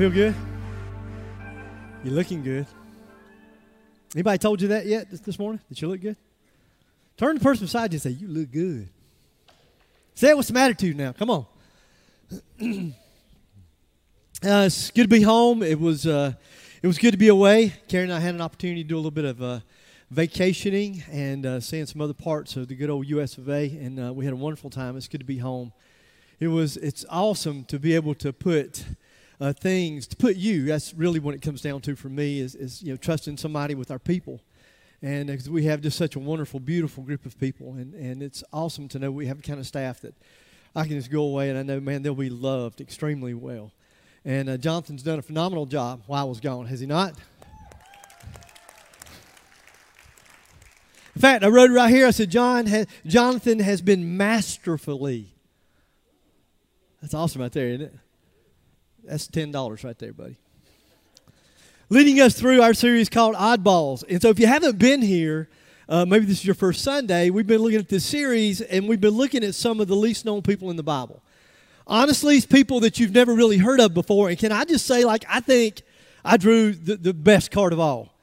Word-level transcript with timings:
Feel 0.00 0.08
good? 0.08 0.34
You're 2.02 2.14
looking 2.14 2.42
good. 2.42 2.66
Anybody 4.14 4.38
told 4.38 4.62
you 4.62 4.68
that 4.68 4.86
yet 4.86 5.10
this, 5.10 5.38
morning? 5.38 5.60
That 5.68 5.82
you 5.82 5.88
look 5.88 6.00
good? 6.00 6.16
Turn 7.18 7.34
the 7.34 7.40
person 7.42 7.66
beside 7.66 7.92
you 7.92 7.96
and 7.96 8.02
say, 8.02 8.10
You 8.12 8.26
look 8.26 8.50
good. 8.50 8.88
Say 10.14 10.30
it 10.30 10.38
with 10.38 10.46
some 10.46 10.56
attitude 10.56 10.96
now. 10.96 11.12
Come 11.12 11.28
on. 11.28 11.46
uh, 14.42 14.64
it's 14.64 14.90
good 14.90 15.02
to 15.02 15.08
be 15.08 15.20
home. 15.20 15.62
It 15.62 15.78
was, 15.78 16.06
uh, 16.06 16.32
it 16.82 16.86
was 16.86 16.96
good 16.96 17.12
to 17.12 17.18
be 17.18 17.28
away. 17.28 17.74
Karen 17.86 18.08
and 18.08 18.16
I 18.16 18.20
had 18.20 18.34
an 18.34 18.40
opportunity 18.40 18.82
to 18.82 18.88
do 18.88 18.94
a 18.94 18.96
little 18.96 19.10
bit 19.10 19.26
of 19.26 19.42
uh, 19.42 19.60
vacationing 20.10 21.04
and 21.12 21.44
uh, 21.44 21.60
seeing 21.60 21.84
some 21.84 22.00
other 22.00 22.14
parts 22.14 22.56
of 22.56 22.68
the 22.68 22.74
good 22.74 22.88
old 22.88 23.06
US 23.08 23.36
of 23.36 23.50
A, 23.50 23.66
and 23.66 24.02
uh, 24.02 24.14
we 24.14 24.24
had 24.24 24.32
a 24.32 24.38
wonderful 24.38 24.70
time. 24.70 24.96
It's 24.96 25.08
good 25.08 25.20
to 25.20 25.26
be 25.26 25.36
home. 25.36 25.74
It 26.38 26.48
was, 26.48 26.78
it's 26.78 27.04
awesome 27.10 27.64
to 27.64 27.78
be 27.78 27.94
able 27.94 28.14
to 28.14 28.32
put 28.32 28.86
uh, 29.40 29.52
things 29.52 30.06
to 30.08 30.16
put 30.16 30.36
you. 30.36 30.64
That's 30.64 30.92
really 30.94 31.18
what 31.18 31.34
it 31.34 31.42
comes 31.42 31.62
down 31.62 31.80
to 31.82 31.96
for 31.96 32.08
me 32.08 32.40
is, 32.40 32.54
is 32.54 32.82
you 32.82 32.92
know 32.92 32.96
trusting 32.96 33.38
somebody 33.38 33.74
with 33.74 33.90
our 33.90 33.98
people, 33.98 34.40
and 35.02 35.28
because 35.28 35.48
we 35.48 35.64
have 35.64 35.80
just 35.80 35.96
such 35.96 36.14
a 36.14 36.18
wonderful, 36.18 36.60
beautiful 36.60 37.02
group 37.02 37.24
of 37.24 37.38
people, 37.38 37.74
and 37.74 37.94
and 37.94 38.22
it's 38.22 38.44
awesome 38.52 38.88
to 38.88 38.98
know 38.98 39.10
we 39.10 39.26
have 39.26 39.38
the 39.38 39.42
kind 39.42 39.58
of 39.58 39.66
staff 39.66 40.00
that 40.02 40.14
I 40.76 40.84
can 40.84 40.96
just 40.98 41.10
go 41.10 41.22
away 41.22 41.48
and 41.50 41.58
I 41.58 41.62
know 41.62 41.80
man 41.80 42.02
they'll 42.02 42.14
be 42.14 42.30
loved 42.30 42.80
extremely 42.80 43.34
well, 43.34 43.72
and 44.24 44.50
uh, 44.50 44.56
Jonathan's 44.58 45.02
done 45.02 45.18
a 45.18 45.22
phenomenal 45.22 45.66
job 45.66 46.02
while 46.06 46.26
I 46.26 46.28
was 46.28 46.40
gone, 46.40 46.66
has 46.66 46.80
he 46.80 46.86
not? 46.86 47.14
In 51.16 51.20
fact, 51.20 51.44
I 51.44 51.48
wrote 51.48 51.70
right 51.70 51.90
here. 51.90 52.06
I 52.06 52.12
said, 52.12 52.30
John 52.30 52.66
has, 52.66 52.86
Jonathan 53.04 53.58
has 53.58 53.82
been 53.82 54.16
masterfully. 54.16 55.34
That's 57.02 57.12
awesome 57.12 57.42
right 57.42 57.52
there, 57.52 57.68
isn't 57.68 57.86
it? 57.86 57.94
That's 59.04 59.28
$10 59.28 59.84
right 59.84 59.98
there, 59.98 60.12
buddy. 60.12 60.36
Leading 61.88 62.20
us 62.20 62.34
through 62.34 62.62
our 62.62 62.74
series 62.74 63.08
called 63.08 63.34
Oddballs. 63.34 64.04
And 64.08 64.22
so 64.22 64.28
if 64.28 64.38
you 64.38 64.46
haven't 64.46 64.78
been 64.78 65.02
here, 65.02 65.48
uh, 65.88 66.04
maybe 66.04 66.24
this 66.24 66.38
is 66.38 66.44
your 66.44 66.54
first 66.54 66.82
Sunday, 66.82 67.30
we've 67.30 67.46
been 67.46 67.60
looking 67.60 67.80
at 67.80 67.88
this 67.88 68.04
series 68.04 68.60
and 68.60 68.88
we've 68.88 69.00
been 69.00 69.14
looking 69.14 69.42
at 69.42 69.54
some 69.54 69.80
of 69.80 69.88
the 69.88 69.96
least 69.96 70.24
known 70.24 70.42
people 70.42 70.70
in 70.70 70.76
the 70.76 70.82
Bible. 70.82 71.22
Honestly, 71.86 72.36
it's 72.36 72.46
people 72.46 72.78
that 72.80 73.00
you've 73.00 73.12
never 73.12 73.34
really 73.34 73.58
heard 73.58 73.80
of 73.80 73.92
before. 73.92 74.28
And 74.28 74.38
can 74.38 74.52
I 74.52 74.64
just 74.64 74.86
say, 74.86 75.04
like, 75.04 75.24
I 75.28 75.40
think 75.40 75.82
I 76.24 76.36
drew 76.36 76.72
the, 76.72 76.96
the 76.96 77.14
best 77.14 77.50
card 77.50 77.72
of 77.72 77.80
all. 77.80 78.14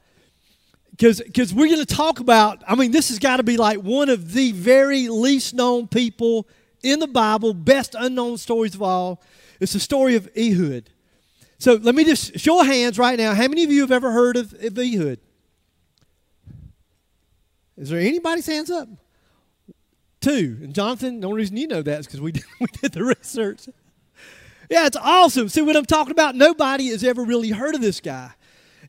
Cause 0.98 1.20
because 1.20 1.54
we're 1.54 1.66
going 1.68 1.84
to 1.84 1.94
talk 1.94 2.18
about, 2.18 2.64
I 2.66 2.74
mean, 2.74 2.90
this 2.90 3.10
has 3.10 3.18
got 3.18 3.36
to 3.36 3.42
be 3.42 3.56
like 3.56 3.78
one 3.78 4.08
of 4.08 4.32
the 4.32 4.52
very 4.52 5.08
least 5.08 5.54
known 5.54 5.86
people 5.86 6.48
in 6.82 6.98
the 6.98 7.06
Bible, 7.06 7.54
best 7.54 7.94
unknown 7.96 8.38
stories 8.38 8.74
of 8.74 8.82
all. 8.82 9.20
It's 9.60 9.72
the 9.72 9.80
story 9.80 10.14
of 10.14 10.28
Ehud. 10.36 10.90
So 11.58 11.74
let 11.74 11.94
me 11.94 12.04
just 12.04 12.38
show 12.38 12.62
hands 12.62 12.98
right 12.98 13.18
now. 13.18 13.34
How 13.34 13.48
many 13.48 13.64
of 13.64 13.72
you 13.72 13.80
have 13.80 13.90
ever 13.90 14.12
heard 14.12 14.36
of, 14.36 14.52
of 14.54 14.78
Ehud? 14.78 15.18
Is 17.76 17.90
there 17.90 18.00
anybody's 18.00 18.46
hands 18.46 18.70
up? 18.70 18.88
Two. 20.20 20.58
And 20.62 20.74
Jonathan, 20.74 21.20
the 21.20 21.26
only 21.26 21.38
reason 21.38 21.56
you 21.56 21.68
know 21.68 21.82
that 21.82 22.00
is 22.00 22.06
because 22.06 22.20
we 22.20 22.32
did, 22.32 22.44
we 22.60 22.66
did 22.80 22.92
the 22.92 23.04
research. 23.04 23.68
Yeah, 24.70 24.86
it's 24.86 24.96
awesome. 24.96 25.48
See 25.48 25.62
what 25.62 25.76
I'm 25.76 25.86
talking 25.86 26.10
about? 26.10 26.34
Nobody 26.34 26.88
has 26.88 27.02
ever 27.02 27.24
really 27.24 27.50
heard 27.50 27.74
of 27.74 27.80
this 27.80 28.00
guy. 28.00 28.32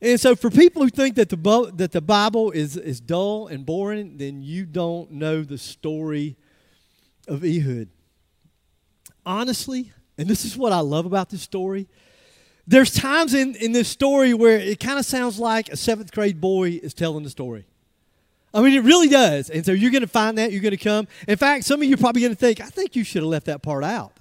And 0.02 0.20
so 0.20 0.36
for 0.36 0.50
people 0.50 0.82
who 0.82 0.90
think 0.90 1.16
that 1.16 1.30
the, 1.30 1.72
that 1.76 1.92
the 1.92 2.02
Bible 2.02 2.52
is, 2.52 2.78
is 2.78 3.00
dull 3.00 3.48
and 3.48 3.66
boring, 3.66 4.18
then 4.18 4.42
you 4.42 4.66
don't 4.66 5.12
know 5.12 5.42
the 5.44 5.58
story 5.58 6.38
of 7.28 7.44
Ehud. 7.44 7.90
Honestly, 9.26 9.92
and 10.20 10.28
this 10.28 10.44
is 10.44 10.58
what 10.58 10.74
I 10.74 10.82
love 10.82 11.06
about 11.06 11.30
this 11.30 11.42
story. 11.42 11.88
There's 12.68 12.94
times 12.94 13.34
in, 13.34 13.56
in 13.56 13.72
this 13.72 13.88
story 13.88 14.34
where 14.34 14.60
it 14.60 14.80
kind 14.80 15.00
of 15.00 15.06
sounds 15.06 15.40
like 15.40 15.70
a 15.70 15.78
seventh 15.78 16.12
grade 16.12 16.42
boy 16.42 16.80
is 16.84 16.94
telling 16.94 17.24
the 17.24 17.30
story. 17.30 17.66
I 18.54 18.62
mean, 18.62 18.74
it 18.74 18.84
really 18.84 19.08
does. 19.08 19.50
And 19.50 19.66
so 19.66 19.72
you're 19.72 19.92
going 19.92 20.02
to 20.02 20.08
find 20.08 20.38
that, 20.38 20.52
you're 20.52 20.62
going 20.62 20.72
to 20.72 20.78
come. 20.78 21.08
In 21.28 21.38
fact, 21.38 21.64
some 21.64 21.82
of 21.82 21.88
you 21.88 21.94
are 21.94 21.98
probably 21.98 22.22
going 22.22 22.34
to 22.34 22.40
think, 22.40 22.60
I 22.60 22.66
think 22.66 22.96
you 22.96 23.04
should 23.04 23.22
have 23.22 23.30
left 23.30 23.46
that 23.46 23.62
part 23.62 23.84
out. 23.84 24.12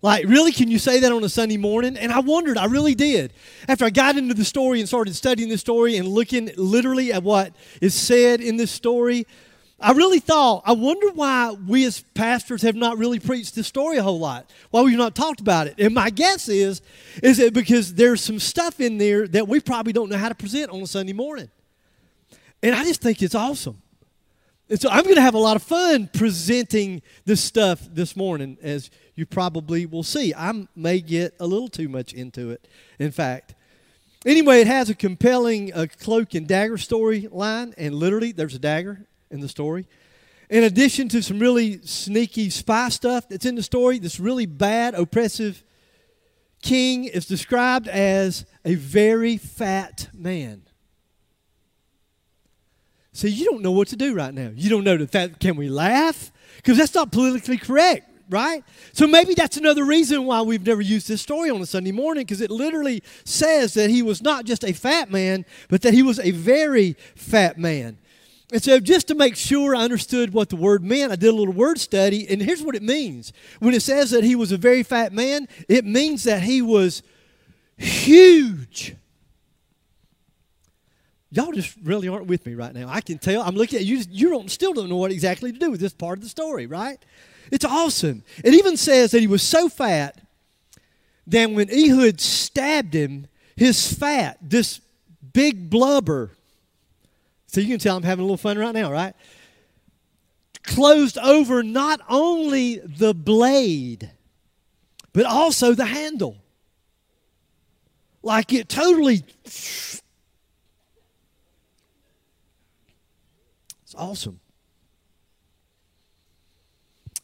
Like, 0.00 0.24
really, 0.26 0.50
can 0.50 0.70
you 0.70 0.78
say 0.78 1.00
that 1.00 1.12
on 1.12 1.22
a 1.22 1.28
Sunday 1.28 1.56
morning? 1.56 1.96
And 1.98 2.10
I 2.10 2.20
wondered, 2.20 2.56
I 2.56 2.64
really 2.64 2.94
did. 2.94 3.32
After 3.68 3.84
I 3.84 3.90
got 3.90 4.16
into 4.16 4.32
the 4.32 4.44
story 4.44 4.80
and 4.80 4.88
started 4.88 5.14
studying 5.14 5.50
the 5.50 5.58
story 5.58 5.96
and 5.98 6.08
looking 6.08 6.50
literally 6.56 7.12
at 7.12 7.22
what 7.22 7.52
is 7.82 7.94
said 7.94 8.40
in 8.40 8.56
this 8.56 8.70
story, 8.70 9.26
I 9.80 9.92
really 9.92 10.18
thought, 10.18 10.62
I 10.66 10.72
wonder 10.72 11.10
why 11.10 11.52
we 11.52 11.84
as 11.84 12.00
pastors 12.14 12.62
have 12.62 12.74
not 12.74 12.98
really 12.98 13.20
preached 13.20 13.54
this 13.54 13.68
story 13.68 13.96
a 13.96 14.02
whole 14.02 14.18
lot, 14.18 14.50
why 14.70 14.82
we've 14.82 14.98
not 14.98 15.14
talked 15.14 15.40
about 15.40 15.68
it. 15.68 15.76
And 15.78 15.94
my 15.94 16.10
guess 16.10 16.48
is, 16.48 16.82
is 17.22 17.36
that 17.36 17.54
because 17.54 17.94
there's 17.94 18.20
some 18.20 18.40
stuff 18.40 18.80
in 18.80 18.98
there 18.98 19.28
that 19.28 19.46
we 19.46 19.60
probably 19.60 19.92
don't 19.92 20.08
know 20.08 20.16
how 20.16 20.28
to 20.28 20.34
present 20.34 20.70
on 20.70 20.80
a 20.82 20.86
Sunday 20.86 21.12
morning. 21.12 21.48
And 22.60 22.74
I 22.74 22.82
just 22.82 23.00
think 23.00 23.22
it's 23.22 23.36
awesome. 23.36 23.80
And 24.68 24.80
so 24.80 24.88
I'm 24.90 25.04
going 25.04 25.14
to 25.14 25.22
have 25.22 25.34
a 25.34 25.38
lot 25.38 25.54
of 25.54 25.62
fun 25.62 26.10
presenting 26.12 27.00
this 27.24 27.42
stuff 27.42 27.80
this 27.90 28.16
morning, 28.16 28.58
as 28.60 28.90
you 29.14 29.26
probably 29.26 29.86
will 29.86 30.02
see. 30.02 30.34
I 30.34 30.66
may 30.74 31.00
get 31.00 31.34
a 31.38 31.46
little 31.46 31.68
too 31.68 31.88
much 31.88 32.12
into 32.12 32.50
it, 32.50 32.66
in 32.98 33.12
fact. 33.12 33.54
Anyway, 34.26 34.60
it 34.60 34.66
has 34.66 34.90
a 34.90 34.94
compelling 34.94 35.72
uh, 35.72 35.86
cloak 36.00 36.34
and 36.34 36.48
dagger 36.48 36.76
storyline, 36.76 37.72
and 37.78 37.94
literally, 37.94 38.32
there's 38.32 38.54
a 38.56 38.58
dagger 38.58 39.06
in 39.30 39.40
the 39.40 39.48
story. 39.48 39.86
In 40.50 40.64
addition 40.64 41.08
to 41.10 41.22
some 41.22 41.38
really 41.38 41.80
sneaky 41.82 42.48
spy 42.48 42.88
stuff 42.88 43.28
that's 43.28 43.44
in 43.44 43.54
the 43.54 43.62
story, 43.62 43.98
this 43.98 44.18
really 44.18 44.46
bad, 44.46 44.94
oppressive 44.94 45.62
king 46.62 47.04
is 47.04 47.26
described 47.26 47.86
as 47.86 48.46
a 48.64 48.74
very 48.74 49.36
fat 49.36 50.08
man. 50.14 50.62
See, 53.12 53.28
you 53.28 53.44
don't 53.44 53.62
know 53.62 53.72
what 53.72 53.88
to 53.88 53.96
do 53.96 54.14
right 54.14 54.32
now. 54.32 54.50
You 54.54 54.70
don't 54.70 54.84
know 54.84 54.96
the 54.96 55.06
fact, 55.06 55.40
can 55.40 55.56
we 55.56 55.68
laugh? 55.68 56.32
Because 56.56 56.78
that's 56.78 56.94
not 56.94 57.12
politically 57.12 57.58
correct, 57.58 58.08
right? 58.30 58.64
So 58.92 59.06
maybe 59.06 59.34
that's 59.34 59.56
another 59.56 59.84
reason 59.84 60.24
why 60.24 60.42
we've 60.42 60.64
never 60.64 60.80
used 60.80 61.08
this 61.08 61.20
story 61.20 61.50
on 61.50 61.60
a 61.60 61.66
Sunday 61.66 61.92
morning, 61.92 62.24
because 62.24 62.40
it 62.40 62.50
literally 62.50 63.02
says 63.24 63.74
that 63.74 63.90
he 63.90 64.02
was 64.02 64.22
not 64.22 64.44
just 64.44 64.64
a 64.64 64.72
fat 64.72 65.10
man, 65.10 65.44
but 65.68 65.82
that 65.82 65.94
he 65.94 66.02
was 66.02 66.20
a 66.20 66.30
very 66.30 66.96
fat 67.16 67.58
man. 67.58 67.98
And 68.50 68.62
so, 68.62 68.80
just 68.80 69.08
to 69.08 69.14
make 69.14 69.36
sure 69.36 69.76
I 69.76 69.82
understood 69.82 70.32
what 70.32 70.48
the 70.48 70.56
word 70.56 70.82
meant, 70.82 71.12
I 71.12 71.16
did 71.16 71.28
a 71.28 71.36
little 71.36 71.52
word 71.52 71.78
study, 71.78 72.26
and 72.30 72.40
here's 72.40 72.62
what 72.62 72.74
it 72.74 72.82
means. 72.82 73.32
When 73.58 73.74
it 73.74 73.82
says 73.82 74.10
that 74.12 74.24
he 74.24 74.34
was 74.34 74.52
a 74.52 74.56
very 74.56 74.82
fat 74.82 75.12
man, 75.12 75.48
it 75.68 75.84
means 75.84 76.24
that 76.24 76.42
he 76.42 76.62
was 76.62 77.02
huge. 77.76 78.96
Y'all 81.30 81.52
just 81.52 81.76
really 81.82 82.08
aren't 82.08 82.26
with 82.26 82.46
me 82.46 82.54
right 82.54 82.74
now. 82.74 82.88
I 82.88 83.02
can 83.02 83.18
tell. 83.18 83.42
I'm 83.42 83.54
looking 83.54 83.80
at 83.80 83.84
you. 83.84 84.02
You 84.08 84.30
don't, 84.30 84.50
still 84.50 84.72
don't 84.72 84.88
know 84.88 84.96
what 84.96 85.12
exactly 85.12 85.52
to 85.52 85.58
do 85.58 85.70
with 85.70 85.80
this 85.80 85.92
part 85.92 86.16
of 86.16 86.24
the 86.24 86.30
story, 86.30 86.66
right? 86.66 86.98
It's 87.52 87.66
awesome. 87.66 88.24
It 88.42 88.54
even 88.54 88.78
says 88.78 89.10
that 89.10 89.20
he 89.20 89.26
was 89.26 89.42
so 89.42 89.68
fat 89.68 90.22
that 91.26 91.50
when 91.50 91.68
Ehud 91.70 92.18
stabbed 92.20 92.94
him, 92.94 93.26
his 93.56 93.92
fat, 93.92 94.38
this 94.40 94.80
big 95.34 95.68
blubber, 95.68 96.30
so 97.48 97.60
you 97.60 97.66
can 97.66 97.78
tell 97.78 97.96
I'm 97.96 98.02
having 98.02 98.22
a 98.22 98.24
little 98.24 98.36
fun 98.36 98.58
right 98.58 98.74
now, 98.74 98.92
right? 98.92 99.14
Closed 100.62 101.16
over 101.18 101.62
not 101.62 102.00
only 102.08 102.76
the 102.76 103.14
blade, 103.14 104.10
but 105.14 105.24
also 105.24 105.72
the 105.72 105.86
handle. 105.86 106.36
Like 108.22 108.52
it 108.52 108.68
totally. 108.68 109.24
It's 109.44 110.02
awesome. 113.96 114.40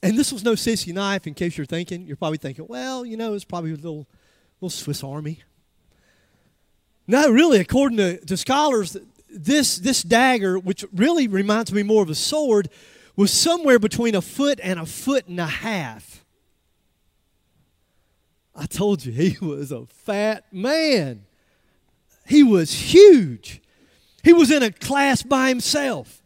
And 0.03 0.19
this 0.19 0.33
was 0.33 0.43
no 0.43 0.53
sissy 0.53 0.93
knife, 0.93 1.27
in 1.27 1.35
case 1.35 1.59
you're 1.59 1.67
thinking. 1.67 2.07
You're 2.07 2.17
probably 2.17 2.39
thinking, 2.39 2.67
well, 2.67 3.05
you 3.05 3.17
know, 3.17 3.35
it's 3.35 3.45
probably 3.45 3.73
a 3.73 3.77
little, 3.77 4.07
little 4.61 4.71
Swiss 4.71 5.05
Army. 5.05 5.43
No, 7.07 7.31
really, 7.31 7.61
according 7.61 7.99
to, 7.99 8.25
to 8.25 8.37
scholars, 8.37 8.97
this, 9.35 9.79
this 9.79 10.03
dagger, 10.03 10.59
which 10.59 10.85
really 10.93 11.29
reminds 11.29 11.73
me 11.73 11.83
more 11.83 12.03
of 12.03 12.11
a 12.11 12.15
sword, 12.15 12.69
was 13.17 13.33
somewhere 13.33 13.79
between 13.79 14.15
a 14.15 14.23
foot 14.23 14.61
and 14.63 14.79
a 14.79 14.87
foot 14.87 15.27
and 15.27 15.41
a 15.41 15.47
half. 15.47 16.25
I 18.55 18.67
told 18.67 19.05
you, 19.05 19.13
he 19.31 19.37
was 19.45 19.73
a 19.73 19.87
fat 19.87 20.53
man. 20.53 21.27
He 22.27 22.43
was 22.43 22.73
huge. 22.73 23.61
He 24.23 24.33
was 24.33 24.51
in 24.51 24.63
a 24.63 24.71
class 24.71 25.23
by 25.23 25.49
himself 25.49 26.23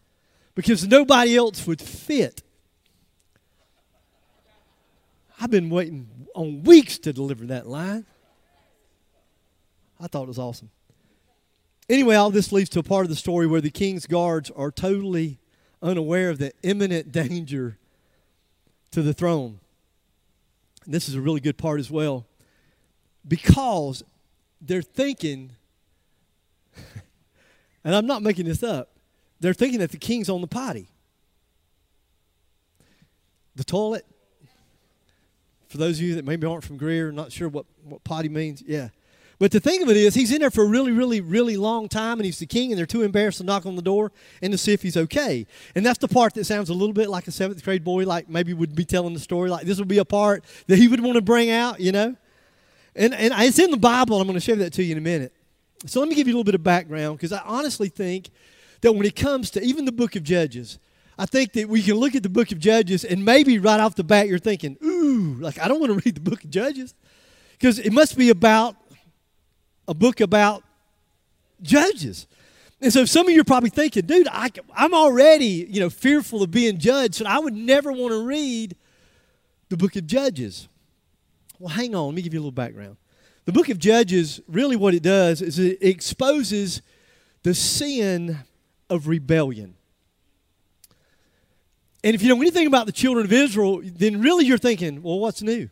because 0.54 0.86
nobody 0.86 1.36
else 1.36 1.66
would 1.66 1.80
fit. 1.80 2.42
I've 5.40 5.50
been 5.50 5.70
waiting 5.70 6.08
on 6.34 6.62
weeks 6.62 6.98
to 6.98 7.12
deliver 7.12 7.46
that 7.46 7.66
line. 7.66 8.06
I 10.00 10.06
thought 10.06 10.24
it 10.24 10.28
was 10.28 10.38
awesome. 10.38 10.70
Anyway, 11.88 12.14
all 12.14 12.30
this 12.30 12.52
leads 12.52 12.68
to 12.70 12.78
a 12.78 12.82
part 12.82 13.04
of 13.04 13.10
the 13.10 13.16
story 13.16 13.46
where 13.46 13.62
the 13.62 13.70
king's 13.70 14.06
guards 14.06 14.50
are 14.50 14.70
totally 14.70 15.38
unaware 15.82 16.28
of 16.28 16.38
the 16.38 16.52
imminent 16.62 17.10
danger 17.12 17.78
to 18.90 19.02
the 19.02 19.14
throne. 19.14 19.60
And 20.84 20.92
this 20.92 21.08
is 21.08 21.14
a 21.14 21.20
really 21.20 21.40
good 21.40 21.56
part 21.56 21.80
as 21.80 21.90
well 21.90 22.26
because 23.26 24.02
they're 24.60 24.82
thinking, 24.82 25.50
and 27.84 27.94
I'm 27.94 28.06
not 28.06 28.22
making 28.22 28.46
this 28.46 28.62
up, 28.62 28.90
they're 29.40 29.54
thinking 29.54 29.80
that 29.80 29.90
the 29.90 29.98
king's 29.98 30.28
on 30.28 30.40
the 30.40 30.46
potty. 30.46 30.88
The 33.56 33.64
toilet. 33.64 34.06
For 35.68 35.78
those 35.78 35.98
of 35.98 36.02
you 36.02 36.14
that 36.14 36.24
maybe 36.24 36.46
aren't 36.46 36.64
from 36.64 36.78
Greer, 36.78 37.12
not 37.12 37.30
sure 37.30 37.48
what, 37.48 37.66
what 37.84 38.02
potty 38.02 38.28
means, 38.28 38.62
yeah. 38.66 38.88
But 39.38 39.52
the 39.52 39.60
thing 39.60 39.82
of 39.82 39.88
it 39.88 39.96
is, 39.96 40.14
he's 40.14 40.32
in 40.32 40.40
there 40.40 40.50
for 40.50 40.64
a 40.64 40.66
really, 40.66 40.90
really, 40.90 41.20
really 41.20 41.56
long 41.56 41.88
time, 41.88 42.18
and 42.18 42.24
he's 42.24 42.40
the 42.40 42.46
king, 42.46 42.72
and 42.72 42.78
they're 42.78 42.86
too 42.86 43.02
embarrassed 43.02 43.38
to 43.38 43.44
knock 43.44 43.66
on 43.66 43.76
the 43.76 43.82
door 43.82 44.10
and 44.42 44.50
to 44.50 44.58
see 44.58 44.72
if 44.72 44.82
he's 44.82 44.96
okay. 44.96 45.46
And 45.76 45.86
that's 45.86 45.98
the 45.98 46.08
part 46.08 46.34
that 46.34 46.44
sounds 46.44 46.70
a 46.70 46.74
little 46.74 46.92
bit 46.92 47.08
like 47.08 47.28
a 47.28 47.30
seventh 47.30 47.62
grade 47.62 47.84
boy, 47.84 48.04
like 48.04 48.28
maybe 48.28 48.52
would 48.52 48.74
be 48.74 48.84
telling 48.84 49.14
the 49.14 49.20
story. 49.20 49.48
Like 49.48 49.64
this 49.64 49.78
would 49.78 49.88
be 49.88 49.98
a 49.98 50.04
part 50.04 50.44
that 50.66 50.76
he 50.76 50.88
would 50.88 51.00
want 51.00 51.14
to 51.14 51.22
bring 51.22 51.50
out, 51.50 51.78
you 51.78 51.92
know. 51.92 52.16
And 52.96 53.14
and 53.14 53.32
it's 53.36 53.60
in 53.60 53.70
the 53.70 53.76
Bible. 53.76 54.20
I'm 54.20 54.26
going 54.26 54.34
to 54.34 54.44
show 54.44 54.56
that 54.56 54.72
to 54.72 54.82
you 54.82 54.92
in 54.92 54.98
a 54.98 55.02
minute. 55.02 55.32
So 55.86 56.00
let 56.00 56.08
me 56.08 56.16
give 56.16 56.26
you 56.26 56.32
a 56.32 56.36
little 56.36 56.44
bit 56.44 56.56
of 56.56 56.64
background 56.64 57.18
because 57.18 57.32
I 57.32 57.40
honestly 57.44 57.88
think 57.88 58.30
that 58.80 58.92
when 58.92 59.06
it 59.06 59.14
comes 59.14 59.50
to 59.52 59.62
even 59.62 59.84
the 59.84 59.92
book 59.92 60.16
of 60.16 60.24
Judges, 60.24 60.80
I 61.16 61.26
think 61.26 61.52
that 61.52 61.68
we 61.68 61.82
can 61.82 61.94
look 61.94 62.16
at 62.16 62.24
the 62.24 62.28
book 62.28 62.50
of 62.50 62.58
Judges 62.58 63.04
and 63.04 63.24
maybe 63.24 63.60
right 63.60 63.78
off 63.78 63.94
the 63.94 64.02
bat 64.02 64.26
you're 64.26 64.40
thinking, 64.40 64.76
ooh, 64.84 65.36
like 65.38 65.60
I 65.60 65.68
don't 65.68 65.78
want 65.78 65.92
to 65.92 65.98
read 66.04 66.16
the 66.16 66.20
book 66.20 66.42
of 66.42 66.50
Judges 66.50 66.94
because 67.52 67.78
it 67.78 67.92
must 67.92 68.18
be 68.18 68.30
about 68.30 68.76
a 69.88 69.94
book 69.94 70.20
about 70.20 70.62
judges. 71.62 72.26
And 72.80 72.92
so 72.92 73.04
some 73.04 73.26
of 73.26 73.34
you 73.34 73.40
are 73.40 73.44
probably 73.44 73.70
thinking, 73.70 74.06
dude, 74.06 74.28
I, 74.30 74.50
I'm 74.76 74.94
already, 74.94 75.66
you 75.68 75.80
know, 75.80 75.90
fearful 75.90 76.42
of 76.44 76.52
being 76.52 76.78
judged, 76.78 77.16
so 77.16 77.24
I 77.26 77.40
would 77.40 77.54
never 77.54 77.90
want 77.90 78.12
to 78.12 78.24
read 78.24 78.76
the 79.68 79.76
book 79.76 79.96
of 79.96 80.06
Judges. 80.06 80.68
Well, 81.58 81.70
hang 81.70 81.94
on, 81.94 82.06
let 82.06 82.14
me 82.14 82.22
give 82.22 82.32
you 82.32 82.38
a 82.38 82.42
little 82.42 82.52
background. 82.52 82.96
The 83.46 83.52
book 83.52 83.68
of 83.68 83.78
Judges, 83.78 84.40
really 84.46 84.76
what 84.76 84.94
it 84.94 85.02
does 85.02 85.42
is 85.42 85.58
it 85.58 85.78
exposes 85.80 86.82
the 87.42 87.54
sin 87.54 88.38
of 88.88 89.08
rebellion. 89.08 89.74
And 92.04 92.14
if 92.14 92.22
you 92.22 92.28
know 92.28 92.40
anything 92.40 92.66
about 92.66 92.86
the 92.86 92.92
children 92.92 93.26
of 93.26 93.32
Israel, 93.32 93.80
then 93.82 94.20
really 94.20 94.44
you're 94.44 94.58
thinking, 94.58 95.02
well, 95.02 95.18
what's 95.18 95.42
new? 95.42 95.68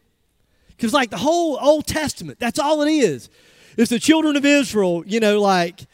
Because, 0.69 0.93
like 0.93 1.11
the 1.11 1.19
whole 1.19 1.57
Old 1.61 1.87
Testament, 1.87 2.39
that's 2.41 2.59
all 2.59 2.83
it 2.83 2.91
is. 2.91 3.31
It's 3.77 3.91
the 3.91 3.99
children 3.99 4.37
of 4.37 4.45
Israel, 4.45 5.03
you 5.07 5.21
know, 5.21 5.41
like 5.41 5.87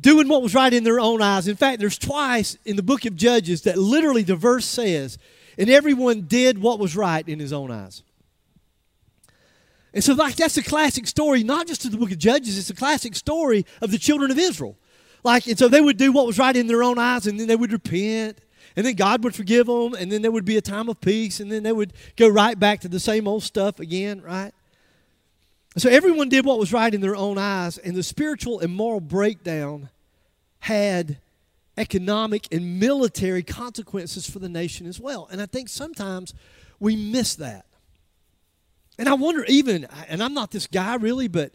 doing 0.00 0.28
what 0.28 0.42
was 0.42 0.54
right 0.54 0.72
in 0.72 0.84
their 0.84 1.00
own 1.00 1.22
eyes. 1.22 1.48
In 1.48 1.56
fact, 1.56 1.80
there's 1.80 1.98
twice 1.98 2.56
in 2.64 2.76
the 2.76 2.82
book 2.82 3.04
of 3.04 3.16
Judges 3.16 3.62
that 3.62 3.78
literally 3.78 4.22
the 4.22 4.36
verse 4.36 4.66
says, 4.66 5.18
and 5.58 5.68
everyone 5.70 6.22
did 6.22 6.58
what 6.58 6.78
was 6.78 6.96
right 6.96 7.26
in 7.28 7.38
his 7.38 7.52
own 7.52 7.70
eyes. 7.70 8.02
And 9.92 10.04
so, 10.04 10.14
like, 10.14 10.36
that's 10.36 10.56
a 10.56 10.62
classic 10.62 11.06
story, 11.06 11.42
not 11.42 11.66
just 11.66 11.84
of 11.84 11.90
the 11.90 11.98
book 11.98 12.12
of 12.12 12.18
Judges, 12.18 12.56
it's 12.56 12.70
a 12.70 12.74
classic 12.74 13.14
story 13.14 13.66
of 13.82 13.90
the 13.90 13.98
children 13.98 14.30
of 14.30 14.38
Israel. 14.38 14.76
Like, 15.24 15.46
and 15.46 15.58
so 15.58 15.68
they 15.68 15.80
would 15.80 15.96
do 15.96 16.12
what 16.12 16.26
was 16.26 16.38
right 16.38 16.56
in 16.56 16.66
their 16.66 16.82
own 16.82 16.98
eyes, 16.98 17.26
and 17.26 17.40
then 17.40 17.48
they 17.48 17.56
would 17.56 17.72
repent, 17.72 18.38
and 18.76 18.86
then 18.86 18.94
God 18.94 19.24
would 19.24 19.34
forgive 19.34 19.66
them, 19.66 19.94
and 19.94 20.10
then 20.10 20.22
there 20.22 20.30
would 20.30 20.44
be 20.44 20.56
a 20.56 20.62
time 20.62 20.88
of 20.88 21.00
peace, 21.00 21.40
and 21.40 21.50
then 21.50 21.64
they 21.64 21.72
would 21.72 21.92
go 22.16 22.28
right 22.28 22.58
back 22.58 22.80
to 22.80 22.88
the 22.88 23.00
same 23.00 23.26
old 23.26 23.42
stuff 23.42 23.80
again, 23.80 24.22
right? 24.22 24.52
So 25.80 25.88
everyone 25.88 26.28
did 26.28 26.44
what 26.44 26.58
was 26.58 26.74
right 26.74 26.92
in 26.92 27.00
their 27.00 27.16
own 27.16 27.38
eyes, 27.38 27.78
and 27.78 27.96
the 27.96 28.02
spiritual 28.02 28.60
and 28.60 28.70
moral 28.70 29.00
breakdown 29.00 29.88
had 30.58 31.16
economic 31.78 32.46
and 32.52 32.78
military 32.78 33.42
consequences 33.42 34.28
for 34.28 34.40
the 34.40 34.48
nation 34.50 34.86
as 34.86 35.00
well. 35.00 35.26
And 35.32 35.40
I 35.40 35.46
think 35.46 35.70
sometimes 35.70 36.34
we 36.80 36.96
miss 36.96 37.34
that. 37.36 37.64
And 38.98 39.08
I 39.08 39.14
wonder, 39.14 39.42
even, 39.48 39.86
and 40.06 40.22
I'm 40.22 40.34
not 40.34 40.50
this 40.50 40.66
guy 40.66 40.96
really, 40.96 41.28
but 41.28 41.50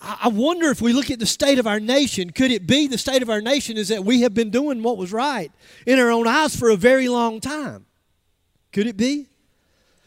I 0.00 0.28
wonder 0.28 0.70
if 0.70 0.80
we 0.80 0.94
look 0.94 1.10
at 1.10 1.18
the 1.18 1.26
state 1.26 1.58
of 1.58 1.66
our 1.66 1.80
nation, 1.80 2.30
could 2.30 2.50
it 2.50 2.66
be 2.66 2.86
the 2.86 2.96
state 2.96 3.20
of 3.20 3.28
our 3.28 3.42
nation 3.42 3.76
is 3.76 3.88
that 3.88 4.02
we 4.02 4.22
have 4.22 4.32
been 4.32 4.48
doing 4.48 4.82
what 4.82 4.96
was 4.96 5.12
right 5.12 5.52
in 5.86 5.98
our 5.98 6.10
own 6.10 6.26
eyes 6.26 6.56
for 6.56 6.70
a 6.70 6.76
very 6.76 7.10
long 7.10 7.42
time? 7.42 7.84
Could 8.72 8.86
it 8.86 8.96
be? 8.96 9.26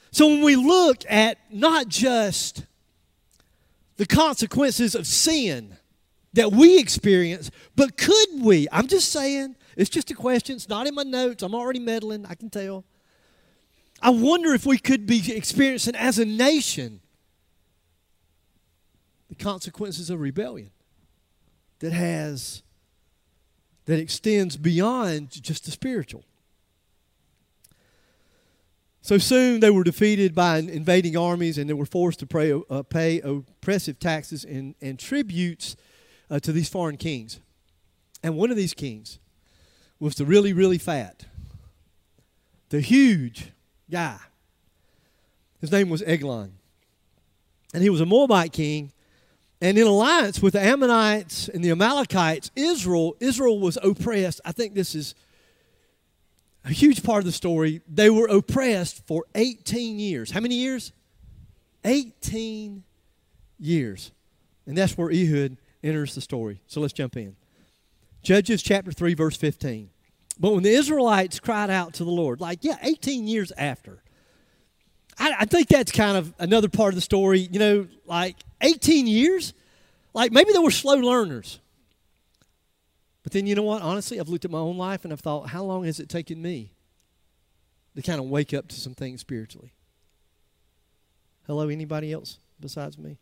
So 0.09 0.25
when 0.25 0.41
we 0.41 0.55
look 0.55 1.03
at 1.07 1.37
not 1.51 1.89
just 1.89 2.63
the 3.97 4.05
consequences 4.05 4.95
of 4.95 5.05
sin 5.05 5.75
that 6.33 6.51
we 6.51 6.79
experience, 6.79 7.51
but 7.75 7.97
could 7.97 8.41
we? 8.41 8.67
I'm 8.71 8.87
just 8.87 9.11
saying, 9.11 9.55
it's 9.75 9.89
just 9.89 10.11
a 10.11 10.13
question. 10.13 10.55
It's 10.55 10.69
not 10.69 10.87
in 10.87 10.95
my 10.95 11.03
notes. 11.03 11.43
I'm 11.43 11.55
already 11.55 11.79
meddling, 11.79 12.25
I 12.25 12.35
can 12.35 12.49
tell. 12.49 12.85
I 14.01 14.11
wonder 14.11 14.53
if 14.53 14.65
we 14.65 14.77
could 14.77 15.05
be 15.05 15.35
experiencing 15.35 15.95
as 15.95 16.19
a 16.19 16.25
nation 16.25 17.01
the 19.29 19.35
consequences 19.35 20.09
of 20.09 20.21
rebellion 20.21 20.71
that 21.79 21.91
has 21.91 22.63
that 23.85 23.99
extends 23.99 24.57
beyond 24.57 25.31
just 25.41 25.65
the 25.65 25.71
spiritual. 25.71 26.23
So 29.07 29.17
soon 29.17 29.61
they 29.61 29.69
were 29.69 29.85
defeated 29.85 30.35
by 30.35 30.57
invading 30.57 31.15
armies 31.15 31.57
and 31.57 31.69
they 31.69 31.73
were 31.73 31.85
forced 31.85 32.19
to 32.19 32.27
pay, 32.27 32.51
uh, 32.69 32.83
pay 32.83 33.21
oppressive 33.21 33.99
taxes 33.99 34.43
and, 34.43 34.75
and 34.81 34.99
tributes 34.99 35.77
uh, 36.29 36.41
to 36.41 36.51
these 36.51 36.67
foreign 36.67 36.97
kings. 36.97 37.39
And 38.21 38.35
one 38.35 38.51
of 38.51 38.57
these 38.57 38.73
kings 38.73 39.19
was 39.97 40.15
the 40.15 40.25
really, 40.25 40.51
really 40.51 40.77
fat, 40.77 41.23
the 42.67 42.81
huge 42.81 43.53
guy. 43.89 44.19
His 45.61 45.71
name 45.71 45.87
was 45.87 46.01
Eglon. 46.01 46.57
And 47.73 47.81
he 47.81 47.89
was 47.89 48.01
a 48.01 48.05
Moabite 48.05 48.51
king. 48.51 48.91
And 49.61 49.77
in 49.77 49.87
alliance 49.87 50.41
with 50.41 50.51
the 50.51 50.61
Ammonites 50.61 51.47
and 51.47 51.63
the 51.63 51.71
Amalekites, 51.71 52.51
Israel, 52.57 53.15
Israel 53.21 53.57
was 53.57 53.77
oppressed. 53.81 54.41
I 54.43 54.51
think 54.51 54.73
this 54.73 54.93
is 54.93 55.15
a 56.67 56.73
huge 56.73 57.01
part 57.01 57.19
of 57.19 57.25
the 57.25 57.31
story. 57.31 57.81
They 57.87 58.09
were 58.09 58.27
oppressed 58.27 59.07
for 59.07 59.25
18 59.35 59.99
years. 59.99 60.31
How 60.31 60.41
many 60.41 60.55
years? 60.55 60.91
18 61.85 62.83
years. 63.57 64.11
And 64.65 64.77
that's 64.77 64.97
where 64.97 65.09
Ehud 65.09 65.57
enters 65.81 66.13
the 66.13 66.21
story. 66.21 66.61
So 66.67 66.81
let's 66.81 66.93
jump 66.93 67.15
in. 67.15 67.37
Judges 68.21 68.61
chapter 68.61 68.91
3, 68.91 69.13
verse 69.13 69.37
15. 69.37 69.89
But 70.39 70.53
when 70.53 70.63
the 70.63 70.69
Israelites 70.69 71.39
cried 71.39 71.69
out 71.69 71.93
to 71.95 72.03
the 72.03 72.11
Lord, 72.11 72.41
like, 72.41 72.59
yeah, 72.61 72.75
18 72.81 73.27
years 73.27 73.53
after, 73.57 74.03
I, 75.17 75.35
I 75.39 75.45
think 75.45 75.69
that's 75.69 75.91
kind 75.91 76.17
of 76.17 76.33
another 76.37 76.67
part 76.67 76.89
of 76.89 76.95
the 76.95 77.01
story. 77.01 77.39
You 77.39 77.59
know, 77.59 77.87
like 78.05 78.35
18 78.61 79.07
years? 79.07 79.53
Like 80.13 80.33
maybe 80.33 80.51
they 80.51 80.59
were 80.59 80.71
slow 80.71 80.95
learners. 80.95 81.59
But 83.27 83.33
then 83.33 83.45
you 83.45 83.55
know 83.55 83.63
what? 83.63 83.81
Honestly, 83.81 84.21
I've 84.21 84.29
looked 84.29 84.45
at 84.45 84.51
my 84.51 84.57
own 84.59 84.77
life 84.77 85.03
and 85.03 85.11
I've 85.11 85.19
thought, 85.19 85.49
how 85.49 85.61
long 85.61 85.83
has 85.83 85.99
it 85.99 86.07
taken 86.07 86.41
me 86.41 86.71
to 87.93 88.01
kind 88.01 88.21
of 88.21 88.27
wake 88.27 88.53
up 88.53 88.69
to 88.69 88.79
some 88.79 88.93
things 88.93 89.19
spiritually? 89.19 89.73
Hello, 91.45 91.67
anybody 91.67 92.13
else 92.13 92.39
besides 92.57 92.97
me? 92.97 93.17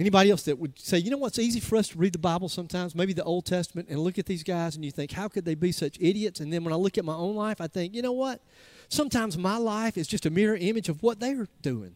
Anybody 0.00 0.32
else 0.32 0.42
that 0.42 0.58
would 0.58 0.80
say, 0.80 0.98
you 0.98 1.12
know 1.12 1.16
what's 1.16 1.38
easy 1.38 1.60
for 1.60 1.76
us 1.76 1.90
to 1.90 1.98
read 1.98 2.12
the 2.12 2.18
Bible 2.18 2.48
sometimes, 2.48 2.96
maybe 2.96 3.12
the 3.12 3.22
Old 3.22 3.46
Testament, 3.46 3.88
and 3.88 4.00
look 4.00 4.18
at 4.18 4.26
these 4.26 4.42
guys 4.42 4.74
and 4.74 4.84
you 4.84 4.90
think, 4.90 5.12
how 5.12 5.28
could 5.28 5.44
they 5.44 5.54
be 5.54 5.70
such 5.70 5.96
idiots? 6.00 6.40
And 6.40 6.52
then 6.52 6.64
when 6.64 6.72
I 6.72 6.76
look 6.76 6.98
at 6.98 7.04
my 7.04 7.14
own 7.14 7.36
life, 7.36 7.60
I 7.60 7.68
think, 7.68 7.94
you 7.94 8.02
know 8.02 8.10
what? 8.10 8.40
Sometimes 8.88 9.38
my 9.38 9.58
life 9.58 9.96
is 9.96 10.08
just 10.08 10.26
a 10.26 10.30
mirror 10.30 10.56
image 10.56 10.88
of 10.88 11.04
what 11.04 11.20
they're 11.20 11.46
doing. 11.62 11.94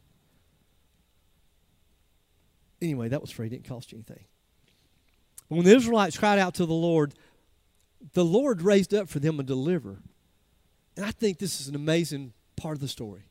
Anyway, 2.81 3.09
that 3.09 3.21
was 3.21 3.33
free, 3.33 3.49
it 3.49 3.51
didn't 3.51 3.67
cost 3.67 3.91
you 3.91 3.97
anything. 3.97 4.25
When 5.49 5.65
the 5.65 5.75
Israelites 5.75 6.19
cried 6.19 6.39
out 6.39 6.55
to 6.55 6.67
the 6.67 6.75
Lord, 6.75 7.15
the 8.13 8.25
Lord 8.25 8.63
raised 8.63 8.95
up 8.95 9.09
for 9.09 9.19
them 9.19 9.41
a 9.41 9.43
deliverer. 9.43 9.99
And 10.97 11.07
I 11.07 11.11
think 11.11 11.39
this 11.39 11.61
is 11.61 11.69
an 11.69 11.75
amazing 11.75 12.33
part 12.57 12.77
of 12.77 12.81
the 12.81 12.89
story. 12.89 13.23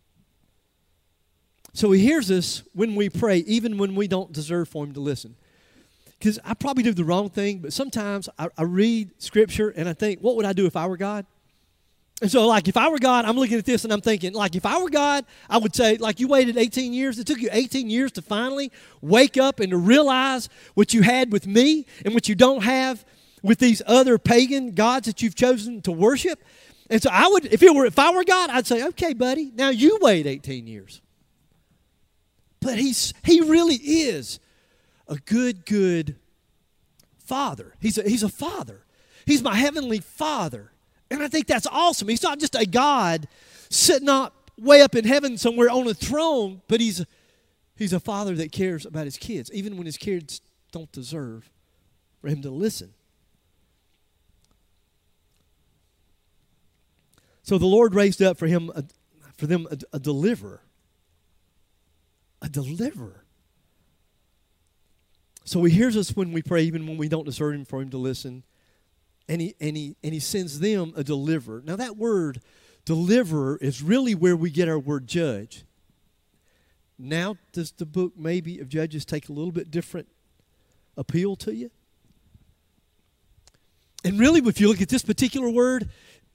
So 1.74 1.92
he 1.92 2.02
hears 2.02 2.32
us 2.32 2.64
when 2.74 2.96
we 2.96 3.10
pray, 3.10 3.40
even 3.40 3.78
when 3.78 3.94
we 3.94 4.08
don't 4.08 4.32
deserve 4.32 4.68
for 4.68 4.84
him 4.84 4.94
to 4.94 5.00
listen. 5.00 5.36
Because 6.18 6.40
I 6.44 6.56
probably 6.56 6.82
do 6.82 6.94
the 6.94 7.04
wrong 7.04 7.30
thing, 7.30 7.60
but 7.60 7.72
sometimes 7.72 8.28
I, 8.40 8.50
I, 8.58 8.64
read 8.64 9.22
scripture 9.22 9.70
and 9.70 9.88
I 9.88 9.94
think, 9.94 10.20
what 10.20 10.36
would 10.36 10.46
I 10.46 10.54
do 10.54 10.66
if 10.66 10.76
I 10.76 10.88
were 10.88 10.98
God? 10.98 11.28
And 12.20 12.32
so, 12.32 12.48
like, 12.48 12.68
if 12.68 12.76
I 12.78 12.90
were 12.90 12.98
God, 12.98 13.26
I'm 13.26 13.36
looking 13.36 13.60
at 13.60 13.66
this 13.66 13.84
and 13.84 13.94
I'm 13.94 14.02
thinking, 14.02 14.34
like, 14.34 14.56
if 14.56 14.66
I 14.66 14.82
were 14.82 14.90
God, 14.90 15.24
I 15.50 15.60
would 15.60 15.76
say, 15.76 15.98
like, 15.98 16.20
you 16.20 16.28
waited 16.28 16.58
18 16.58 16.92
years. 16.92 17.20
It 17.20 17.28
took 17.28 17.40
you 17.40 17.50
18 17.52 17.92
years 17.92 18.12
to 18.14 18.24
finally 18.24 18.72
wake 19.02 19.38
up 19.38 19.60
and 19.60 19.70
to 19.70 19.78
realize 19.78 20.50
what 20.74 20.96
you 20.96 21.04
had 21.04 21.32
with 21.32 21.46
me 21.46 21.86
and 22.04 22.16
what 22.16 22.28
you 22.28 22.34
don't 22.34 22.64
have 22.64 23.06
with 23.44 23.60
these 23.60 23.84
other 23.86 24.18
pagan 24.18 24.72
gods 24.72 25.06
that 25.06 25.22
you've 25.22 25.36
chosen 25.36 25.82
to 25.84 25.92
worship. 25.92 26.44
And 26.90 27.04
so, 27.04 27.12
I 27.12 27.28
would, 27.28 27.46
if 27.46 27.62
it 27.62 27.76
were, 27.76 27.86
if 27.86 28.00
I 28.00 28.12
were 28.12 28.24
God, 28.24 28.50
I'd 28.50 28.66
say, 28.66 28.84
okay, 28.88 29.14
buddy, 29.14 29.52
now 29.54 29.70
you 29.70 30.00
wait 30.02 30.26
18 30.26 30.66
years. 30.66 31.02
But 32.62 32.80
he's 32.80 33.14
he 33.24 33.42
really 33.42 33.76
is 33.76 34.40
a 35.08 35.18
good, 35.18 35.66
good 35.66 36.16
father. 37.20 37.76
He's 37.80 38.00
a, 38.00 38.04
he's 38.04 38.24
a 38.24 38.30
father. 38.30 38.86
He's 39.26 39.44
my 39.44 39.56
heavenly 39.56 40.00
father. 40.00 40.72
And 41.10 41.24
I 41.24 41.28
think 41.28 41.48
that's 41.48 41.68
awesome. 41.68 42.08
He's 42.08 42.24
not 42.24 42.40
just 42.40 42.56
a 42.56 42.66
God 42.66 43.28
sitting 43.70 44.10
up 44.10 44.52
way 44.60 44.82
up 44.82 44.96
in 44.96 45.06
heaven 45.06 45.38
somewhere 45.38 45.70
on 45.70 45.88
a 45.88 45.94
throne, 45.94 46.62
but 46.68 46.82
he's, 46.82 47.06
he's 47.76 47.94
a 47.94 48.00
father 48.00 48.36
that 48.36 48.52
cares 48.52 48.86
about 48.86 49.06
his 49.06 49.18
kids, 49.18 49.52
even 49.54 49.78
when 49.78 49.86
his 49.86 49.98
kids 49.98 50.42
don't 50.72 50.92
deserve 50.92 51.50
for 52.20 52.28
him 52.28 52.42
to 52.42 52.50
listen. 52.50 52.94
So 57.44 57.58
the 57.58 57.66
Lord 57.66 57.96
raised 57.96 58.22
up 58.22 58.38
for 58.38 58.48
him 58.48 58.72
a, 58.76 58.84
for 59.38 59.48
them 59.48 59.68
a, 59.72 59.78
a 59.96 60.00
deliverer. 60.00 60.62
A 62.42 62.50
deliverer. 62.50 63.24
So 65.46 65.64
he 65.64 65.74
hears 65.74 65.96
us 65.96 66.14
when 66.14 66.34
we 66.34 66.42
pray, 66.42 66.64
even 66.64 66.86
when 66.86 66.98
we 66.98 67.08
don't 67.08 67.24
deserve 67.24 67.54
him 67.54 67.64
for 67.64 67.82
him 67.82 67.90
to 67.92 67.98
listen 67.98 68.44
and 69.30 69.42
he, 69.42 69.56
and 69.60 69.76
he, 69.76 69.96
and 70.04 70.14
he 70.14 70.20
sends 70.20 70.60
them 70.60 70.94
a 70.96 71.04
deliverer. 71.04 71.62
Now, 71.66 71.76
that 71.76 71.98
word 71.98 72.42
deliverer 72.86 73.58
is 73.58 73.84
really 73.84 74.16
where 74.16 74.36
we 74.36 74.50
get 74.50 74.70
our 74.70 74.80
word 74.80 75.08
judge. 75.08 75.66
Now, 76.98 77.38
does 77.52 77.72
the 77.72 77.86
book 77.86 78.14
maybe 78.18 78.60
of 78.60 78.70
Judges 78.70 79.06
take 79.06 79.30
a 79.30 79.34
little 79.34 79.52
bit 79.52 79.70
different 79.70 80.08
appeal 80.96 81.36
to 81.38 81.54
you? 81.54 81.70
And 84.04 84.20
really, 84.20 84.40
if 84.40 84.62
you 84.62 84.68
look 84.68 84.82
at 84.82 84.90
this 84.90 85.04
particular 85.04 85.50
word, 85.50 85.90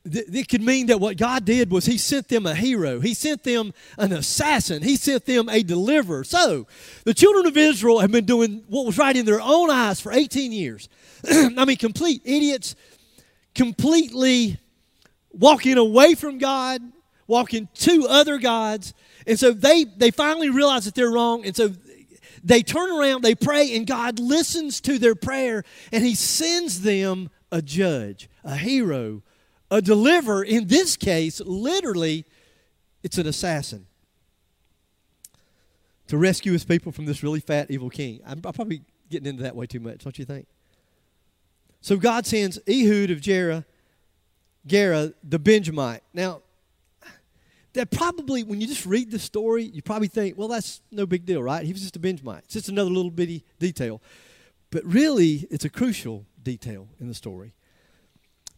it 0.04 0.48
could 0.48 0.62
mean 0.62 0.86
that 0.86 0.98
what 0.98 1.16
God 1.16 1.44
did 1.44 1.70
was 1.70 1.86
He 1.86 1.96
sent 1.96 2.28
them 2.28 2.46
a 2.46 2.54
hero. 2.54 3.00
He 3.00 3.14
sent 3.14 3.44
them 3.44 3.72
an 3.96 4.12
assassin. 4.12 4.82
He 4.82 4.96
sent 4.96 5.26
them 5.26 5.48
a 5.48 5.62
deliverer. 5.62 6.24
So, 6.24 6.66
the 7.04 7.14
children 7.14 7.46
of 7.46 7.56
Israel 7.56 8.00
have 8.00 8.10
been 8.10 8.24
doing 8.24 8.64
what 8.68 8.84
was 8.84 8.98
right 8.98 9.16
in 9.16 9.26
their 9.26 9.40
own 9.40 9.70
eyes 9.70 10.00
for 10.00 10.12
18 10.12 10.50
years. 10.50 10.88
I 11.30 11.64
mean, 11.64 11.76
complete 11.76 12.22
idiots, 12.24 12.74
completely 13.54 14.58
walking 15.30 15.78
away 15.78 16.14
from 16.14 16.38
God, 16.38 16.82
walking 17.28 17.68
to 17.74 18.06
other 18.08 18.38
gods. 18.38 18.94
And 19.26 19.38
so 19.38 19.52
they, 19.52 19.84
they 19.84 20.10
finally 20.10 20.50
realize 20.50 20.84
that 20.86 20.96
they're 20.96 21.12
wrong. 21.12 21.46
And 21.46 21.54
so 21.54 21.72
they 22.42 22.62
turn 22.62 22.90
around, 22.90 23.22
they 23.22 23.36
pray, 23.36 23.76
and 23.76 23.86
God 23.86 24.18
listens 24.18 24.80
to 24.82 24.98
their 24.98 25.14
prayer, 25.14 25.62
and 25.92 26.04
He 26.04 26.16
sends 26.16 26.80
them 26.80 27.30
a 27.52 27.62
judge, 27.62 28.28
a 28.42 28.56
hero 28.56 29.22
a 29.72 29.80
deliverer, 29.80 30.44
in 30.44 30.66
this 30.66 30.98
case, 30.98 31.40
literally, 31.40 32.26
it's 33.02 33.16
an 33.16 33.26
assassin 33.26 33.86
to 36.08 36.18
rescue 36.18 36.52
his 36.52 36.62
people 36.62 36.92
from 36.92 37.06
this 37.06 37.22
really 37.22 37.40
fat, 37.40 37.70
evil 37.70 37.88
king. 37.88 38.20
I'm, 38.26 38.42
I'm 38.44 38.52
probably 38.52 38.82
getting 39.08 39.26
into 39.26 39.42
that 39.44 39.56
way 39.56 39.64
too 39.64 39.80
much, 39.80 40.04
don't 40.04 40.18
you 40.18 40.26
think? 40.26 40.46
So 41.80 41.96
God 41.96 42.26
sends 42.26 42.58
Ehud 42.68 43.10
of 43.10 43.22
Gera, 43.22 43.64
Gera, 44.66 45.14
the 45.24 45.38
Benjamite. 45.38 46.02
Now, 46.12 46.42
that 47.72 47.90
probably, 47.90 48.44
when 48.44 48.60
you 48.60 48.66
just 48.66 48.84
read 48.84 49.10
the 49.10 49.18
story, 49.18 49.64
you 49.64 49.80
probably 49.80 50.08
think, 50.08 50.36
well, 50.36 50.48
that's 50.48 50.82
no 50.90 51.06
big 51.06 51.24
deal, 51.24 51.42
right? 51.42 51.64
He 51.64 51.72
was 51.72 51.80
just 51.80 51.96
a 51.96 51.98
Benjamite. 51.98 52.44
It's 52.44 52.52
just 52.52 52.68
another 52.68 52.90
little 52.90 53.10
bitty 53.10 53.42
detail. 53.58 54.02
But 54.70 54.84
really, 54.84 55.46
it's 55.50 55.64
a 55.64 55.70
crucial 55.70 56.26
detail 56.42 56.88
in 57.00 57.08
the 57.08 57.14
story. 57.14 57.54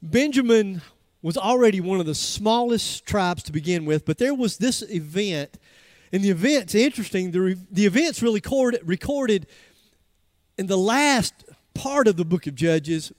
Benjamin 0.02 0.82
was 1.24 1.38
already 1.38 1.80
one 1.80 2.00
of 2.00 2.04
the 2.04 2.14
smallest 2.14 3.06
tribes 3.06 3.42
to 3.42 3.50
begin 3.50 3.86
with, 3.86 4.04
but 4.04 4.18
there 4.18 4.34
was 4.34 4.58
this 4.58 4.82
event, 4.82 5.58
and 6.12 6.22
the 6.22 6.28
event's 6.28 6.74
interesting. 6.74 7.30
The, 7.30 7.58
the 7.70 7.86
event's 7.86 8.22
really 8.22 8.42
recorded, 8.42 8.82
recorded 8.84 9.46
in 10.58 10.66
the 10.66 10.76
last 10.76 11.32
part 11.72 12.08
of 12.08 12.18
the 12.18 12.26
book 12.26 12.46
of 12.46 12.54
Judges, 12.54 13.10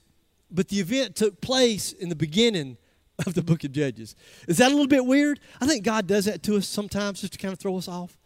but 0.52 0.68
the 0.68 0.78
event 0.78 1.16
took 1.16 1.40
place 1.40 1.92
in 1.92 2.08
the 2.08 2.14
beginning 2.14 2.76
of 3.26 3.34
the 3.34 3.42
book 3.42 3.64
of 3.64 3.72
Judges. 3.72 4.14
Is 4.46 4.58
that 4.58 4.68
a 4.68 4.74
little 4.74 4.86
bit 4.86 5.04
weird? 5.04 5.40
I 5.60 5.66
think 5.66 5.84
God 5.84 6.06
does 6.06 6.26
that 6.26 6.44
to 6.44 6.58
us 6.58 6.68
sometimes 6.68 7.22
just 7.22 7.32
to 7.32 7.40
kind 7.40 7.52
of 7.52 7.58
throw 7.58 7.76
us 7.76 7.88
off. 7.88 8.16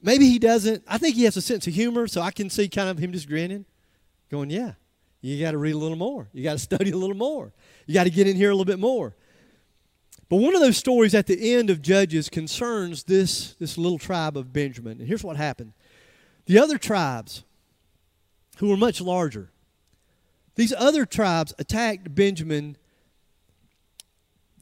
Maybe 0.00 0.30
He 0.30 0.38
doesn't. 0.38 0.82
I 0.88 0.96
think 0.96 1.14
He 1.14 1.24
has 1.24 1.36
a 1.36 1.42
sense 1.42 1.66
of 1.66 1.74
humor, 1.74 2.06
so 2.06 2.22
I 2.22 2.30
can 2.30 2.48
see 2.48 2.70
kind 2.70 2.88
of 2.88 2.96
Him 2.96 3.12
just 3.12 3.28
grinning, 3.28 3.66
going, 4.30 4.48
Yeah, 4.48 4.72
you 5.32 5.42
got 5.42 5.52
to 5.52 5.58
read 5.58 5.74
a 5.74 5.78
little 5.78 5.96
more. 5.96 6.28
You 6.32 6.42
got 6.42 6.52
to 6.52 6.58
study 6.74 6.90
a 6.90 6.96
little 6.96 7.16
more. 7.16 7.52
You 7.86 7.94
got 7.94 8.04
to 8.04 8.10
get 8.10 8.26
in 8.26 8.36
here 8.36 8.50
a 8.50 8.52
little 8.52 8.64
bit 8.64 8.78
more. 8.78 9.14
But 10.28 10.36
one 10.36 10.54
of 10.54 10.60
those 10.60 10.76
stories 10.76 11.14
at 11.14 11.26
the 11.26 11.54
end 11.54 11.70
of 11.70 11.82
Judges 11.82 12.28
concerns 12.28 13.04
this, 13.04 13.54
this 13.54 13.78
little 13.78 13.98
tribe 13.98 14.36
of 14.36 14.52
Benjamin. 14.52 14.98
And 14.98 15.08
here's 15.08 15.24
what 15.24 15.36
happened 15.36 15.72
the 16.46 16.58
other 16.58 16.76
tribes, 16.76 17.42
who 18.58 18.68
were 18.68 18.76
much 18.76 19.00
larger, 19.00 19.50
these 20.56 20.72
other 20.72 21.06
tribes 21.06 21.54
attacked 21.58 22.14
Benjamin 22.14 22.76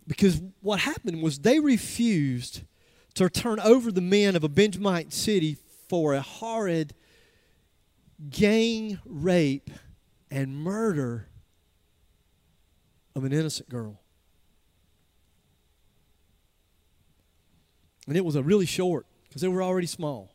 because 0.06 0.40
what 0.60 0.80
happened 0.80 1.22
was 1.22 1.38
they 1.38 1.60
refused 1.60 2.62
to 3.14 3.28
turn 3.28 3.60
over 3.60 3.92
the 3.92 4.00
men 4.00 4.36
of 4.36 4.44
a 4.44 4.48
Benjamite 4.48 5.12
city 5.12 5.56
for 5.88 6.14
a 6.14 6.20
horrid 6.20 6.94
gang 8.30 8.98
rape 9.04 9.70
and 10.32 10.56
murder 10.56 11.28
of 13.14 13.22
an 13.24 13.32
innocent 13.34 13.68
girl. 13.68 14.00
And 18.08 18.16
it 18.16 18.24
was 18.24 18.34
a 18.34 18.42
really 18.42 18.64
short, 18.64 19.04
because 19.28 19.42
they 19.42 19.48
were 19.48 19.62
already 19.62 19.86
small. 19.86 20.34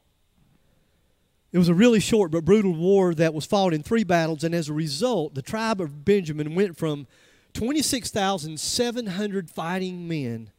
It 1.51 1.57
was 1.57 1.67
a 1.67 1.73
really 1.73 1.99
short 1.99 2.29
but 2.29 2.45
brutal 2.45 2.75
war 2.75 3.15
that 3.15 3.33
was 3.33 3.47
fought 3.47 3.73
in 3.73 3.81
three 3.81 4.03
battles, 4.03 4.43
and 4.43 4.53
as 4.53 4.69
a 4.69 4.73
result, 4.73 5.33
the 5.33 5.41
tribe 5.41 5.81
of 5.81 6.05
Benjamin 6.05 6.53
went 6.53 6.77
from 6.77 7.07
26,700 7.53 9.49
fighting 9.49 10.07
men 10.07 10.51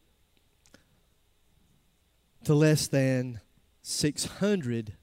to 2.43 2.55
less 2.55 2.89
than 2.89 3.41
600. 3.83 4.95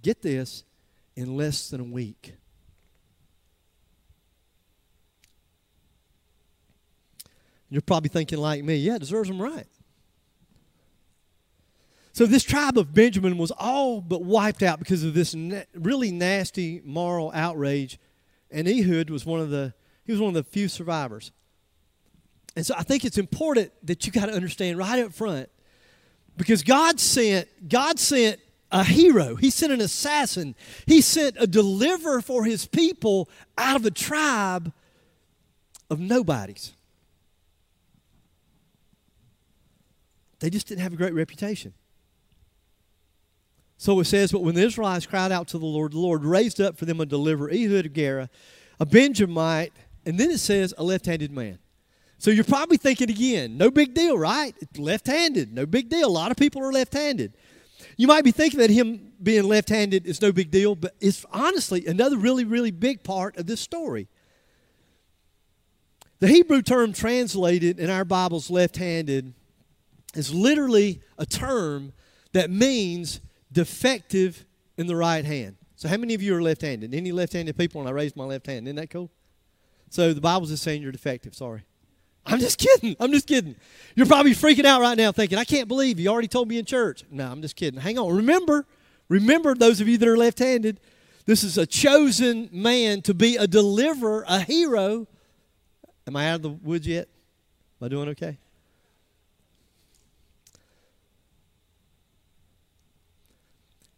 Get 0.00 0.22
this, 0.22 0.64
in 1.14 1.36
less 1.36 1.68
than 1.68 1.80
a 1.80 1.84
week. 1.84 2.36
You're 7.70 7.82
probably 7.82 8.08
thinking 8.08 8.38
like 8.38 8.62
me, 8.62 8.76
yeah, 8.76 8.96
it 8.96 9.00
deserves 9.00 9.28
them 9.28 9.42
right. 9.42 9.66
So 12.12 12.24
this 12.24 12.44
tribe 12.44 12.78
of 12.78 12.94
Benjamin 12.94 13.36
was 13.36 13.50
all 13.50 14.00
but 14.00 14.22
wiped 14.22 14.62
out 14.62 14.78
because 14.78 15.04
of 15.04 15.12
this 15.12 15.34
na- 15.34 15.64
really 15.74 16.10
nasty 16.10 16.80
moral 16.84 17.30
outrage, 17.34 17.98
and 18.50 18.66
Ehud 18.66 19.10
was 19.10 19.26
one 19.26 19.40
of 19.40 19.50
the 19.50 19.74
he 20.04 20.12
was 20.12 20.20
one 20.20 20.28
of 20.28 20.34
the 20.34 20.50
few 20.50 20.68
survivors. 20.68 21.32
And 22.54 22.64
so 22.64 22.74
I 22.78 22.84
think 22.84 23.04
it's 23.04 23.18
important 23.18 23.72
that 23.82 24.06
you 24.06 24.12
got 24.12 24.26
to 24.26 24.32
understand 24.32 24.78
right 24.78 25.04
up 25.04 25.12
front, 25.12 25.50
because 26.38 26.62
God 26.62 26.98
sent 27.00 27.68
God 27.68 27.98
sent 27.98 28.40
a 28.72 28.82
hero. 28.82 29.36
He 29.36 29.50
sent 29.50 29.72
an 29.72 29.80
assassin. 29.80 30.54
He 30.86 31.00
sent 31.00 31.36
a 31.38 31.46
deliverer 31.46 32.22
for 32.22 32.44
his 32.44 32.66
people 32.66 33.28
out 33.58 33.76
of 33.76 33.84
a 33.84 33.90
tribe 33.90 34.72
of 35.90 36.00
nobodies. 36.00 36.72
They 40.46 40.50
just 40.50 40.68
didn't 40.68 40.82
have 40.82 40.92
a 40.92 40.96
great 40.96 41.12
reputation. 41.12 41.74
So 43.78 43.98
it 43.98 44.04
says, 44.04 44.30
But 44.30 44.44
when 44.44 44.54
the 44.54 44.62
Israelites 44.62 45.04
cried 45.04 45.32
out 45.32 45.48
to 45.48 45.58
the 45.58 45.66
Lord, 45.66 45.90
the 45.90 45.98
Lord 45.98 46.24
raised 46.24 46.60
up 46.60 46.78
for 46.78 46.84
them 46.84 47.00
a 47.00 47.04
deliverer, 47.04 47.50
Ehud 47.50 47.86
of 47.86 47.92
Gera, 47.92 48.30
a 48.78 48.86
Benjamite, 48.86 49.72
and 50.04 50.20
then 50.20 50.30
it 50.30 50.38
says, 50.38 50.72
a 50.78 50.84
left 50.84 51.06
handed 51.06 51.32
man. 51.32 51.58
So 52.18 52.30
you're 52.30 52.44
probably 52.44 52.76
thinking 52.76 53.10
again, 53.10 53.58
no 53.58 53.72
big 53.72 53.92
deal, 53.92 54.16
right? 54.16 54.54
Left 54.78 55.08
handed, 55.08 55.52
no 55.52 55.66
big 55.66 55.88
deal. 55.88 56.06
A 56.06 56.08
lot 56.08 56.30
of 56.30 56.36
people 56.36 56.62
are 56.62 56.70
left 56.70 56.92
handed. 56.92 57.36
You 57.96 58.06
might 58.06 58.22
be 58.22 58.30
thinking 58.30 58.60
that 58.60 58.70
him 58.70 59.14
being 59.20 59.48
left 59.48 59.68
handed 59.68 60.06
is 60.06 60.22
no 60.22 60.30
big 60.30 60.52
deal, 60.52 60.76
but 60.76 60.94
it's 61.00 61.26
honestly 61.32 61.86
another 61.86 62.18
really, 62.18 62.44
really 62.44 62.70
big 62.70 63.02
part 63.02 63.36
of 63.36 63.46
this 63.46 63.60
story. 63.60 64.06
The 66.20 66.28
Hebrew 66.28 66.62
term 66.62 66.92
translated 66.92 67.80
in 67.80 67.90
our 67.90 68.04
Bibles 68.04 68.48
left 68.48 68.76
handed 68.76 69.34
is 70.16 70.34
literally 70.34 71.00
a 71.18 71.26
term 71.26 71.92
that 72.32 72.50
means 72.50 73.20
defective 73.52 74.44
in 74.76 74.86
the 74.86 74.96
right 74.96 75.24
hand. 75.24 75.56
So, 75.76 75.88
how 75.88 75.96
many 75.96 76.14
of 76.14 76.22
you 76.22 76.34
are 76.34 76.42
left 76.42 76.62
handed? 76.62 76.94
Any 76.94 77.12
left 77.12 77.34
handed 77.34 77.56
people? 77.56 77.80
And 77.80 77.88
I 77.88 77.92
raised 77.92 78.16
my 78.16 78.24
left 78.24 78.46
hand. 78.46 78.66
Isn't 78.66 78.76
that 78.76 78.90
cool? 78.90 79.10
So, 79.90 80.12
the 80.12 80.20
Bible's 80.20 80.50
just 80.50 80.62
saying 80.62 80.82
you're 80.82 80.92
defective. 80.92 81.34
Sorry. 81.34 81.64
I'm 82.24 82.40
just 82.40 82.58
kidding. 82.58 82.96
I'm 82.98 83.12
just 83.12 83.26
kidding. 83.26 83.54
You're 83.94 84.06
probably 84.06 84.32
freaking 84.32 84.64
out 84.64 84.80
right 84.80 84.96
now 84.98 85.12
thinking, 85.12 85.38
I 85.38 85.44
can't 85.44 85.68
believe 85.68 86.00
you 86.00 86.08
already 86.08 86.28
told 86.28 86.48
me 86.48 86.58
in 86.58 86.64
church. 86.64 87.04
No, 87.10 87.30
I'm 87.30 87.40
just 87.40 87.56
kidding. 87.56 87.80
Hang 87.80 87.98
on. 87.98 88.14
Remember, 88.16 88.66
remember 89.08 89.54
those 89.54 89.80
of 89.80 89.86
you 89.86 89.96
that 89.98 90.08
are 90.08 90.16
left 90.16 90.40
handed, 90.40 90.80
this 91.26 91.44
is 91.44 91.56
a 91.56 91.66
chosen 91.66 92.48
man 92.52 93.02
to 93.02 93.14
be 93.14 93.36
a 93.36 93.46
deliverer, 93.46 94.24
a 94.28 94.40
hero. 94.40 95.06
Am 96.06 96.16
I 96.16 96.30
out 96.30 96.36
of 96.36 96.42
the 96.42 96.50
woods 96.50 96.86
yet? 96.86 97.08
Am 97.80 97.86
I 97.86 97.88
doing 97.88 98.08
okay? 98.10 98.38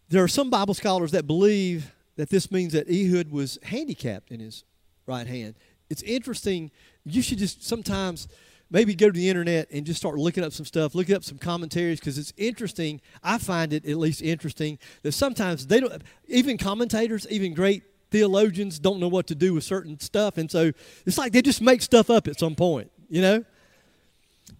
There 0.08 0.22
are 0.22 0.28
some 0.28 0.50
Bible 0.50 0.74
scholars 0.74 1.10
that 1.12 1.26
believe 1.26 1.92
that 2.16 2.30
this 2.30 2.50
means 2.50 2.72
that 2.72 2.88
Ehud 2.88 3.30
was 3.30 3.58
handicapped 3.62 4.30
in 4.30 4.40
his 4.40 4.64
right 5.06 5.26
hand. 5.26 5.54
It's 5.90 6.02
interesting. 6.02 6.70
You 7.04 7.22
should 7.22 7.38
just 7.38 7.64
sometimes 7.64 8.28
maybe 8.70 8.94
go 8.94 9.06
to 9.10 9.18
the 9.18 9.28
internet 9.28 9.70
and 9.70 9.86
just 9.86 9.98
start 9.98 10.16
looking 10.16 10.44
up 10.44 10.52
some 10.52 10.66
stuff, 10.66 10.94
looking 10.94 11.14
up 11.14 11.24
some 11.24 11.38
commentaries 11.38 12.00
because 12.00 12.18
it's 12.18 12.32
interesting. 12.36 13.00
I 13.22 13.38
find 13.38 13.72
it 13.72 13.86
at 13.86 13.96
least 13.96 14.20
interesting 14.20 14.78
that 15.02 15.12
sometimes 15.12 15.66
they 15.66 15.80
don't, 15.80 16.02
even 16.26 16.58
commentators, 16.58 17.26
even 17.30 17.54
great 17.54 17.82
theologians 18.10 18.78
don't 18.78 19.00
know 19.00 19.08
what 19.08 19.26
to 19.28 19.34
do 19.34 19.54
with 19.54 19.64
certain 19.64 19.98
stuff. 20.00 20.38
And 20.38 20.50
so 20.50 20.72
it's 21.06 21.18
like 21.18 21.32
they 21.32 21.42
just 21.42 21.62
make 21.62 21.82
stuff 21.82 22.10
up 22.10 22.28
at 22.28 22.38
some 22.38 22.54
point, 22.54 22.90
you 23.08 23.22
know? 23.22 23.44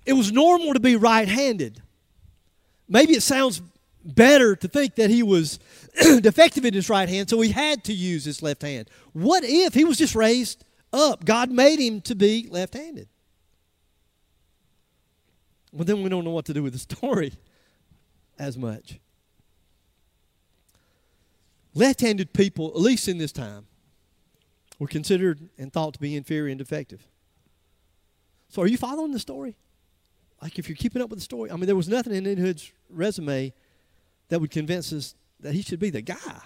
It 0.07 0.13
was 0.13 0.33
normal 0.33 0.75
to 0.75 0.81
be 0.81 0.97
right 0.97 1.29
handed. 1.29 1.83
Maybe 2.89 3.15
it 3.15 3.23
sounds 3.23 3.61
better 4.05 4.57
to 4.57 4.69
think 4.69 4.95
that 4.97 5.11
he 5.11 5.23
was 5.23 5.59
defective 6.21 6.65
in 6.65 6.75
his 6.75 6.89
right 6.89 7.09
hand, 7.09 7.29
so 7.29 7.41
he 7.41 7.51
had 7.51 7.85
to 7.85 7.93
use 7.93 8.25
his 8.25 8.43
left 8.43 8.63
hand. 8.63 8.89
What 9.13 9.45
if 9.45 9.75
he 9.75 9.85
was 9.85 9.99
just 9.99 10.15
raised 10.15 10.65
up? 10.93 11.25
God 11.25 11.51
made 11.51 11.79
him 11.79 12.01
to 12.03 12.15
be 12.15 12.49
left 12.51 12.75
handed. 12.75 13.09
Well, 15.73 15.85
then 15.85 16.03
we 16.03 16.09
don't 16.09 16.25
know 16.25 16.31
what 16.31 16.47
to 16.47 16.55
do 16.55 16.63
with 16.63 16.73
the 16.73 16.79
story 16.79 17.33
as 18.39 18.57
much. 18.57 18.99
Left 21.75 22.01
handed 22.01 22.33
people, 22.33 22.69
at 22.69 22.81
least 22.81 23.09
in 23.09 23.19
this 23.19 23.33
time, 23.33 23.67
were 24.79 24.87
considered 24.87 25.49
and 25.59 25.73
thought 25.73 25.95
to 25.95 26.01
be 26.01 26.17
inferior 26.17 26.51
and 26.51 26.59
defective. 26.59 27.07
So, 28.49 28.63
are 28.63 28.67
you 28.67 28.79
following 28.79 29.13
the 29.13 29.19
story? 29.19 29.57
Like, 30.41 30.59
if 30.59 30.69
you're 30.69 30.77
keeping 30.77 31.03
up 31.03 31.11
with 31.11 31.19
the 31.19 31.25
story, 31.25 31.51
I 31.51 31.57
mean, 31.57 31.67
there 31.67 31.77
was 31.77 31.89
nothing 31.89 32.15
in 32.15 32.25
Ehud's 32.25 32.73
resume 32.89 33.53
that 34.29 34.41
would 34.41 34.51
convince 34.51 34.93
us 34.93 35.15
that 35.41 35.55
he 35.55 35.63
should 35.63 35.81
be 35.81 35.91
the 35.91 36.03
guy. 36.03 36.43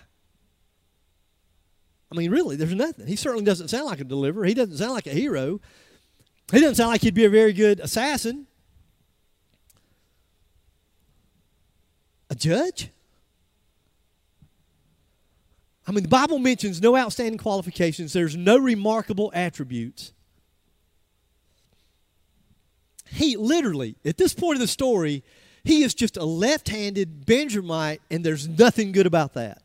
I 2.11 2.15
mean, 2.15 2.31
really, 2.31 2.57
there's 2.57 2.75
nothing. 2.75 3.07
He 3.07 3.17
certainly 3.17 3.45
doesn't 3.45 3.69
sound 3.69 3.87
like 3.87 4.01
a 4.01 4.05
deliverer. 4.05 4.45
He 4.45 4.55
doesn't 4.55 4.77
sound 4.77 4.93
like 4.93 5.07
a 5.07 5.13
hero. 5.13 5.61
He 6.53 6.61
doesn't 6.61 6.75
sound 6.75 6.91
like 6.91 7.01
he'd 7.01 7.15
be 7.15 7.25
a 7.25 7.31
very 7.31 7.55
good 7.55 7.81
assassin. 7.81 8.47
A 12.29 12.35
judge? 12.35 12.91
I 15.87 15.93
mean, 15.93 16.03
the 16.03 16.09
Bible 16.09 16.39
mentions 16.39 16.81
no 16.81 16.97
outstanding 16.97 17.39
qualifications, 17.39 18.13
there's 18.13 18.37
no 18.37 18.59
remarkable 18.59 19.33
attributes. 19.35 20.13
He 23.09 23.37
literally, 23.37 23.97
at 24.05 24.17
this 24.17 24.33
point 24.33 24.57
of 24.57 24.61
the 24.61 24.67
story, 24.67 25.25
he 25.65 25.83
is 25.83 25.95
just 25.95 26.17
a 26.17 26.25
left 26.25 26.69
handed 26.69 27.25
Benjamite, 27.25 28.01
and 28.11 28.25
there's 28.25 28.49
nothing 28.49 28.93
good 28.93 29.07
about 29.07 29.35
that. 29.35 29.63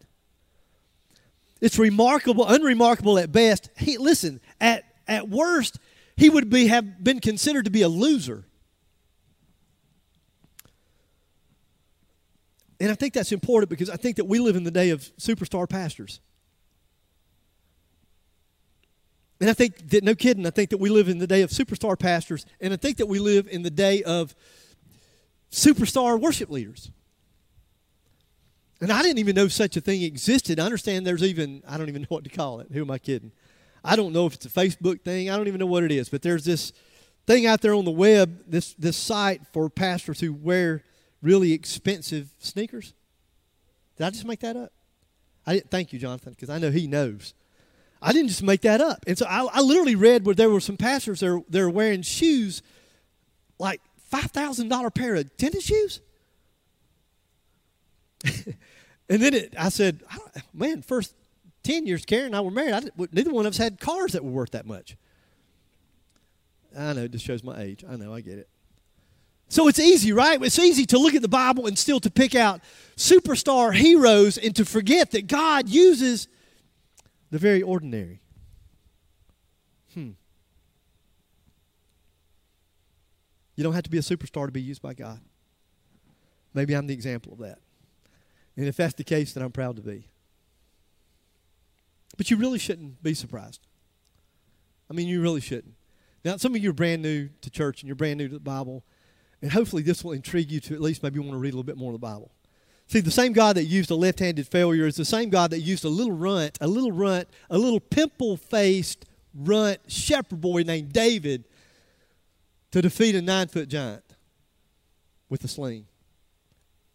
It's 1.60 1.80
remarkable, 1.80 2.48
unremarkable 2.48 3.18
at 3.18 3.32
best. 3.32 3.70
He, 3.78 3.98
listen, 3.98 4.40
at, 4.62 4.84
at 5.08 5.28
worst, 5.28 5.80
he 6.16 6.30
would 6.30 6.50
be, 6.50 6.68
have 6.68 7.04
been 7.04 7.20
considered 7.20 7.66
to 7.66 7.72
be 7.72 7.82
a 7.82 7.90
loser. 7.90 8.46
And 12.80 12.92
I 12.92 12.96
think 12.96 13.16
that's 13.16 13.32
important 13.32 13.72
because 13.72 13.90
I 13.90 13.96
think 13.96 14.18
that 14.18 14.26
we 14.26 14.38
live 14.38 14.56
in 14.56 14.64
the 14.64 14.72
day 14.72 14.92
of 14.92 15.02
superstar 15.18 15.68
pastors. 15.68 16.20
And 19.40 19.50
I 19.50 19.54
think 19.54 19.90
that, 19.90 20.04
no 20.04 20.16
kidding, 20.16 20.46
I 20.46 20.52
think 20.52 20.72
that 20.72 20.78
we 20.78 20.90
live 20.90 21.10
in 21.10 21.18
the 21.20 21.28
day 21.28 21.42
of 21.42 21.52
superstar 21.52 21.98
pastors, 21.98 22.46
and 22.60 22.74
I 22.74 22.76
think 22.76 22.98
that 22.98 23.06
we 23.08 23.20
live 23.20 23.48
in 23.48 23.62
the 23.62 23.70
day 23.70 24.04
of 24.04 24.36
superstar 25.52 26.20
worship 26.20 26.50
leaders. 26.50 26.92
And 28.80 28.92
I 28.92 29.02
didn't 29.02 29.18
even 29.18 29.36
know 29.36 29.48
such 29.48 29.76
a 29.76 29.82
thing 29.82 30.04
existed. 30.04 30.60
I 30.60 30.66
understand 30.66 31.06
there's 31.08 31.24
even, 31.24 31.64
I 31.68 31.78
don't 31.78 31.90
even 31.90 32.04
know 32.04 32.08
what 32.10 32.24
to 32.26 32.30
call 32.30 32.60
it. 32.60 32.68
Who 32.72 32.82
am 32.82 32.92
I 32.92 33.00
kidding? 33.00 33.32
I 33.84 33.96
don't 33.96 34.14
know 34.14 34.28
if 34.28 34.36
it's 34.36 34.46
a 34.46 34.50
Facebook 34.50 35.02
thing. 35.02 35.30
I 35.30 35.38
don't 35.38 35.48
even 35.48 35.60
know 35.60 35.66
what 35.66 35.84
it 35.84 35.92
is. 35.92 36.10
But 36.10 36.22
there's 36.22 36.46
this 36.46 36.74
thing 37.26 37.46
out 37.46 37.62
there 37.62 37.74
on 37.74 37.86
the 37.86 37.92
web, 37.92 38.44
this, 38.48 38.74
this 38.76 38.98
site 38.98 39.42
for 39.52 39.70
pastors 39.70 40.20
who 40.20 40.34
wear 40.34 40.84
really 41.22 41.54
expensive 41.54 42.30
sneakers. 42.38 42.94
Did 43.98 44.06
I 44.06 44.10
just 44.12 44.26
make 44.26 44.42
that 44.42 44.56
up? 44.56 44.72
I 45.46 45.54
didn't 45.54 45.72
thank 45.72 45.92
you, 45.92 45.98
Jonathan, 45.98 46.34
because 46.34 46.50
I 46.50 46.60
know 46.60 46.70
he 46.70 46.88
knows. 46.88 47.34
I 48.02 48.12
didn't 48.14 48.28
just 48.28 48.44
make 48.44 48.62
that 48.62 48.80
up. 48.80 49.04
And 49.08 49.18
so 49.18 49.26
I, 49.26 49.48
I 49.52 49.62
literally 49.62 49.96
read 49.96 50.26
where 50.26 50.36
there 50.36 50.50
were 50.50 50.60
some 50.60 50.78
pastors 50.78 51.22
that 51.22 51.28
are, 51.28 51.42
they're 51.50 51.70
wearing 51.70 52.04
shoes 52.04 52.62
like 53.58 53.82
$5,000 54.12 54.94
pair 54.94 55.16
of 55.16 55.38
tennis 55.38 55.66
shoes. 55.66 56.02
and 58.26 59.22
then 59.22 59.34
it, 59.34 59.54
I 59.58 59.70
said, 59.70 60.02
man, 60.54 60.82
first 60.82 61.14
10 61.64 61.86
years 61.86 62.06
Karen 62.06 62.28
and 62.28 62.36
I 62.36 62.42
were 62.42 62.52
married, 62.52 62.74
I 62.74 62.82
neither 63.12 63.32
one 63.32 63.46
of 63.46 63.52
us 63.52 63.58
had 63.58 63.80
cars 63.80 64.14
that 64.14 64.24
were 64.24 64.32
worth 64.32 64.52
that 64.52 64.66
much. 64.66 64.96
I 66.78 66.94
know, 66.94 67.04
it 67.04 67.12
just 67.12 67.26
shows 67.26 67.44
my 67.44 67.60
age. 67.60 67.84
I 67.88 67.96
know, 67.96 68.14
I 68.14 68.22
get 68.22 68.38
it. 68.38 68.50
So 69.50 69.68
it's 69.68 69.80
easy, 69.80 70.12
right? 70.12 70.42
It's 70.42 70.60
easy 70.60 70.86
to 70.88 70.98
look 70.98 71.16
at 71.16 71.22
the 71.22 71.28
Bible 71.28 71.68
and 71.68 71.78
still 71.78 72.00
to 72.02 72.12
pick 72.12 72.36
out 72.36 72.62
superstar 72.98 73.74
heroes 73.74 74.38
and 74.38 74.56
to 74.58 74.66
forget 74.66 75.12
that 75.12 75.28
God 75.28 75.70
uses 75.70 76.28
the 77.32 77.38
very 77.38 77.62
ordinary. 77.62 78.22
Hmm. 79.94 80.12
You 83.58 83.64
don't 83.64 83.74
have 83.74 83.84
to 83.84 83.90
be 83.90 83.98
a 83.98 84.02
superstar 84.02 84.46
to 84.46 84.52
be 84.52 84.62
used 84.62 84.82
by 84.82 84.94
God. 84.94 85.20
Maybe 86.54 86.74
I'm 86.74 86.88
the 86.88 86.94
example 86.94 87.34
of 87.34 87.40
that. 87.40 87.60
And 88.56 88.68
if 88.68 88.78
that's 88.78 88.94
the 88.94 89.04
case, 89.04 89.34
then 89.34 89.44
I'm 89.44 89.52
proud 89.52 89.76
to 89.76 89.82
be. 89.82 90.08
But 92.18 92.32
you 92.32 92.38
really 92.38 92.60
shouldn't 92.60 93.04
be 93.04 93.14
surprised. 93.14 93.62
I 94.90 94.94
mean, 94.94 95.08
you 95.08 95.22
really 95.22 95.42
shouldn't. 95.42 95.74
Now, 96.24 96.38
some 96.38 96.56
of 96.56 96.64
you 96.64 96.70
are 96.70 96.74
brand 96.74 97.02
new 97.02 97.30
to 97.42 97.50
church 97.50 97.82
and 97.82 97.88
you're 97.88 97.96
brand 97.96 98.20
new 98.20 98.28
to 98.28 98.36
the 98.36 98.40
Bible. 98.40 98.84
And 99.42 99.52
hopefully, 99.52 99.82
this 99.82 100.04
will 100.04 100.14
intrigue 100.14 100.52
you 100.52 100.60
to 100.62 100.74
at 100.74 100.82
least 100.82 101.04
maybe 101.04 101.20
want 101.20 101.32
to 101.32 101.38
read 101.38 101.50
a 101.50 101.58
little 101.58 101.64
bit 101.64 101.78
more 101.78 101.90
of 101.90 102.00
the 102.00 102.06
Bible. 102.06 102.32
See, 102.88 103.02
the 103.02 103.12
same 103.12 103.34
God 103.34 103.58
that 103.58 103.66
used 103.66 103.92
a 103.92 103.96
left 103.96 104.20
handed 104.20 104.48
failure 104.48 104.88
is 104.88 104.96
the 104.96 105.06
same 105.06 105.30
God 105.30 105.52
that 105.52 105.60
used 105.60 105.84
a 105.84 105.90
little 105.90 106.14
runt, 106.14 106.58
a 106.62 106.68
little 106.68 106.92
runt, 106.92 107.28
a 107.50 107.58
little 107.58 107.80
pimple 107.82 108.38
faced 108.38 109.06
runt 109.36 109.80
shepherd 109.88 110.42
boy 110.42 110.62
named 110.62 110.94
David 110.94 111.44
to 112.78 112.82
defeat 112.82 113.16
a 113.16 113.22
nine 113.24 113.48
foot 113.48 113.68
giant 113.68 114.04
with 115.30 115.44
a 115.44 115.48
sling 115.48 115.88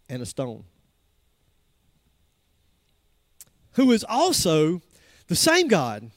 and 0.08 0.22
a 0.22 0.26
stone. 0.26 0.62
Who 3.72 3.90
is 3.90 4.04
also 4.08 4.80
the 5.26 5.34
same 5.34 5.66
God 5.66 6.12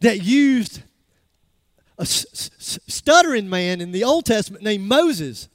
that 0.00 0.22
used 0.22 0.80
a 1.98 2.06
stuttering 2.06 3.50
man 3.50 3.82
in 3.82 3.92
the 3.92 4.02
Old 4.02 4.24
Testament 4.24 4.64
named 4.64 4.84
Moses 4.84 5.48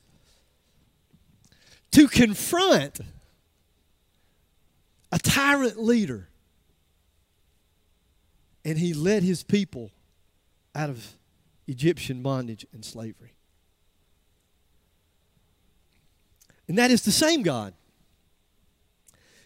to 1.92 2.08
confront 2.08 3.00
a 5.12 5.18
tyrant 5.18 5.80
leader. 5.80 6.28
And 8.64 8.78
he 8.78 8.94
led 8.94 9.24
his 9.24 9.42
people 9.42 9.90
out 10.76 10.92
of 10.92 11.16
Egyptian 11.68 12.22
bondage 12.22 12.66
and 12.74 12.84
slavery. 12.84 13.34
And 16.68 16.78
that 16.78 16.92
is 16.92 17.02
the 17.02 17.12
same 17.12 17.44
God. 17.44 17.74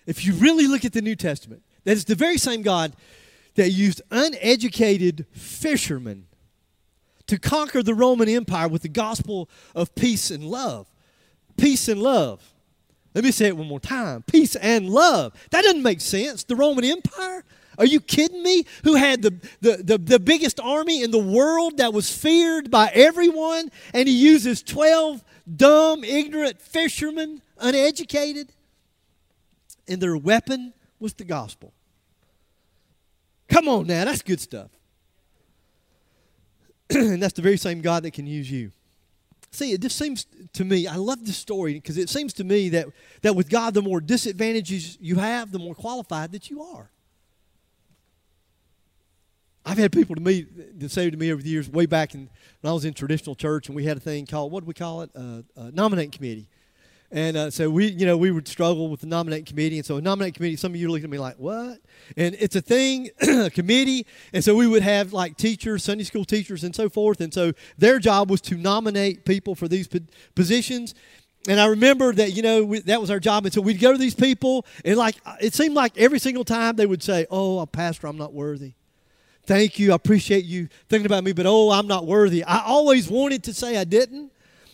If 0.06 0.26
you 0.26 0.34
really 0.34 0.68
look 0.68 0.86
at 0.86 0.94
the 0.94 1.02
New 1.02 1.16
Testament, 1.16 1.64
that 1.84 1.94
is 1.94 2.06
the 2.06 2.16
very 2.16 2.38
same 2.38 2.62
God 2.62 2.94
that 3.56 3.72
used 3.72 4.02
uneducated 4.12 5.26
fishermen 5.32 6.28
to 7.28 7.40
conquer 7.40 7.82
the 7.82 7.96
Roman 7.96 8.30
Empire 8.30 8.68
with 8.68 8.84
the 8.84 8.90
gospel 8.90 9.50
of 9.74 9.96
peace 9.96 10.30
and 10.30 10.44
love. 10.44 10.88
Peace 11.58 11.88
and 11.88 12.02
love. 12.02 12.54
Let 13.16 13.24
me 13.24 13.32
say 13.32 13.48
it 13.48 13.58
one 13.58 13.68
more 13.68 13.80
time 13.80 14.24
peace 14.24 14.56
and 14.58 14.90
love. 14.90 15.34
That 15.52 15.64
doesn't 15.64 15.82
make 15.82 16.02
sense. 16.02 16.44
The 16.44 16.56
Roman 16.56 16.84
Empire? 16.84 17.44
Are 17.78 17.86
you 17.86 18.00
kidding 18.00 18.44
me? 18.44 18.66
Who 18.84 18.96
had 18.96 19.22
the, 19.22 19.32
the, 19.62 19.78
the, 19.84 19.98
the, 19.98 20.20
biggest 20.20 20.60
army 20.60 21.04
in 21.04 21.12
the 21.12 21.20
world 21.20 21.78
that 21.78 21.94
was 21.94 22.12
feared 22.12 22.72
by 22.72 22.90
everyone, 22.94 23.70
and 23.94 24.08
he 24.08 24.16
uses 24.16 24.64
12 24.64 25.24
dumb, 25.56 26.04
ignorant 26.04 26.62
fishermen, 26.62 27.42
uneducated, 27.60 28.52
and 29.88 30.02
their 30.02 30.18
weapon 30.18 30.74
was 31.00 31.14
the 31.14 31.24
gospel. 31.24 31.74
Come 33.48 33.68
on 33.68 33.88
now, 33.88 34.06
that's 34.06 34.22
good 34.22 34.40
stuff. 34.40 34.72
and 36.90 37.22
that's 37.22 37.34
the 37.34 37.42
very 37.42 37.58
same 37.58 37.82
God 37.82 38.04
that 38.04 38.12
can 38.12 38.28
use 38.28 38.50
you. 38.50 38.72
See, 39.52 39.72
it 39.72 39.82
just 39.82 39.98
seems 39.98 40.26
to 40.54 40.66
me, 40.66 40.86
I 40.86 40.96
love 40.96 41.26
this 41.26 41.38
story 41.38 41.76
because 41.76 41.98
it 41.98 42.10
seems 42.10 42.34
to 42.34 42.44
me 42.44 42.70
that, 42.70 42.88
that 43.22 43.36
with 43.36 43.50
God, 43.50 43.74
the 43.74 43.82
more 43.82 44.02
disadvantages 44.02 44.98
you 45.00 45.16
have, 45.16 45.52
the 45.52 45.60
more 45.60 45.76
qualified 45.76 46.34
that 46.34 46.50
you 46.50 46.62
are. 46.62 46.90
I've 49.66 49.80
had 49.80 49.92
people 49.92 50.16
to 50.16 50.22
me 50.22 50.46
that 50.78 50.92
say 50.92 51.10
to 51.10 51.18
me 51.18 51.32
over 51.32 51.42
the 51.42 51.50
years, 51.50 51.68
way 51.70 51.88
back 51.88 52.14
in, 52.14 52.30
when 52.62 52.70
I 52.70 52.74
was 52.74 52.86
in 52.86 52.94
traditional 52.94 53.36
church, 53.36 53.68
and 53.68 53.76
we 53.76 53.84
had 53.84 53.98
a 53.98 54.00
thing 54.00 54.28
called 54.28 54.52
what 54.52 54.62
do 54.62 54.68
we 54.68 54.76
call 54.76 55.02
it? 55.02 55.10
Uh, 55.16 55.42
uh, 55.58 55.72
nominating 55.74 56.12
committee. 56.12 56.48
And 57.12 57.38
uh, 57.38 57.50
so 57.50 57.70
we, 57.70 57.88
you 57.88 58.06
know, 58.06 58.18
we 58.18 58.32
would 58.32 58.48
struggle 58.48 58.90
with 58.90 59.00
the 59.00 59.08
nominating 59.08 59.46
committee. 59.46 59.78
And 59.78 59.86
so 59.86 59.98
a 59.98 60.02
nominating 60.02 60.34
committee, 60.34 60.56
some 60.56 60.74
of 60.74 60.76
you 60.76 60.88
are 60.88 60.92
looking 60.92 61.06
at 61.06 61.10
me 61.10 61.18
like, 61.18 61.38
what? 61.38 61.80
And 62.18 62.36
it's 62.40 62.56
a 62.56 62.62
thing, 62.62 63.10
a 63.22 63.50
committee. 63.50 64.06
And 64.34 64.44
so 64.44 64.56
we 64.56 64.68
would 64.68 64.82
have 64.82 65.14
like 65.14 65.38
teachers, 65.38 65.84
Sunday 65.84 66.04
school 66.04 66.26
teachers, 66.26 66.64
and 66.64 66.76
so 66.76 66.90
forth. 66.90 67.22
And 67.22 67.34
so 67.34 67.54
their 67.78 68.00
job 68.00 68.30
was 68.30 68.42
to 68.42 68.56
nominate 68.56 69.24
people 69.24 69.56
for 69.56 69.68
these 69.68 69.88
positions. 70.36 70.94
And 71.48 71.60
I 71.60 71.68
remember 71.68 72.12
that, 72.14 72.34
you 72.34 72.42
know, 72.42 72.64
we, 72.64 72.80
that 72.82 73.00
was 73.00 73.12
our 73.12 73.20
job. 73.20 73.46
And 73.46 73.54
so 73.54 73.62
we'd 73.62 73.80
go 73.80 73.92
to 73.92 73.98
these 73.98 74.16
people, 74.16 74.66
and 74.84 74.98
like, 74.98 75.16
it 75.40 75.54
seemed 75.54 75.76
like 75.76 75.96
every 75.98 76.20
single 76.20 76.44
time 76.44 76.76
they 76.76 76.88
would 76.88 77.04
say, 77.04 77.28
oh, 77.30 77.64
Pastor, 77.68 78.08
I'm 78.08 78.18
not 78.18 78.34
worthy. 78.34 78.74
Thank 79.46 79.78
you. 79.78 79.92
I 79.92 79.96
appreciate 79.96 80.46
you 80.46 80.70
thinking 80.90 81.06
about 81.06 81.24
me, 81.24 81.32
but 81.32 81.46
oh, 81.46 81.72
I'm 81.72 81.88
not 81.88 82.06
worthy. 82.06 82.44
I 82.44 82.64
always 82.66 83.10
wanted 83.10 83.44
to 83.44 83.54
say 83.54 83.78
I 83.78 83.84
didn't, 83.84 84.32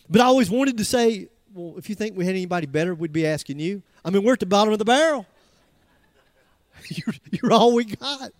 but 0.09 0.21
I 0.21 0.25
always 0.25 0.49
wanted 0.49 0.77
to 0.77 0.85
say, 0.85 1.27
well, 1.53 1.75
if 1.77 1.89
you 1.89 1.95
think 1.95 2.17
we 2.17 2.25
had 2.25 2.35
anybody 2.35 2.67
better, 2.67 2.95
we'd 2.95 3.11
be 3.11 3.27
asking 3.27 3.59
you. 3.59 3.83
I 4.05 4.09
mean, 4.09 4.23
we're 4.23 4.33
at 4.33 4.39
the 4.39 4.45
bottom 4.45 4.71
of 4.71 4.79
the 4.79 4.85
barrel. 4.85 5.25
you're, 6.87 7.15
you're 7.31 7.51
all 7.51 7.73
we 7.73 7.85
got. 7.85 8.31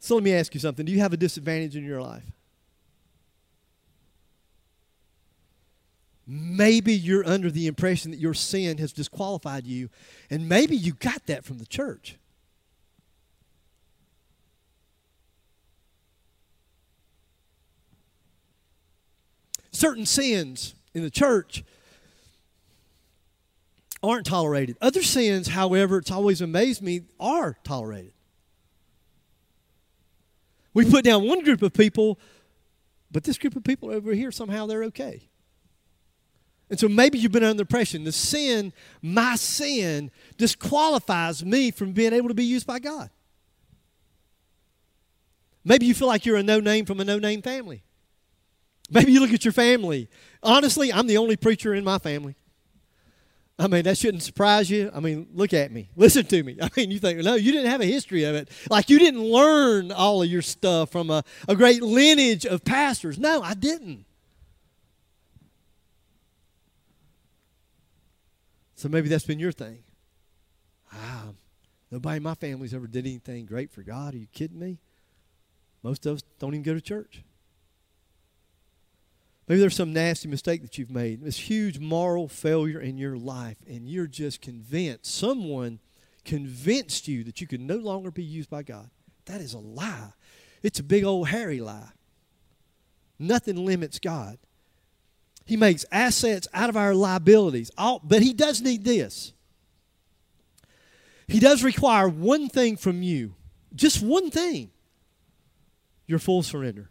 So 0.00 0.14
let 0.14 0.24
me 0.24 0.32
ask 0.32 0.54
you 0.54 0.60
something. 0.60 0.86
Do 0.86 0.92
you 0.92 1.00
have 1.00 1.12
a 1.12 1.16
disadvantage 1.16 1.76
in 1.76 1.84
your 1.84 2.00
life? 2.00 2.24
Maybe 6.26 6.92
you're 6.92 7.26
under 7.26 7.50
the 7.50 7.66
impression 7.66 8.10
that 8.10 8.18
your 8.18 8.34
sin 8.34 8.78
has 8.78 8.92
disqualified 8.92 9.64
you, 9.66 9.90
and 10.28 10.48
maybe 10.48 10.74
you 10.76 10.92
got 10.94 11.26
that 11.26 11.44
from 11.44 11.58
the 11.58 11.66
church. 11.66 12.16
Certain 19.76 20.06
sins 20.06 20.74
in 20.94 21.02
the 21.02 21.10
church 21.10 21.62
aren't 24.02 24.24
tolerated. 24.24 24.78
Other 24.80 25.02
sins, 25.02 25.48
however, 25.48 25.98
it's 25.98 26.10
always 26.10 26.40
amazed 26.40 26.80
me, 26.80 27.02
are 27.20 27.58
tolerated. 27.62 28.14
We 30.72 30.90
put 30.90 31.04
down 31.04 31.28
one 31.28 31.44
group 31.44 31.60
of 31.60 31.74
people, 31.74 32.18
but 33.10 33.24
this 33.24 33.36
group 33.36 33.54
of 33.54 33.64
people 33.64 33.90
over 33.90 34.14
here, 34.14 34.32
somehow 34.32 34.64
they're 34.64 34.84
okay. 34.84 35.28
And 36.70 36.80
so 36.80 36.88
maybe 36.88 37.18
you've 37.18 37.32
been 37.32 37.44
under 37.44 37.60
impression 37.60 38.04
the 38.04 38.12
sin, 38.12 38.72
my 39.02 39.36
sin, 39.36 40.10
disqualifies 40.38 41.44
me 41.44 41.70
from 41.70 41.92
being 41.92 42.14
able 42.14 42.28
to 42.28 42.34
be 42.34 42.44
used 42.44 42.66
by 42.66 42.78
God. 42.78 43.10
Maybe 45.66 45.84
you 45.84 45.92
feel 45.92 46.08
like 46.08 46.24
you're 46.24 46.36
a 46.38 46.42
no 46.42 46.60
name 46.60 46.86
from 46.86 46.98
a 46.98 47.04
no 47.04 47.18
name 47.18 47.42
family. 47.42 47.82
Maybe 48.90 49.12
you 49.12 49.20
look 49.20 49.32
at 49.32 49.44
your 49.44 49.52
family. 49.52 50.08
Honestly, 50.42 50.92
I'm 50.92 51.06
the 51.06 51.18
only 51.18 51.36
preacher 51.36 51.74
in 51.74 51.84
my 51.84 51.98
family. 51.98 52.36
I 53.58 53.68
mean, 53.68 53.84
that 53.84 53.96
shouldn't 53.96 54.22
surprise 54.22 54.70
you. 54.70 54.90
I 54.94 55.00
mean, 55.00 55.28
look 55.32 55.54
at 55.54 55.72
me. 55.72 55.88
Listen 55.96 56.26
to 56.26 56.42
me. 56.42 56.58
I 56.62 56.68
mean, 56.76 56.90
you 56.90 56.98
think, 56.98 57.20
no, 57.20 57.34
you 57.34 57.52
didn't 57.52 57.70
have 57.70 57.80
a 57.80 57.86
history 57.86 58.24
of 58.24 58.34
it. 58.34 58.50
Like 58.68 58.90
you 58.90 58.98
didn't 58.98 59.22
learn 59.22 59.92
all 59.92 60.22
of 60.22 60.28
your 60.28 60.42
stuff 60.42 60.90
from 60.90 61.10
a, 61.10 61.24
a 61.48 61.56
great 61.56 61.82
lineage 61.82 62.44
of 62.44 62.64
pastors. 62.64 63.18
No, 63.18 63.42
I 63.42 63.54
didn't. 63.54 64.04
So 68.74 68.90
maybe 68.90 69.08
that's 69.08 69.24
been 69.24 69.38
your 69.38 69.52
thing. 69.52 69.82
Ah, 70.92 71.28
nobody 71.90 72.18
in 72.18 72.22
my 72.22 72.34
family's 72.34 72.74
ever 72.74 72.86
did 72.86 73.06
anything 73.06 73.46
great 73.46 73.70
for 73.70 73.82
God. 73.82 74.14
Are 74.14 74.18
you 74.18 74.26
kidding 74.26 74.58
me? 74.58 74.78
Most 75.82 76.04
of 76.04 76.16
us 76.16 76.22
don't 76.38 76.52
even 76.52 76.62
go 76.62 76.74
to 76.74 76.80
church. 76.80 77.22
Maybe 79.48 79.60
there's 79.60 79.76
some 79.76 79.92
nasty 79.92 80.28
mistake 80.28 80.62
that 80.62 80.76
you've 80.76 80.90
made, 80.90 81.22
this 81.22 81.38
huge 81.38 81.78
moral 81.78 82.26
failure 82.26 82.80
in 82.80 82.98
your 82.98 83.16
life, 83.16 83.58
and 83.68 83.88
you're 83.88 84.08
just 84.08 84.40
convinced, 84.40 85.06
someone 85.06 85.78
convinced 86.24 87.06
you 87.06 87.22
that 87.24 87.40
you 87.40 87.46
could 87.46 87.60
no 87.60 87.76
longer 87.76 88.10
be 88.10 88.24
used 88.24 88.50
by 88.50 88.64
God. 88.64 88.90
That 89.26 89.40
is 89.40 89.54
a 89.54 89.58
lie. 89.58 90.12
It's 90.62 90.80
a 90.80 90.84
big 90.84 91.04
old 91.04 91.28
hairy 91.28 91.60
lie. 91.60 91.90
Nothing 93.18 93.64
limits 93.64 94.00
God. 94.00 94.38
He 95.44 95.56
makes 95.56 95.84
assets 95.92 96.48
out 96.52 96.68
of 96.68 96.76
our 96.76 96.92
liabilities. 96.92 97.70
All, 97.78 98.00
but 98.02 98.22
He 98.22 98.32
does 98.32 98.60
need 98.60 98.84
this. 98.84 99.32
He 101.28 101.38
does 101.38 101.62
require 101.62 102.08
one 102.08 102.48
thing 102.48 102.76
from 102.76 103.02
you, 103.02 103.34
just 103.74 104.02
one 104.02 104.30
thing 104.30 104.70
your 106.06 106.18
full 106.18 106.42
surrender. 106.42 106.90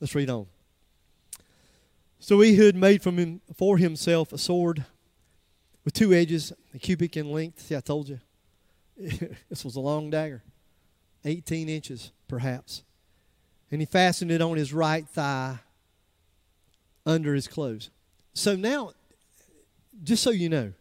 Let's 0.00 0.14
read 0.14 0.30
on. 0.30 0.46
So 2.18 2.42
Ehud 2.42 2.74
made 2.74 3.02
from 3.02 3.18
him, 3.18 3.40
for 3.54 3.78
himself 3.78 4.32
a 4.32 4.38
sword 4.38 4.84
with 5.84 5.94
two 5.94 6.12
edges, 6.12 6.52
a 6.74 6.78
cubit 6.78 7.16
in 7.16 7.30
length. 7.30 7.60
See, 7.60 7.76
I 7.76 7.80
told 7.80 8.08
you. 8.08 8.20
this 8.96 9.64
was 9.64 9.76
a 9.76 9.80
long 9.80 10.10
dagger, 10.10 10.42
18 11.24 11.68
inches 11.68 12.12
perhaps. 12.28 12.82
And 13.70 13.80
he 13.80 13.86
fastened 13.86 14.30
it 14.30 14.40
on 14.40 14.56
his 14.56 14.72
right 14.72 15.06
thigh 15.06 15.58
under 17.04 17.34
his 17.34 17.48
clothes. 17.48 17.90
So 18.34 18.56
now, 18.56 18.92
just 20.02 20.22
so 20.22 20.30
you 20.30 20.48
know, 20.48 20.72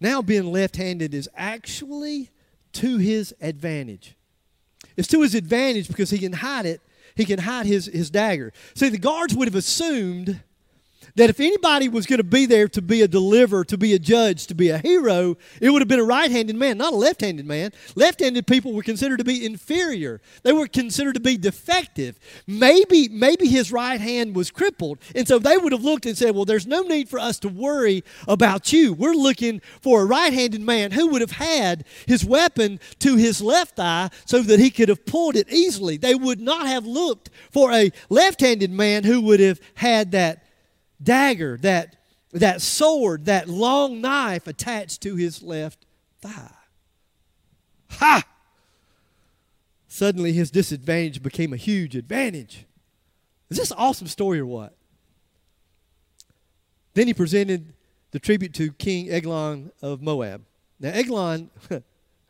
now 0.00 0.22
being 0.22 0.50
left 0.52 0.76
handed 0.76 1.14
is 1.14 1.28
actually 1.36 2.30
to 2.74 2.98
his 2.98 3.34
advantage. 3.40 4.14
It's 4.96 5.08
to 5.08 5.22
his 5.22 5.34
advantage 5.34 5.88
because 5.88 6.10
he 6.10 6.18
can 6.18 6.32
hide 6.32 6.66
it 6.66 6.80
he 7.14 7.24
can 7.24 7.40
hide 7.40 7.66
his, 7.66 7.86
his 7.86 8.10
dagger. 8.10 8.52
See, 8.74 8.88
the 8.88 8.98
guards 8.98 9.34
would 9.34 9.48
have 9.48 9.54
assumed 9.54 10.40
that 11.16 11.30
if 11.30 11.38
anybody 11.38 11.88
was 11.88 12.06
going 12.06 12.18
to 12.18 12.24
be 12.24 12.46
there 12.46 12.66
to 12.68 12.82
be 12.82 13.02
a 13.02 13.08
deliverer, 13.08 13.64
to 13.64 13.78
be 13.78 13.92
a 13.94 13.98
judge, 13.98 14.46
to 14.48 14.54
be 14.54 14.70
a 14.70 14.78
hero, 14.78 15.36
it 15.60 15.70
would 15.70 15.80
have 15.80 15.88
been 15.88 16.00
a 16.00 16.04
right 16.04 16.30
handed 16.30 16.56
man, 16.56 16.78
not 16.78 16.92
a 16.92 16.96
left 16.96 17.20
handed 17.20 17.46
man. 17.46 17.72
Left 17.94 18.20
handed 18.20 18.46
people 18.46 18.72
were 18.72 18.82
considered 18.82 19.18
to 19.18 19.24
be 19.24 19.44
inferior, 19.44 20.20
they 20.42 20.52
were 20.52 20.66
considered 20.66 21.14
to 21.14 21.20
be 21.20 21.36
defective. 21.36 22.18
Maybe, 22.46 23.08
maybe 23.08 23.46
his 23.46 23.70
right 23.70 24.00
hand 24.00 24.34
was 24.34 24.50
crippled. 24.50 24.98
And 25.14 25.26
so 25.28 25.38
they 25.38 25.56
would 25.56 25.72
have 25.72 25.84
looked 25.84 26.06
and 26.06 26.16
said, 26.16 26.34
Well, 26.34 26.44
there's 26.44 26.66
no 26.66 26.82
need 26.82 27.08
for 27.08 27.18
us 27.18 27.38
to 27.40 27.48
worry 27.48 28.02
about 28.26 28.72
you. 28.72 28.92
We're 28.92 29.14
looking 29.14 29.60
for 29.80 30.02
a 30.02 30.04
right 30.04 30.32
handed 30.32 30.60
man 30.60 30.90
who 30.92 31.08
would 31.08 31.20
have 31.20 31.32
had 31.32 31.84
his 32.06 32.24
weapon 32.24 32.80
to 33.00 33.16
his 33.16 33.40
left 33.40 33.78
eye 33.78 34.10
so 34.24 34.42
that 34.42 34.58
he 34.58 34.70
could 34.70 34.88
have 34.88 35.06
pulled 35.06 35.36
it 35.36 35.52
easily. 35.52 35.96
They 35.96 36.14
would 36.14 36.40
not 36.40 36.66
have 36.66 36.86
looked 36.86 37.30
for 37.50 37.72
a 37.72 37.92
left 38.08 38.40
handed 38.40 38.70
man 38.70 39.04
who 39.04 39.20
would 39.22 39.40
have 39.40 39.60
had 39.74 40.12
that 40.12 40.43
dagger, 41.02 41.58
that, 41.58 41.96
that 42.32 42.62
sword, 42.62 43.26
that 43.26 43.48
long 43.48 44.00
knife 44.00 44.46
attached 44.46 45.00
to 45.02 45.16
his 45.16 45.42
left 45.42 45.86
thigh. 46.20 46.50
Ha! 47.90 48.24
Suddenly 49.88 50.32
his 50.32 50.50
disadvantage 50.50 51.22
became 51.22 51.52
a 51.52 51.56
huge 51.56 51.94
advantage. 51.94 52.66
Is 53.48 53.58
this 53.58 53.70
an 53.70 53.76
awesome 53.78 54.08
story 54.08 54.40
or 54.40 54.46
what? 54.46 54.74
Then 56.94 57.06
he 57.06 57.14
presented 57.14 57.74
the 58.10 58.18
tribute 58.18 58.54
to 58.54 58.72
King 58.72 59.10
Eglon 59.10 59.70
of 59.82 60.00
Moab. 60.00 60.44
Now, 60.80 60.90
Eglon 60.90 61.50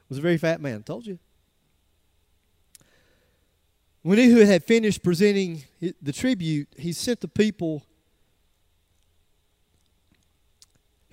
was 0.08 0.18
a 0.18 0.20
very 0.20 0.38
fat 0.38 0.60
man, 0.60 0.82
told 0.82 1.06
you. 1.06 1.18
When 4.02 4.18
Ehud 4.18 4.46
had 4.46 4.64
finished 4.64 5.02
presenting 5.02 5.64
the 6.02 6.12
tribute, 6.12 6.68
he 6.76 6.92
sent 6.92 7.20
the 7.20 7.28
people 7.28 7.82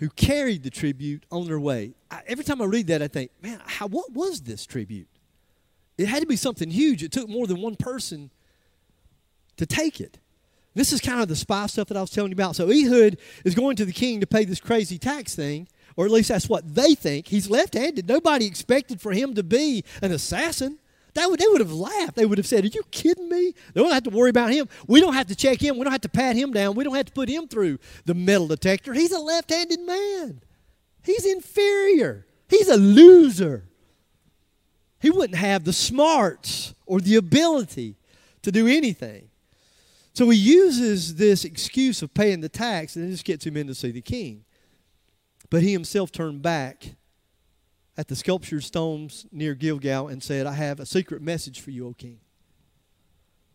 who 0.01 0.09
carried 0.09 0.63
the 0.63 0.69
tribute 0.71 1.23
on 1.31 1.45
their 1.45 1.59
way. 1.59 1.93
I, 2.09 2.23
every 2.25 2.43
time 2.43 2.59
I 2.59 2.65
read 2.65 2.87
that, 2.87 3.03
I 3.03 3.07
think, 3.07 3.29
man, 3.39 3.61
how, 3.63 3.87
what 3.87 4.11
was 4.11 4.41
this 4.41 4.65
tribute? 4.65 5.07
It 5.95 6.07
had 6.07 6.21
to 6.21 6.27
be 6.27 6.35
something 6.35 6.71
huge. 6.71 7.03
It 7.03 7.11
took 7.11 7.29
more 7.29 7.45
than 7.45 7.61
one 7.61 7.75
person 7.75 8.31
to 9.57 9.67
take 9.67 10.01
it. 10.01 10.17
This 10.73 10.91
is 10.91 11.01
kind 11.01 11.21
of 11.21 11.27
the 11.27 11.35
spy 11.35 11.67
stuff 11.67 11.87
that 11.89 11.97
I 11.97 12.01
was 12.01 12.09
telling 12.09 12.31
you 12.31 12.35
about. 12.35 12.55
So 12.55 12.71
Ehud 12.71 13.19
is 13.45 13.53
going 13.53 13.75
to 13.75 13.85
the 13.85 13.91
king 13.91 14.19
to 14.21 14.27
pay 14.27 14.43
this 14.43 14.59
crazy 14.59 14.97
tax 14.97 15.35
thing, 15.35 15.67
or 15.95 16.05
at 16.05 16.11
least 16.11 16.29
that's 16.29 16.49
what 16.49 16.73
they 16.73 16.95
think. 16.95 17.27
He's 17.27 17.47
left 17.47 17.75
handed. 17.75 18.07
Nobody 18.07 18.47
expected 18.47 18.99
for 18.99 19.11
him 19.11 19.35
to 19.35 19.43
be 19.43 19.83
an 20.01 20.11
assassin. 20.11 20.79
That 21.13 21.29
would, 21.29 21.39
they 21.39 21.47
would 21.47 21.59
have 21.59 21.73
laughed. 21.73 22.15
They 22.15 22.25
would 22.25 22.37
have 22.37 22.47
said, 22.47 22.63
Are 22.63 22.67
you 22.67 22.83
kidding 22.91 23.27
me? 23.27 23.53
They 23.73 23.81
don't 23.81 23.91
have 23.91 24.03
to 24.03 24.09
worry 24.09 24.29
about 24.29 24.51
him. 24.51 24.69
We 24.87 25.01
don't 25.01 25.13
have 25.13 25.27
to 25.27 25.35
check 25.35 25.61
him. 25.61 25.77
We 25.77 25.83
don't 25.83 25.91
have 25.91 26.01
to 26.01 26.09
pat 26.09 26.35
him 26.35 26.51
down. 26.51 26.75
We 26.75 26.83
don't 26.83 26.95
have 26.95 27.07
to 27.07 27.11
put 27.11 27.27
him 27.27 27.47
through 27.47 27.79
the 28.05 28.13
metal 28.13 28.47
detector. 28.47 28.93
He's 28.93 29.11
a 29.11 29.19
left 29.19 29.49
handed 29.49 29.81
man. 29.81 30.41
He's 31.03 31.25
inferior. 31.25 32.25
He's 32.47 32.69
a 32.69 32.77
loser. 32.77 33.65
He 35.01 35.09
wouldn't 35.09 35.37
have 35.37 35.63
the 35.63 35.73
smarts 35.73 36.73
or 36.85 37.01
the 37.01 37.15
ability 37.15 37.95
to 38.43 38.51
do 38.51 38.67
anything. 38.67 39.29
So 40.13 40.29
he 40.29 40.37
uses 40.37 41.15
this 41.15 41.43
excuse 41.43 42.01
of 42.01 42.13
paying 42.13 42.41
the 42.41 42.49
tax, 42.49 42.95
and 42.95 43.05
it 43.05 43.11
just 43.11 43.25
gets 43.25 43.45
him 43.45 43.57
in 43.57 43.67
to 43.67 43.75
see 43.75 43.91
the 43.91 44.01
king. 44.01 44.43
But 45.49 45.63
he 45.63 45.71
himself 45.71 46.11
turned 46.11 46.41
back 46.41 46.95
at 48.01 48.07
the 48.07 48.15
sculptured 48.15 48.63
stones 48.63 49.27
near 49.31 49.53
Gilgal 49.53 50.07
and 50.07 50.23
said, 50.23 50.47
I 50.47 50.53
have 50.53 50.79
a 50.79 50.87
secret 50.87 51.21
message 51.21 51.59
for 51.59 51.69
you, 51.69 51.85
O 51.85 51.93
king. 51.93 52.17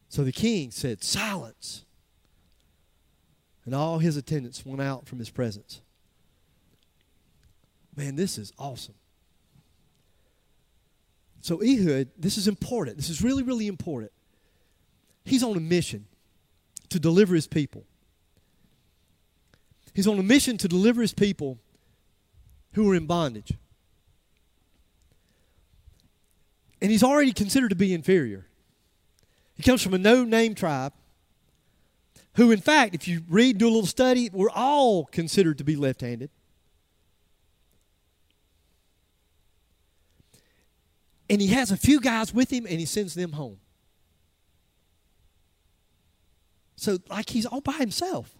So 0.08 0.22
the 0.22 0.30
king 0.30 0.70
said, 0.70 1.02
Silence. 1.02 1.84
And 3.64 3.74
all 3.74 3.98
his 3.98 4.16
attendants 4.16 4.64
went 4.64 4.80
out 4.80 5.08
from 5.08 5.18
his 5.18 5.30
presence. 5.30 5.80
Man, 7.96 8.14
this 8.14 8.38
is 8.38 8.52
awesome. 8.56 8.94
So 11.40 11.60
Ehud, 11.60 12.10
this 12.16 12.38
is 12.38 12.46
important. 12.46 12.98
This 12.98 13.10
is 13.10 13.22
really, 13.22 13.42
really 13.42 13.66
important. 13.66 14.12
He's 15.24 15.42
on 15.42 15.56
a 15.56 15.60
mission 15.60 16.06
to 16.90 17.00
deliver 17.00 17.34
his 17.34 17.48
people. 17.48 17.84
He's 19.92 20.06
on 20.06 20.20
a 20.20 20.22
mission 20.22 20.56
to 20.58 20.68
deliver 20.68 21.02
his 21.02 21.12
people 21.12 21.58
who 22.74 22.88
are 22.92 22.94
in 22.94 23.06
bondage. 23.06 23.54
And 26.80 26.90
he's 26.90 27.02
already 27.02 27.32
considered 27.32 27.70
to 27.70 27.76
be 27.76 27.94
inferior. 27.94 28.46
He 29.54 29.62
comes 29.62 29.82
from 29.82 29.94
a 29.94 29.98
no 29.98 30.24
name 30.24 30.54
tribe 30.54 30.92
who, 32.34 32.50
in 32.50 32.60
fact, 32.60 32.94
if 32.94 33.08
you 33.08 33.22
read, 33.28 33.58
do 33.58 33.66
a 33.66 33.70
little 33.70 33.86
study, 33.86 34.28
we're 34.32 34.50
all 34.50 35.06
considered 35.06 35.58
to 35.58 35.64
be 35.64 35.74
left 35.74 36.02
handed. 36.02 36.30
And 41.28 41.40
he 41.40 41.48
has 41.48 41.70
a 41.70 41.76
few 41.76 42.00
guys 42.00 42.32
with 42.32 42.52
him 42.52 42.66
and 42.68 42.78
he 42.78 42.86
sends 42.86 43.14
them 43.14 43.32
home. 43.32 43.58
So, 46.76 46.98
like 47.08 47.30
he's 47.30 47.46
all 47.46 47.62
by 47.62 47.72
himself. 47.72 48.36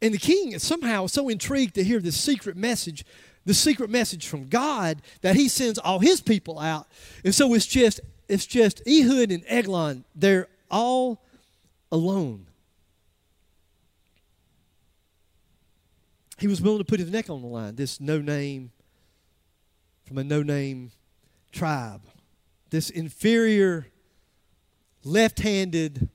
And 0.00 0.14
the 0.14 0.18
king 0.18 0.52
is 0.52 0.62
somehow 0.62 1.06
so 1.06 1.28
intrigued 1.28 1.74
to 1.74 1.82
hear 1.82 1.98
this 1.98 2.16
secret 2.16 2.56
message, 2.56 3.04
the 3.48 3.54
secret 3.54 3.88
message 3.88 4.26
from 4.26 4.46
God, 4.46 5.00
that 5.22 5.34
he 5.34 5.48
sends 5.48 5.78
all 5.78 6.00
his 6.00 6.20
people 6.20 6.58
out. 6.58 6.86
And 7.24 7.34
so 7.34 7.54
it's 7.54 7.64
just 7.64 7.98
it's 8.28 8.44
just 8.44 8.82
Ehud 8.86 9.32
and 9.32 9.42
Eglon. 9.46 10.04
They're 10.14 10.48
all 10.70 11.24
alone. 11.90 12.46
He 16.36 16.46
was 16.46 16.60
willing 16.60 16.80
to 16.80 16.84
put 16.84 17.00
his 17.00 17.10
neck 17.10 17.30
on 17.30 17.40
the 17.40 17.48
line. 17.48 17.74
This 17.74 18.02
no 18.02 18.20
name 18.20 18.70
from 20.04 20.18
a 20.18 20.24
no 20.24 20.42
name 20.42 20.92
tribe. 21.50 22.02
This 22.68 22.90
inferior, 22.90 23.86
left 25.04 25.40
handed 25.40 26.10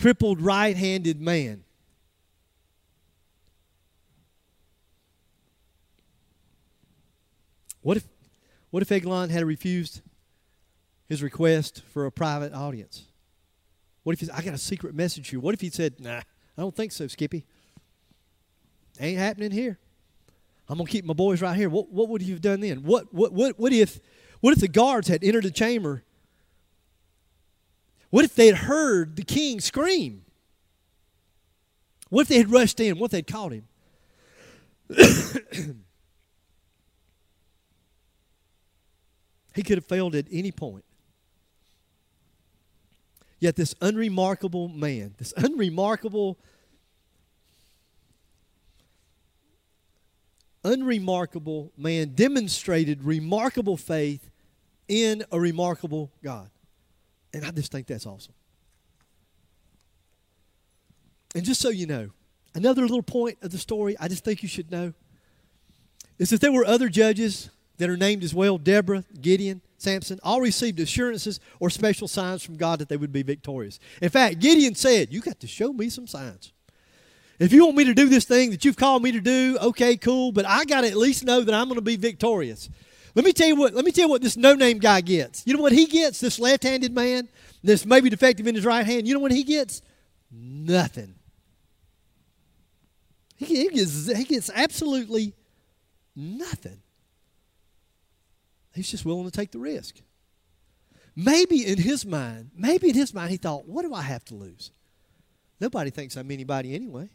crippled 0.00 0.40
right 0.40 0.78
handed 0.78 1.20
man. 1.20 1.62
What 7.84 7.98
if, 7.98 8.04
what 8.70 8.82
if 8.82 8.90
Eglon 8.90 9.28
had 9.28 9.44
refused 9.44 10.00
his 11.06 11.22
request 11.22 11.82
for 11.92 12.06
a 12.06 12.10
private 12.10 12.52
audience? 12.52 13.04
What 14.02 14.14
if 14.14 14.20
he 14.20 14.26
said, 14.26 14.34
I 14.34 14.42
got 14.42 14.54
a 14.54 14.58
secret 14.58 14.94
message 14.94 15.28
here? 15.28 15.38
What 15.38 15.54
if 15.54 15.60
he 15.60 15.70
said, 15.70 16.00
Nah, 16.00 16.18
I 16.18 16.22
don't 16.56 16.74
think 16.74 16.90
so, 16.90 17.06
Skippy. 17.06 17.44
Ain't 18.98 19.18
happening 19.18 19.50
here. 19.50 19.78
I'm 20.68 20.78
gonna 20.78 20.88
keep 20.88 21.04
my 21.04 21.14
boys 21.14 21.42
right 21.42 21.56
here. 21.56 21.68
What, 21.68 21.90
what 21.90 22.08
would 22.08 22.22
you 22.22 22.32
have 22.32 22.40
done 22.40 22.60
then? 22.60 22.84
What, 22.84 23.12
what, 23.12 23.32
what, 23.32 23.60
what 23.60 23.72
if 23.72 24.00
what 24.40 24.54
if 24.54 24.60
the 24.60 24.68
guards 24.68 25.08
had 25.08 25.22
entered 25.22 25.44
the 25.44 25.50
chamber 25.50 26.02
what 28.14 28.24
if 28.24 28.36
they 28.36 28.46
had 28.46 28.54
heard 28.54 29.16
the 29.16 29.24
king 29.24 29.58
scream? 29.58 30.24
What 32.10 32.22
if 32.22 32.28
they 32.28 32.38
had 32.38 32.48
rushed 32.48 32.78
in? 32.78 32.96
What 32.96 33.06
if 33.06 33.10
they'd 33.10 33.26
caught 33.26 33.52
him? 33.52 33.66
he 39.54 39.62
could 39.62 39.78
have 39.78 39.86
failed 39.86 40.14
at 40.14 40.26
any 40.30 40.52
point. 40.52 40.84
Yet 43.38 43.56
this 43.56 43.74
unremarkable 43.80 44.68
man, 44.68 45.14
this 45.18 45.32
unremarkable, 45.36 46.38
unremarkable 50.62 51.72
man 51.76 52.14
demonstrated 52.14 53.02
remarkable 53.02 53.76
faith 53.76 54.30
in 54.88 55.24
a 55.30 55.38
remarkable 55.38 56.10
God. 56.22 56.50
And 57.32 57.44
I 57.44 57.50
just 57.50 57.70
think 57.70 57.86
that's 57.86 58.06
awesome. 58.06 58.34
And 61.34 61.44
just 61.44 61.60
so 61.60 61.68
you 61.68 61.86
know, 61.86 62.10
another 62.54 62.82
little 62.82 63.02
point 63.02 63.38
of 63.42 63.50
the 63.50 63.58
story 63.58 63.96
I 63.98 64.08
just 64.08 64.24
think 64.24 64.42
you 64.42 64.48
should 64.48 64.70
know 64.70 64.94
is 66.18 66.30
that 66.30 66.40
there 66.40 66.52
were 66.52 66.64
other 66.64 66.88
judges 66.88 67.50
that 67.78 67.90
are 67.90 67.96
named 67.96 68.22
as 68.22 68.34
well 68.34 68.58
Deborah, 68.58 69.04
Gideon, 69.20 69.60
Samson, 69.78 70.18
all 70.22 70.40
received 70.40 70.80
assurances 70.80 71.40
or 71.60 71.70
special 71.70 72.08
signs 72.08 72.42
from 72.42 72.56
God 72.56 72.78
that 72.78 72.88
they 72.88 72.96
would 72.96 73.12
be 73.12 73.22
victorious. 73.22 73.78
In 74.00 74.08
fact, 74.08 74.38
Gideon 74.40 74.74
said, 74.74 75.12
You 75.12 75.20
got 75.20 75.40
to 75.40 75.46
show 75.46 75.72
me 75.72 75.88
some 75.88 76.06
signs. 76.06 76.52
If 77.38 77.52
you 77.52 77.64
want 77.64 77.76
me 77.76 77.84
to 77.84 77.94
do 77.94 78.08
this 78.08 78.24
thing 78.24 78.50
that 78.50 78.64
you've 78.64 78.76
called 78.76 79.02
me 79.02 79.12
to 79.12 79.20
do, 79.20 79.58
okay, 79.60 79.96
cool, 79.96 80.30
but 80.30 80.46
I 80.46 80.64
got 80.64 80.82
to 80.82 80.88
at 80.88 80.96
least 80.96 81.24
know 81.24 81.40
that 81.40 81.52
I'm 81.52 81.66
going 81.66 81.76
to 81.76 81.82
be 81.82 81.96
victorious. 81.96 82.70
Let 83.14 83.24
me 83.24 83.32
tell 83.32 83.48
you 83.48 83.56
what. 83.56 83.74
Let 83.74 83.84
me 83.84 83.92
tell 83.92 84.06
you 84.06 84.08
what 84.08 84.22
this 84.22 84.36
no-name 84.36 84.78
guy 84.78 85.00
gets. 85.00 85.46
You 85.46 85.54
know 85.54 85.62
what 85.62 85.72
he 85.72 85.86
gets? 85.86 86.20
This 86.20 86.38
left-handed 86.38 86.92
man, 86.92 87.28
this 87.62 87.84
maybe 87.86 88.08
defective 88.08 88.46
in 88.46 88.54
his 88.54 88.64
right 88.64 88.84
hand. 88.84 89.06
You 89.06 89.14
know 89.14 89.20
what 89.20 89.32
he 89.32 89.44
gets? 89.44 89.82
Nothing. 90.30 91.14
He, 93.36 93.46
he 93.46 93.68
gets 93.68 94.16
he 94.16 94.24
gets 94.24 94.50
absolutely 94.52 95.34
nothing. 96.16 96.80
He's 98.74 98.90
just 98.90 99.04
willing 99.04 99.24
to 99.24 99.30
take 99.30 99.52
the 99.52 99.58
risk. 99.58 99.96
Maybe 101.16 101.64
in 101.64 101.78
his 101.78 102.04
mind, 102.04 102.50
maybe 102.56 102.88
in 102.88 102.94
his 102.94 103.14
mind, 103.14 103.30
he 103.30 103.36
thought, 103.36 103.68
"What 103.68 103.82
do 103.82 103.94
I 103.94 104.02
have 104.02 104.24
to 104.26 104.34
lose? 104.34 104.72
Nobody 105.60 105.90
thinks 105.90 106.16
I'm 106.16 106.30
anybody 106.30 106.74
anyway." 106.74 107.08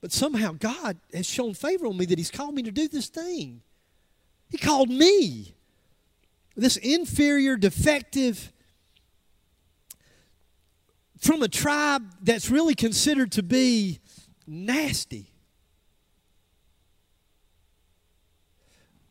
But 0.00 0.12
somehow 0.12 0.52
God 0.52 0.98
has 1.12 1.26
shown 1.26 1.54
favor 1.54 1.86
on 1.86 1.96
me 1.96 2.06
that 2.06 2.18
He's 2.18 2.30
called 2.30 2.54
me 2.54 2.62
to 2.62 2.70
do 2.70 2.88
this 2.88 3.08
thing. 3.08 3.62
He 4.48 4.56
called 4.56 4.88
me, 4.88 5.54
this 6.56 6.76
inferior, 6.76 7.56
defective, 7.56 8.52
from 11.18 11.42
a 11.42 11.48
tribe 11.48 12.16
that's 12.22 12.48
really 12.48 12.74
considered 12.74 13.32
to 13.32 13.42
be 13.42 13.98
nasty. 14.46 15.27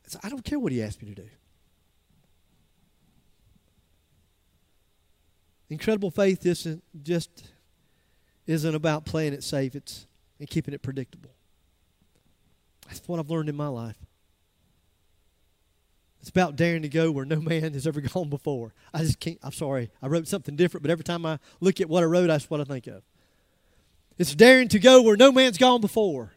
So 0.08 0.20
I 0.24 0.30
don't 0.30 0.44
care 0.44 0.58
what 0.58 0.72
he 0.72 0.82
asked 0.82 1.02
me 1.02 1.10
to 1.14 1.22
do. 1.22 1.28
Incredible 5.70 6.12
faith 6.12 6.46
isn't 6.46 6.84
just 7.04 7.52
isn't 8.46 8.74
about 8.74 9.06
playing 9.06 9.34
it 9.34 9.44
safe, 9.44 9.76
it's 9.76 10.08
and 10.40 10.50
keeping 10.50 10.74
it 10.74 10.82
predictable. 10.82 11.32
That's 12.88 13.06
what 13.08 13.20
I've 13.20 13.30
learned 13.30 13.50
in 13.50 13.56
my 13.56 13.68
life. 13.68 13.98
It's 16.22 16.30
about 16.30 16.56
daring 16.56 16.82
to 16.84 16.90
go 16.90 17.12
where 17.12 17.26
no 17.26 17.42
man 17.42 17.74
has 17.74 17.86
ever 17.86 18.02
gone 18.02 18.30
before. 18.30 18.74
I 18.94 19.00
just 19.00 19.20
can't, 19.20 19.40
I'm 19.44 19.52
sorry. 19.52 19.90
I 20.02 20.08
wrote 20.08 20.28
something 20.28 20.56
different, 20.56 20.84
but 20.84 20.92
every 20.92 21.04
time 21.04 21.26
I 21.26 21.40
look 21.60 21.82
at 21.82 21.90
what 21.90 22.04
I 22.04 22.06
wrote, 22.06 22.28
that's 22.28 22.50
what 22.50 22.62
I 22.62 22.64
think 22.64 22.88
of. 22.88 23.04
It's 24.18 24.34
daring 24.34 24.68
to 24.70 24.80
go 24.80 25.02
where 25.02 25.18
no 25.18 25.32
man's 25.32 25.58
gone 25.58 25.82
before 25.82 26.34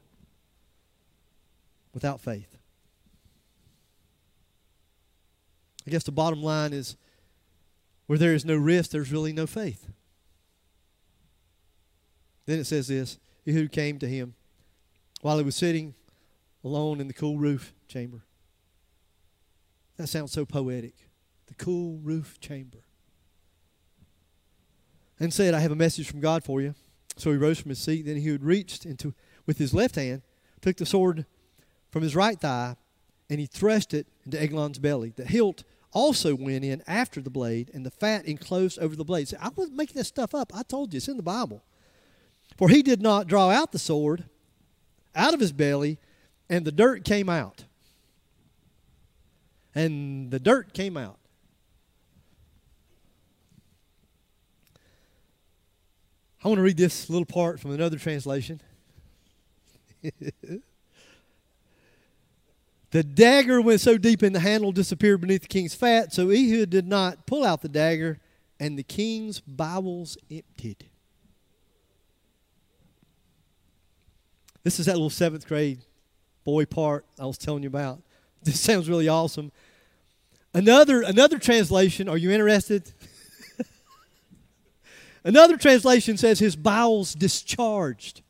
without 1.93 2.21
faith. 2.21 2.50
I 5.87 5.91
guess 5.91 6.05
the 6.05 6.13
bottom 6.13 6.43
line 6.43 6.73
is 6.73 6.97
where 8.07 8.19
there 8.19 8.35
is 8.35 8.45
no 8.45 8.57
risk, 8.57 8.91
there's 8.91 9.13
really 9.13 9.33
no 9.33 9.47
faith. 9.47 9.89
Then 12.47 12.59
it 12.59 12.65
says 12.65 12.89
this 12.89 13.19
Ehud 13.47 13.73
came 13.73 13.99
to 13.99 14.09
him 14.09 14.35
while 15.21 15.39
he 15.39 15.45
was 15.45 15.57
sitting 15.57 15.95
alone 16.65 17.01
in 17.01 17.07
the 17.07 17.15
cool 17.15 17.39
roof 17.39 17.73
chamber. 17.89 18.23
That 19.97 20.09
sounds 20.09 20.33
so 20.33 20.45
poetic. 20.45 20.95
The 21.47 21.55
cool 21.55 21.99
roof 22.03 22.41
chamber. 22.41 22.79
And 25.19 25.33
said, 25.33 25.53
I 25.53 25.61
have 25.61 25.73
a 25.73 25.77
message 25.77 26.11
from 26.11 26.21
God 26.21 26.43
for 26.43 26.63
you. 26.63 26.75
So 27.17 27.31
he 27.31 27.37
rose 27.37 27.61
from 27.61 27.69
his 27.69 27.79
seat. 27.79 28.07
Then 28.07 28.17
he 28.17 28.29
had 28.29 28.43
reached 28.43 28.87
into 28.87 29.15
with 29.47 29.59
his 29.59 29.75
left 29.75 29.97
hand, 29.97 30.23
took 30.63 30.79
the 30.79 30.87
sword 30.87 31.27
from 31.91 32.03
his 32.03 32.17
right 32.17 32.41
thigh, 32.41 32.77
and 33.31 33.39
he 33.39 33.47
thrust 33.47 33.95
it 33.95 34.09
into 34.25 34.43
Eglon's 34.43 34.81
belly. 34.81 35.13
The 35.15 35.25
hilt 35.25 35.63
also 35.93 36.35
went 36.35 36.65
in 36.65 36.83
after 36.87 37.21
the 37.21 37.31
blade, 37.31 37.71
and 37.73 37.87
the 37.87 37.91
fat 37.91 38.27
enclosed 38.27 38.79
over 38.81 38.97
the 38.97 39.05
blade. 39.05 39.33
I 39.41 39.49
wasn't 39.51 39.77
making 39.77 39.95
this 39.95 40.09
stuff 40.09 40.35
up. 40.35 40.53
I 40.55 40.63
told 40.65 40.93
you 40.93 40.99
it's 40.99 41.09
in 41.09 41.17
the 41.17 41.23
Bible. 41.23 41.63
For 42.59 42.69
he 42.69 42.83
did 42.83 43.01
not 43.01 43.29
draw 43.29 43.51
out 43.51 43.73
the 43.73 43.79
sword 43.79 44.25
out 45.15 45.33
of 45.33 45.41
his 45.41 45.53
belly, 45.53 45.99
and 46.49 46.65
the 46.65 46.73
dirt 46.73 47.05
came 47.05 47.29
out. 47.29 47.65
and 49.73 50.33
the 50.33 50.41
dirt 50.41 50.75
came 50.75 50.97
out. 50.97 51.17
I 56.43 56.49
want 56.49 56.59
to 56.59 56.63
read 56.63 56.77
this 56.77 57.09
little 57.09 57.27
part 57.27 57.61
from 57.61 57.71
another 57.71 57.99
translation. 57.99 58.61
the 62.91 63.05
dagger 63.05 63.61
went 63.61 63.81
so 63.81 63.97
deep 63.97 64.23
in 64.23 64.33
the 64.33 64.41
handle 64.41 64.73
disappeared 64.73 65.21
beneath 65.21 65.43
the 65.43 65.49
king's 65.49 65.75
fat, 65.75 66.13
so 66.13 66.31
Ehud 66.31 66.71
did 66.71 66.87
not 66.87 67.27
pull 67.27 67.45
out 67.45 67.63
the 67.63 67.69
dagger, 67.69 68.19
and 68.59 68.79
the 68.79 68.83
king's 68.83 69.41
bowels 69.41 70.19
emptied. 70.31 70.85
This 74.63 74.79
is 74.79 74.87
that 74.87 74.95
little 74.95 75.11
seventh 75.11 75.47
grade 75.47 75.81
boy 76.45 76.67
part 76.67 77.07
I 77.19 77.27
was 77.27 77.39
telling 77.39 77.63
you 77.63 77.69
about. 77.69 78.03
This 78.43 78.59
sounds 78.59 78.89
really 78.89 79.07
awesome. 79.07 79.53
Another 80.55 81.03
another 81.03 81.39
translation, 81.39 82.09
are 82.09 82.17
you 82.17 82.31
interested? 82.31 82.91
another 85.25 85.59
translation 85.59 86.17
says 86.17 86.39
his 86.39 86.57
bowels 86.57 87.13
discharged. 87.13 88.23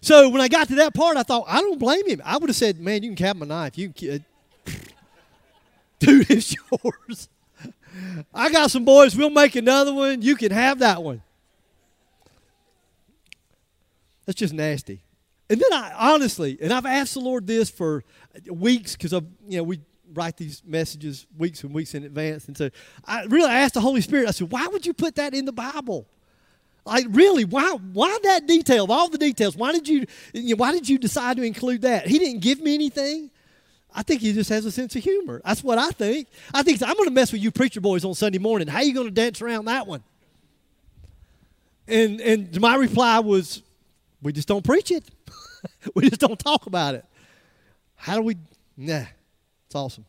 So 0.00 0.28
when 0.28 0.40
I 0.40 0.48
got 0.48 0.68
to 0.68 0.76
that 0.76 0.94
part, 0.94 1.16
I 1.16 1.22
thought, 1.22 1.44
I 1.48 1.60
don't 1.60 1.78
blame 1.78 2.06
him. 2.06 2.22
I 2.24 2.36
would 2.36 2.48
have 2.48 2.56
said, 2.56 2.80
man, 2.80 3.02
you 3.02 3.10
can 3.10 3.16
cap 3.16 3.36
my 3.36 3.46
knife. 3.46 3.76
You 3.76 3.90
can, 3.90 4.24
dude, 5.98 6.30
it's 6.30 6.54
yours. 6.70 7.28
I 8.32 8.50
got 8.50 8.70
some 8.70 8.84
boys. 8.84 9.16
We'll 9.16 9.30
make 9.30 9.56
another 9.56 9.92
one. 9.92 10.22
You 10.22 10.36
can 10.36 10.52
have 10.52 10.78
that 10.80 11.02
one. 11.02 11.22
That's 14.26 14.38
just 14.38 14.52
nasty. 14.52 15.00
And 15.50 15.60
then 15.60 15.72
I 15.72 15.92
honestly, 15.96 16.58
and 16.60 16.72
I've 16.72 16.84
asked 16.84 17.14
the 17.14 17.20
Lord 17.20 17.46
this 17.46 17.70
for 17.70 18.04
weeks 18.50 18.94
because 18.94 19.14
of 19.14 19.24
you 19.48 19.56
know 19.56 19.62
we 19.62 19.80
write 20.12 20.36
these 20.36 20.62
messages 20.66 21.26
weeks 21.38 21.64
and 21.64 21.72
weeks 21.72 21.94
in 21.94 22.04
advance, 22.04 22.46
and 22.46 22.56
so 22.56 22.68
I 23.06 23.24
really 23.24 23.50
asked 23.50 23.74
the 23.74 23.80
Holy 23.80 24.02
Spirit. 24.02 24.28
I 24.28 24.32
said, 24.32 24.52
"Why 24.52 24.66
would 24.66 24.84
you 24.84 24.92
put 24.92 25.14
that 25.14 25.32
in 25.32 25.46
the 25.46 25.52
Bible? 25.52 26.06
Like 26.88 27.04
really? 27.10 27.44
Why? 27.44 27.76
Why 27.92 28.18
that 28.22 28.46
detail? 28.46 28.84
Of 28.84 28.90
all 28.90 29.10
the 29.10 29.18
details, 29.18 29.54
why 29.54 29.72
did 29.72 29.86
you? 29.86 30.06
why 30.56 30.72
did 30.72 30.88
you 30.88 30.96
decide 30.98 31.36
to 31.36 31.42
include 31.42 31.82
that? 31.82 32.06
He 32.06 32.18
didn't 32.18 32.40
give 32.40 32.62
me 32.62 32.72
anything. 32.74 33.30
I 33.94 34.02
think 34.02 34.22
he 34.22 34.32
just 34.32 34.48
has 34.48 34.64
a 34.64 34.72
sense 34.72 34.96
of 34.96 35.04
humor. 35.04 35.42
That's 35.44 35.62
what 35.62 35.78
I 35.78 35.90
think. 35.90 36.28
I 36.54 36.62
think 36.62 36.82
I'm 36.82 36.94
going 36.94 37.08
to 37.08 37.14
mess 37.14 37.30
with 37.30 37.42
you 37.42 37.50
preacher 37.50 37.82
boys 37.82 38.06
on 38.06 38.14
Sunday 38.14 38.38
morning. 38.38 38.68
How 38.68 38.80
you 38.80 38.94
going 38.94 39.06
to 39.06 39.12
dance 39.12 39.42
around 39.42 39.66
that 39.66 39.86
one? 39.86 40.02
And 41.86 42.22
and 42.22 42.58
my 42.58 42.76
reply 42.76 43.18
was, 43.18 43.62
we 44.22 44.32
just 44.32 44.48
don't 44.48 44.64
preach 44.64 44.90
it. 44.90 45.04
we 45.94 46.08
just 46.08 46.22
don't 46.22 46.38
talk 46.38 46.64
about 46.64 46.94
it. 46.94 47.04
How 47.96 48.16
do 48.16 48.22
we? 48.22 48.36
Nah, 48.78 49.04
it's 49.66 49.74
awesome. 49.74 50.06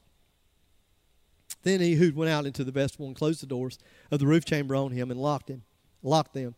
Then 1.64 1.82
Ehud 1.82 2.16
went 2.16 2.32
out 2.32 2.46
into 2.46 2.64
the 2.64 2.72
vestibule 2.72 3.08
and 3.08 3.18
closed 3.18 3.42
the 3.42 3.48
doors 3.48 3.80
of 4.12 4.20
the 4.20 4.28
roof 4.28 4.46
chamber 4.46 4.78
on 4.78 4.92
him 4.92 5.12
and 5.12 5.20
locked 5.20 5.50
him, 5.50 5.64
locked 6.02 6.34
them. 6.34 6.56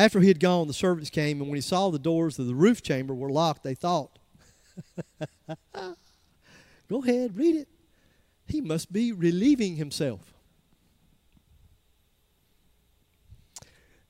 After 0.00 0.20
he 0.20 0.28
had 0.28 0.40
gone, 0.40 0.66
the 0.66 0.72
servants 0.72 1.10
came, 1.10 1.42
and 1.42 1.50
when 1.50 1.56
he 1.56 1.60
saw 1.60 1.90
the 1.90 1.98
doors 1.98 2.38
of 2.38 2.46
the 2.46 2.54
roof 2.54 2.82
chamber 2.82 3.12
were 3.12 3.28
locked, 3.28 3.62
they 3.62 3.74
thought, 3.74 4.18
Go 6.88 7.02
ahead, 7.04 7.36
read 7.36 7.54
it. 7.56 7.68
He 8.46 8.62
must 8.62 8.90
be 8.90 9.12
relieving 9.12 9.76
himself 9.76 10.32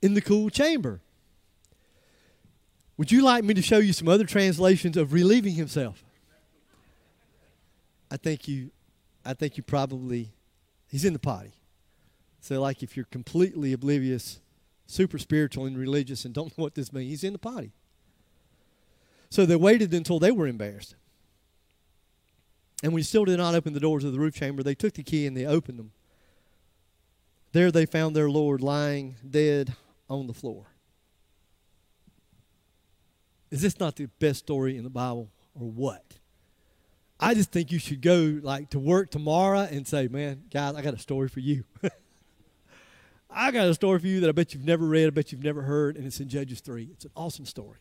in 0.01 0.15
the 0.15 0.21
cool 0.21 0.49
chamber. 0.49 1.01
Would 2.97 3.11
you 3.11 3.23
like 3.23 3.43
me 3.43 3.53
to 3.55 3.63
show 3.63 3.79
you 3.79 3.93
some 3.93 4.07
other 4.07 4.27
translations 4.27 4.97
of 4.97 5.13
relieving 5.13 5.55
himself? 5.55 6.05
I 8.13 8.17
think 8.17 8.47
you 8.47 8.71
I 9.25 9.35
think 9.35 9.57
you 9.57 9.65
probably 9.65 10.31
he's 10.87 11.05
in 11.05 11.15
the 11.15 11.19
potty. 11.19 11.55
So 12.39 12.61
like 12.61 12.85
if 12.85 12.97
you're 12.97 13.07
completely 13.07 13.73
oblivious, 13.73 14.39
super 14.91 15.19
spiritual 15.19 15.67
and 15.67 15.79
religious 15.79 16.25
and 16.25 16.35
don't 16.35 16.57
know 16.57 16.63
what 16.63 16.75
this 16.75 16.93
means, 16.93 17.11
he's 17.11 17.25
in 17.25 17.33
the 17.33 17.39
potty. 17.39 17.73
So 19.31 19.47
they 19.47 19.57
waited 19.57 19.95
until 19.95 20.19
they 20.19 20.33
were 20.33 20.47
embarrassed. 20.47 20.97
And 22.83 22.93
we 22.93 23.03
still 23.03 23.25
did 23.25 23.39
not 23.39 23.55
open 23.55 23.73
the 23.73 23.81
doors 23.81 24.05
of 24.05 24.13
the 24.13 24.19
roof 24.19 24.35
chamber, 24.35 24.63
they 24.63 24.75
took 24.75 24.95
the 24.95 25.03
key 25.03 25.27
and 25.27 25.37
they 25.37 25.47
opened 25.47 25.79
them. 25.79 25.93
There 27.53 27.71
they 27.71 27.87
found 27.87 28.15
their 28.15 28.31
Lord 28.31 28.63
lying 28.63 29.17
dead 29.29 29.75
on 30.09 30.27
the 30.27 30.35
floor. 30.35 30.67
Is 33.51 33.63
this 33.63 33.81
not 33.81 33.97
the 33.97 34.07
best 34.19 34.41
story 34.41 34.77
in 34.77 34.85
the 34.85 34.91
Bible 34.91 35.31
or 35.55 35.69
what? 35.69 36.05
I 37.19 37.35
just 37.35 37.51
think 37.51 37.71
you 37.71 37.79
should 37.79 38.01
go 38.01 38.39
like 38.43 38.71
to 38.71 38.79
work 38.79 39.11
tomorrow 39.11 39.61
and 39.61 39.87
say, 39.87 40.09
"Man, 40.09 40.45
guys, 40.51 40.75
I 40.75 40.83
got 40.83 40.95
a 40.95 40.99
story 40.99 41.29
for 41.29 41.41
you." 41.41 41.65
I 43.33 43.51
got 43.51 43.69
a 43.69 43.75
story 43.75 43.99
for 43.99 44.07
you 44.07 44.21
that 44.21 44.29
I 44.29 44.33
bet 44.33 44.55
you've 44.55 44.65
never 44.65 44.85
read, 44.85 45.07
I 45.07 45.11
bet 45.11 45.33
you've 45.33 45.45
never 45.45 45.63
heard, 45.63 45.97
and 45.97 46.07
it's 46.07 46.21
in 46.21 46.29
Judges 46.29 46.61
3. 46.61 46.89
It's 46.93 47.05
an 47.05 47.13
awesome 47.17 47.47
story. 47.47 47.79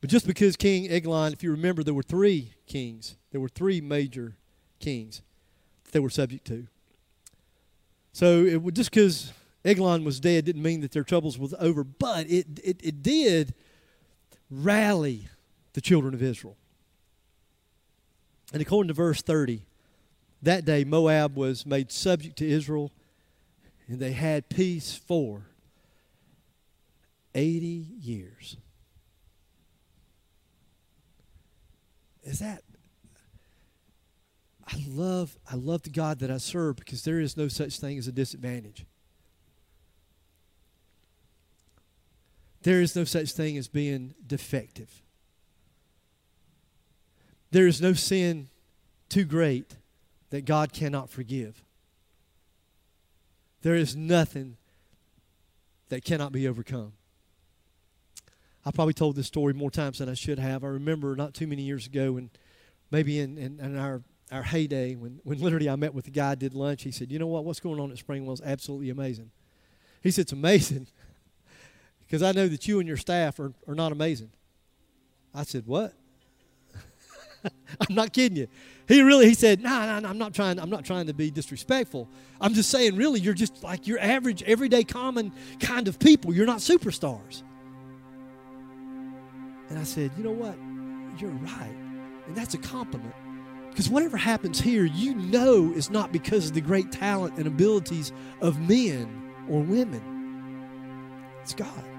But 0.00 0.10
just 0.10 0.26
because 0.26 0.56
King 0.56 0.90
Eglon, 0.90 1.32
if 1.32 1.42
you 1.42 1.50
remember, 1.50 1.82
there 1.82 1.94
were 1.94 2.02
three 2.02 2.52
kings, 2.66 3.16
there 3.32 3.40
were 3.40 3.48
three 3.48 3.80
major 3.80 4.36
kings 4.78 5.22
that 5.84 5.92
they 5.92 6.00
were 6.00 6.10
subject 6.10 6.46
to. 6.48 6.66
So 8.12 8.44
it, 8.44 8.74
just 8.74 8.90
because 8.90 9.32
Eglon 9.64 10.04
was 10.04 10.20
dead 10.20 10.44
didn't 10.44 10.62
mean 10.62 10.82
that 10.82 10.92
their 10.92 11.04
troubles 11.04 11.38
was 11.38 11.54
over, 11.58 11.84
but 11.84 12.28
it, 12.28 12.46
it, 12.62 12.80
it 12.82 13.02
did 13.02 13.54
rally 14.50 15.28
the 15.72 15.80
children 15.80 16.12
of 16.12 16.22
Israel. 16.22 16.56
And 18.52 18.60
according 18.60 18.88
to 18.88 18.94
verse 18.94 19.22
30, 19.22 19.62
that 20.42 20.64
day 20.64 20.84
Moab 20.84 21.36
was 21.36 21.64
made 21.64 21.90
subject 21.90 22.36
to 22.36 22.48
Israel, 22.48 22.92
and 23.88 23.98
they 23.98 24.12
had 24.12 24.48
peace 24.48 24.94
for 24.94 25.46
80 27.34 27.66
years. 27.66 28.56
Is 32.22 32.38
that 32.38 32.62
I 34.66 34.82
love 34.88 35.36
I 35.50 35.56
love 35.56 35.82
the 35.82 35.90
God 35.90 36.20
that 36.20 36.30
I 36.30 36.38
serve 36.38 36.76
because 36.76 37.04
there 37.04 37.20
is 37.20 37.36
no 37.36 37.48
such 37.48 37.78
thing 37.78 37.98
as 37.98 38.08
a 38.08 38.12
disadvantage. 38.12 38.86
There 42.62 42.80
is 42.80 42.96
no 42.96 43.04
such 43.04 43.32
thing 43.32 43.58
as 43.58 43.68
being 43.68 44.14
defective. 44.26 45.02
There 47.50 47.66
is 47.66 47.80
no 47.80 47.92
sin 47.92 48.48
too 49.10 49.24
great 49.24 49.76
that 50.30 50.46
God 50.46 50.72
cannot 50.72 51.10
forgive. 51.10 51.62
There 53.64 53.74
is 53.74 53.96
nothing 53.96 54.58
that 55.88 56.04
cannot 56.04 56.32
be 56.32 56.46
overcome. 56.46 56.92
I 58.62 58.70
probably 58.70 58.92
told 58.92 59.16
this 59.16 59.26
story 59.26 59.54
more 59.54 59.70
times 59.70 59.98
than 59.98 60.08
I 60.10 60.12
should 60.12 60.38
have. 60.38 60.62
I 60.64 60.66
remember 60.66 61.16
not 61.16 61.32
too 61.32 61.46
many 61.46 61.62
years 61.62 61.86
ago, 61.86 62.18
and 62.18 62.28
maybe 62.90 63.18
in, 63.18 63.38
in, 63.38 63.58
in, 63.58 63.78
our, 63.78 64.02
our 64.30 64.42
heyday, 64.42 64.96
when, 64.96 65.18
when 65.24 65.40
literally 65.40 65.70
I 65.70 65.76
met 65.76 65.94
with 65.94 66.04
the 66.04 66.10
guy, 66.10 66.34
did 66.34 66.52
lunch, 66.52 66.82
he 66.82 66.90
said, 66.90 67.10
You 67.10 67.18
know 67.18 67.26
what? 67.26 67.46
What's 67.46 67.58
going 67.58 67.80
on 67.80 67.90
at 67.90 67.96
Springwell 67.96 68.34
is 68.34 68.42
absolutely 68.44 68.90
amazing. 68.90 69.30
He 70.02 70.10
said, 70.10 70.22
It's 70.22 70.32
amazing 70.32 70.86
because 72.06 72.22
I 72.22 72.32
know 72.32 72.48
that 72.48 72.68
you 72.68 72.80
and 72.80 72.86
your 72.86 72.98
staff 72.98 73.38
are, 73.40 73.54
are 73.66 73.74
not 73.74 73.92
amazing. 73.92 74.30
I 75.34 75.44
said, 75.44 75.66
What? 75.66 75.94
I'm 77.80 77.94
not 77.94 78.12
kidding 78.12 78.36
you. 78.36 78.48
He 78.88 79.02
really 79.02 79.26
he 79.26 79.34
said, 79.34 79.62
"No, 79.62 80.00
no, 80.00 80.08
I'm 80.08 80.18
not 80.18 80.34
trying 80.34 80.58
I'm 80.58 80.70
not 80.70 80.84
trying 80.84 81.06
to 81.06 81.14
be 81.14 81.30
disrespectful. 81.30 82.08
I'm 82.40 82.54
just 82.54 82.70
saying 82.70 82.96
really 82.96 83.20
you're 83.20 83.34
just 83.34 83.62
like 83.62 83.86
your 83.86 83.98
average 83.98 84.42
everyday 84.44 84.84
common 84.84 85.32
kind 85.60 85.88
of 85.88 85.98
people. 85.98 86.34
You're 86.34 86.46
not 86.46 86.58
superstars." 86.58 87.42
And 89.68 89.78
I 89.78 89.84
said, 89.84 90.10
"You 90.16 90.24
know 90.24 90.32
what? 90.32 90.56
You're 91.20 91.30
right." 91.30 91.76
And 92.26 92.36
that's 92.36 92.54
a 92.54 92.58
compliment. 92.58 93.14
Because 93.70 93.90
whatever 93.90 94.16
happens 94.16 94.60
here, 94.60 94.84
you 94.84 95.14
know 95.14 95.72
is 95.74 95.90
not 95.90 96.12
because 96.12 96.46
of 96.46 96.54
the 96.54 96.60
great 96.60 96.92
talent 96.92 97.38
and 97.38 97.46
abilities 97.46 98.12
of 98.40 98.60
men 98.60 99.32
or 99.48 99.60
women. 99.62 100.00
It's 101.42 101.54
God. 101.54 101.93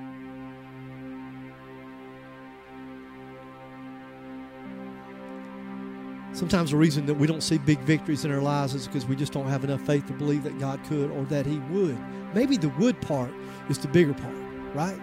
Sometimes 6.36 6.72
the 6.72 6.78
reason 6.78 7.06
that 7.06 7.14
we 7.14 7.28
don't 7.28 7.42
see 7.42 7.58
big 7.58 7.80
victories 7.80 8.26
in 8.26 8.32
our 8.32 8.42
lives 8.42 8.74
is 8.74 8.88
because 8.88 9.06
we 9.06 9.16
just 9.16 9.32
don't 9.32 9.48
have 9.48 9.64
enough 9.64 9.80
faith 9.82 10.06
to 10.08 10.14
believe 10.14 10.44
that 10.44 10.60
God 10.60 10.84
could 10.84 11.10
or 11.12 11.24
that 11.26 11.46
He 11.46 11.60
would. 11.70 11.98
Maybe 12.34 12.58
the 12.58 12.68
would 12.70 13.00
part 13.00 13.32
is 13.70 13.78
the 13.78 13.88
bigger 13.88 14.14
part, 14.14 14.36
right? 14.74 15.00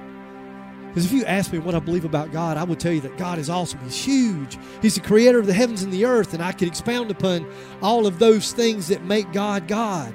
Because 0.88 1.06
if 1.06 1.12
you 1.12 1.24
ask 1.24 1.50
me 1.50 1.58
what 1.58 1.74
I 1.74 1.78
believe 1.78 2.04
about 2.04 2.32
God, 2.32 2.58
I 2.58 2.64
would 2.64 2.78
tell 2.78 2.92
you 2.92 3.00
that 3.00 3.16
God 3.16 3.38
is 3.38 3.48
awesome. 3.48 3.80
He's 3.80 4.04
huge. 4.04 4.58
He's 4.82 4.96
the 4.96 5.00
creator 5.00 5.38
of 5.38 5.46
the 5.46 5.54
heavens 5.54 5.82
and 5.82 5.90
the 5.90 6.04
earth, 6.04 6.34
and 6.34 6.42
I 6.42 6.52
could 6.52 6.68
expound 6.68 7.10
upon 7.10 7.50
all 7.80 8.06
of 8.06 8.18
those 8.18 8.52
things 8.52 8.88
that 8.88 9.02
make 9.02 9.32
God 9.32 9.66
God. 9.66 10.12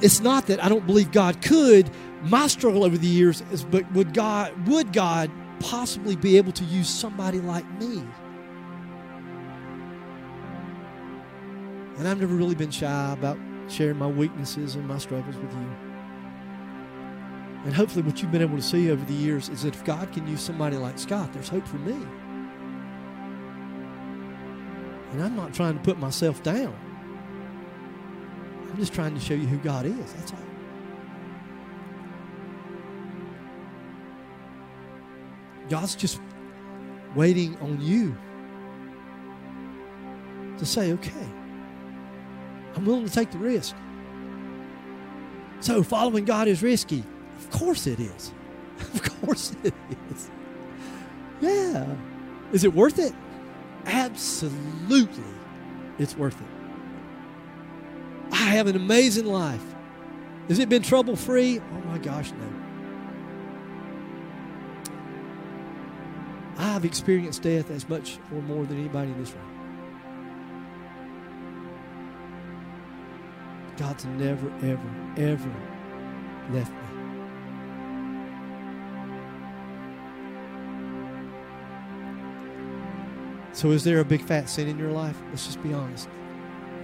It's 0.00 0.18
not 0.18 0.48
that 0.48 0.62
I 0.62 0.68
don't 0.68 0.88
believe 0.88 1.12
God 1.12 1.40
could. 1.40 1.88
My 2.24 2.48
struggle 2.48 2.82
over 2.82 2.98
the 2.98 3.06
years 3.06 3.44
is, 3.52 3.62
but 3.62 3.88
would 3.92 4.12
God, 4.12 4.66
would 4.66 4.92
God 4.92 5.30
possibly 5.60 6.16
be 6.16 6.36
able 6.36 6.50
to 6.50 6.64
use 6.64 6.88
somebody 6.88 7.40
like 7.40 7.70
me? 7.80 8.02
And 11.98 12.06
I've 12.06 12.20
never 12.20 12.34
really 12.34 12.54
been 12.54 12.70
shy 12.70 13.12
about 13.12 13.38
sharing 13.68 13.96
my 13.96 14.06
weaknesses 14.06 14.74
and 14.74 14.86
my 14.86 14.98
struggles 14.98 15.36
with 15.36 15.52
you. 15.52 15.76
And 17.64 17.74
hopefully, 17.74 18.02
what 18.02 18.22
you've 18.22 18.30
been 18.30 18.42
able 18.42 18.56
to 18.56 18.62
see 18.62 18.90
over 18.90 19.04
the 19.06 19.14
years 19.14 19.48
is 19.48 19.62
that 19.62 19.74
if 19.74 19.84
God 19.84 20.12
can 20.12 20.26
use 20.28 20.40
somebody 20.40 20.76
like 20.76 20.98
Scott, 20.98 21.32
there's 21.32 21.48
hope 21.48 21.66
for 21.66 21.78
me. 21.78 21.96
And 25.12 25.22
I'm 25.22 25.34
not 25.34 25.54
trying 25.54 25.74
to 25.76 25.82
put 25.82 25.98
myself 25.98 26.42
down. 26.42 26.76
I'm 28.70 28.76
just 28.76 28.92
trying 28.92 29.14
to 29.14 29.20
show 29.20 29.34
you 29.34 29.46
who 29.46 29.56
God 29.58 29.86
is. 29.86 30.12
That's 30.12 30.32
all. 30.32 30.38
God's 35.68 35.96
just 35.96 36.20
waiting 37.14 37.56
on 37.58 37.80
you 37.80 38.16
to 40.58 40.66
say, 40.66 40.92
okay, 40.92 41.26
I'm 42.76 42.84
willing 42.84 43.06
to 43.06 43.12
take 43.12 43.30
the 43.30 43.38
risk. 43.38 43.74
So, 45.60 45.82
following 45.82 46.24
God 46.24 46.46
is 46.46 46.62
risky. 46.62 47.02
Of 47.38 47.50
course 47.50 47.86
it 47.86 47.98
is. 48.00 48.32
Of 48.78 49.02
course 49.22 49.56
it 49.64 49.72
is. 50.12 50.30
Yeah. 51.40 51.96
Is 52.52 52.64
it 52.64 52.74
worth 52.74 52.98
it? 52.98 53.14
Absolutely, 53.86 55.24
it's 55.98 56.16
worth 56.16 56.40
it. 56.40 56.46
I 58.32 58.50
have 58.50 58.66
an 58.66 58.76
amazing 58.76 59.26
life. 59.26 59.64
Has 60.48 60.58
it 60.58 60.68
been 60.68 60.82
trouble 60.82 61.16
free? 61.16 61.60
Oh 61.60 61.88
my 61.88 61.98
gosh, 61.98 62.32
no. 62.32 62.66
I've 66.58 66.84
experienced 66.84 67.42
death 67.42 67.70
as 67.70 67.88
much 67.88 68.18
or 68.34 68.42
more 68.42 68.64
than 68.64 68.78
anybody 68.78 69.10
in 69.10 69.18
this 69.18 69.32
room. 69.32 69.56
God's 73.76 74.04
never, 74.04 74.50
ever, 74.62 74.90
ever 75.16 75.52
left 76.50 76.70
me. 76.70 76.78
So, 83.52 83.70
is 83.70 83.84
there 83.84 84.00
a 84.00 84.04
big 84.04 84.22
fat 84.22 84.48
sin 84.50 84.68
in 84.68 84.78
your 84.78 84.92
life? 84.92 85.16
Let's 85.30 85.46
just 85.46 85.62
be 85.62 85.72
honest. 85.72 86.08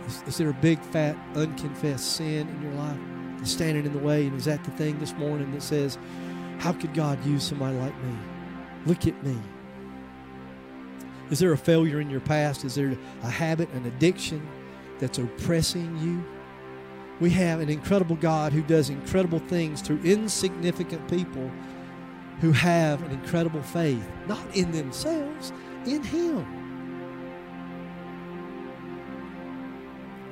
Is, 0.06 0.22
is 0.26 0.38
there 0.38 0.50
a 0.50 0.54
big 0.54 0.80
fat 0.80 1.16
unconfessed 1.34 2.16
sin 2.16 2.48
in 2.48 2.62
your 2.62 2.72
life 2.72 2.98
that's 3.38 3.50
standing 3.50 3.84
in 3.84 3.92
the 3.92 3.98
way? 3.98 4.26
And 4.26 4.36
is 4.36 4.46
that 4.46 4.64
the 4.64 4.70
thing 4.72 4.98
this 4.98 5.12
morning 5.14 5.52
that 5.52 5.62
says, 5.62 5.98
How 6.58 6.72
could 6.72 6.94
God 6.94 7.22
use 7.24 7.44
somebody 7.44 7.76
like 7.76 7.94
me? 8.02 8.16
Look 8.86 9.06
at 9.06 9.22
me. 9.22 9.38
Is 11.30 11.38
there 11.38 11.52
a 11.52 11.58
failure 11.58 12.00
in 12.00 12.10
your 12.10 12.20
past? 12.20 12.64
Is 12.64 12.74
there 12.74 12.96
a 13.22 13.30
habit, 13.30 13.68
an 13.70 13.86
addiction 13.86 14.46
that's 14.98 15.18
oppressing 15.18 15.96
you? 15.98 16.24
We 17.22 17.30
have 17.30 17.60
an 17.60 17.68
incredible 17.68 18.16
God 18.16 18.52
who 18.52 18.62
does 18.62 18.90
incredible 18.90 19.38
things 19.38 19.80
through 19.80 20.00
insignificant 20.02 21.08
people 21.08 21.48
who 22.40 22.50
have 22.50 23.00
an 23.04 23.12
incredible 23.12 23.62
faith, 23.62 24.04
not 24.26 24.44
in 24.54 24.72
themselves, 24.72 25.52
in 25.86 26.02
Him. 26.02 26.44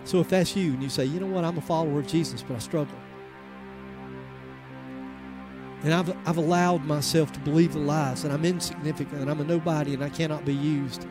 So 0.03 0.19
if 0.19 0.31
that's 0.31 0.57
you 0.57 0.73
and 0.73 0.83
you 0.83 0.89
say, 0.89 1.05
you 1.05 1.21
know 1.21 1.27
what, 1.27 1.45
I'm 1.45 1.57
a 1.59 1.61
follower 1.61 2.01
of 2.01 2.09
Jesus, 2.09 2.43
but 2.43 2.57
I 2.57 2.59
struggle. 2.59 2.99
And 5.85 5.95
I've, 5.95 6.13
I've 6.27 6.39
allowed 6.39 6.85
myself 6.87 7.31
to 7.35 7.39
believe 7.39 7.75
the 7.75 7.79
lies 7.79 8.25
that 8.25 8.33
I'm 8.33 8.45
insignificant 8.45 9.21
and 9.21 9.31
I'm 9.31 9.41
a 9.41 9.45
nobody 9.45 9.95
and 9.95 10.03
I 10.03 10.09
cannot 10.09 10.45
be 10.45 10.55
used. 10.55 11.07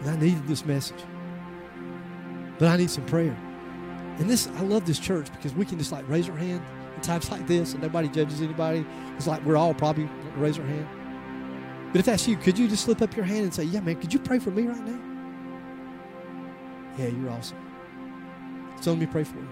And 0.00 0.10
I 0.10 0.16
needed 0.16 0.48
this 0.48 0.66
message. 0.66 1.04
But 2.58 2.66
I 2.66 2.76
need 2.76 2.90
some 2.90 3.06
prayer. 3.06 3.38
And 4.18 4.28
this, 4.28 4.48
I 4.56 4.62
love 4.62 4.84
this 4.84 4.98
church 4.98 5.30
because 5.32 5.54
we 5.54 5.64
can 5.64 5.78
just 5.78 5.92
like 5.92 6.08
raise 6.08 6.28
our 6.28 6.36
hand 6.36 6.60
in 6.94 7.00
times 7.02 7.30
like 7.30 7.46
this 7.46 7.72
and 7.72 7.82
nobody 7.82 8.08
judges 8.08 8.42
anybody. 8.42 8.84
It's 9.16 9.26
like 9.26 9.44
we're 9.44 9.56
all 9.56 9.74
probably 9.74 10.08
raise 10.36 10.58
our 10.58 10.66
hand. 10.66 10.88
But 11.92 12.00
if 12.00 12.06
that's 12.06 12.26
you, 12.26 12.36
could 12.36 12.58
you 12.58 12.68
just 12.68 12.84
slip 12.84 13.00
up 13.00 13.16
your 13.16 13.24
hand 13.24 13.44
and 13.44 13.54
say, 13.54 13.62
yeah, 13.64 13.80
man, 13.80 13.96
could 13.96 14.12
you 14.12 14.18
pray 14.18 14.38
for 14.38 14.50
me 14.50 14.66
right 14.66 14.84
now? 14.84 15.00
Yeah, 16.98 17.06
you're 17.08 17.30
awesome. 17.30 17.56
So 18.80 18.90
let 18.90 18.98
me 18.98 19.06
pray 19.06 19.24
for 19.24 19.38
you. 19.38 19.48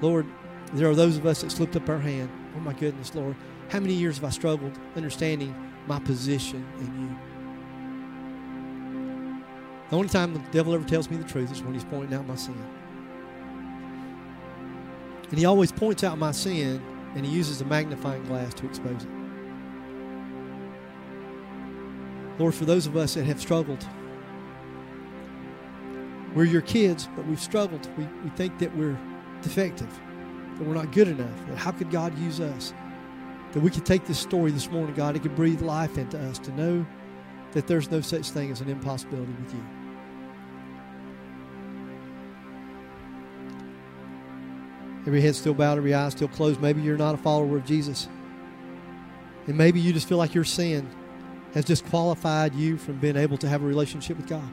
Lord, 0.00 0.26
there 0.74 0.88
are 0.88 0.94
those 0.94 1.16
of 1.16 1.26
us 1.26 1.40
that 1.42 1.50
slipped 1.50 1.74
up 1.76 1.88
our 1.88 1.98
hand. 1.98 2.30
Oh 2.56 2.60
my 2.60 2.74
goodness, 2.74 3.14
Lord. 3.14 3.36
How 3.70 3.80
many 3.80 3.94
years 3.94 4.16
have 4.16 4.24
I 4.24 4.30
struggled 4.30 4.78
understanding 4.96 5.54
my 5.86 5.98
position 5.98 6.64
in 6.78 7.00
you? 7.00 7.16
The 9.88 9.96
only 9.96 10.08
time 10.08 10.34
the 10.34 10.40
devil 10.50 10.74
ever 10.74 10.84
tells 10.84 11.10
me 11.10 11.16
the 11.16 11.24
truth 11.24 11.50
is 11.52 11.62
when 11.62 11.74
he's 11.74 11.84
pointing 11.84 12.14
out 12.14 12.26
my 12.26 12.36
sin. 12.36 12.54
And 15.32 15.38
he 15.40 15.44
always 15.44 15.72
points 15.72 16.04
out 16.04 16.16
my 16.16 16.30
sin 16.30 16.80
and 17.16 17.26
he 17.26 17.32
uses 17.32 17.60
a 17.60 17.64
magnifying 17.64 18.22
glass 18.24 18.54
to 18.54 18.66
expose 18.66 19.02
it. 19.02 19.08
Lord, 22.38 22.54
for 22.54 22.64
those 22.64 22.86
of 22.86 22.96
us 22.96 23.14
that 23.14 23.24
have 23.24 23.40
struggled 23.40 23.84
we're 26.34 26.44
your 26.44 26.62
kids, 26.62 27.08
but 27.14 27.26
we've 27.26 27.40
struggled. 27.40 27.88
We, 27.98 28.04
we 28.24 28.30
think 28.30 28.58
that 28.58 28.74
we're 28.76 28.98
defective, 29.42 29.90
that 30.58 30.66
we're 30.66 30.74
not 30.74 30.92
good 30.92 31.08
enough. 31.08 31.46
That 31.48 31.58
how 31.58 31.72
could 31.72 31.90
God 31.90 32.16
use 32.18 32.40
us? 32.40 32.72
That 33.52 33.60
we 33.60 33.70
could 33.70 33.84
take 33.84 34.06
this 34.06 34.18
story 34.18 34.50
this 34.50 34.70
morning, 34.70 34.94
God, 34.94 35.14
it 35.14 35.22
could 35.22 35.36
breathe 35.36 35.60
life 35.60 35.98
into 35.98 36.18
us 36.18 36.38
to 36.40 36.52
know 36.52 36.86
that 37.52 37.66
there's 37.66 37.90
no 37.90 38.00
such 38.00 38.30
thing 38.30 38.50
as 38.50 38.62
an 38.62 38.70
impossibility 38.70 39.32
with 39.32 39.52
you. 39.52 39.81
Every 45.06 45.20
head 45.20 45.34
still 45.34 45.54
bowed, 45.54 45.78
every 45.78 45.94
eye 45.94 46.08
still 46.10 46.28
closed. 46.28 46.60
Maybe 46.60 46.80
you're 46.80 46.96
not 46.96 47.14
a 47.14 47.18
follower 47.18 47.56
of 47.56 47.64
Jesus. 47.64 48.08
And 49.46 49.58
maybe 49.58 49.80
you 49.80 49.92
just 49.92 50.08
feel 50.08 50.18
like 50.18 50.34
your 50.34 50.44
sin 50.44 50.88
has 51.54 51.64
disqualified 51.64 52.54
you 52.54 52.76
from 52.76 52.98
being 52.98 53.16
able 53.16 53.36
to 53.38 53.48
have 53.48 53.62
a 53.62 53.66
relationship 53.66 54.16
with 54.16 54.28
God. 54.28 54.48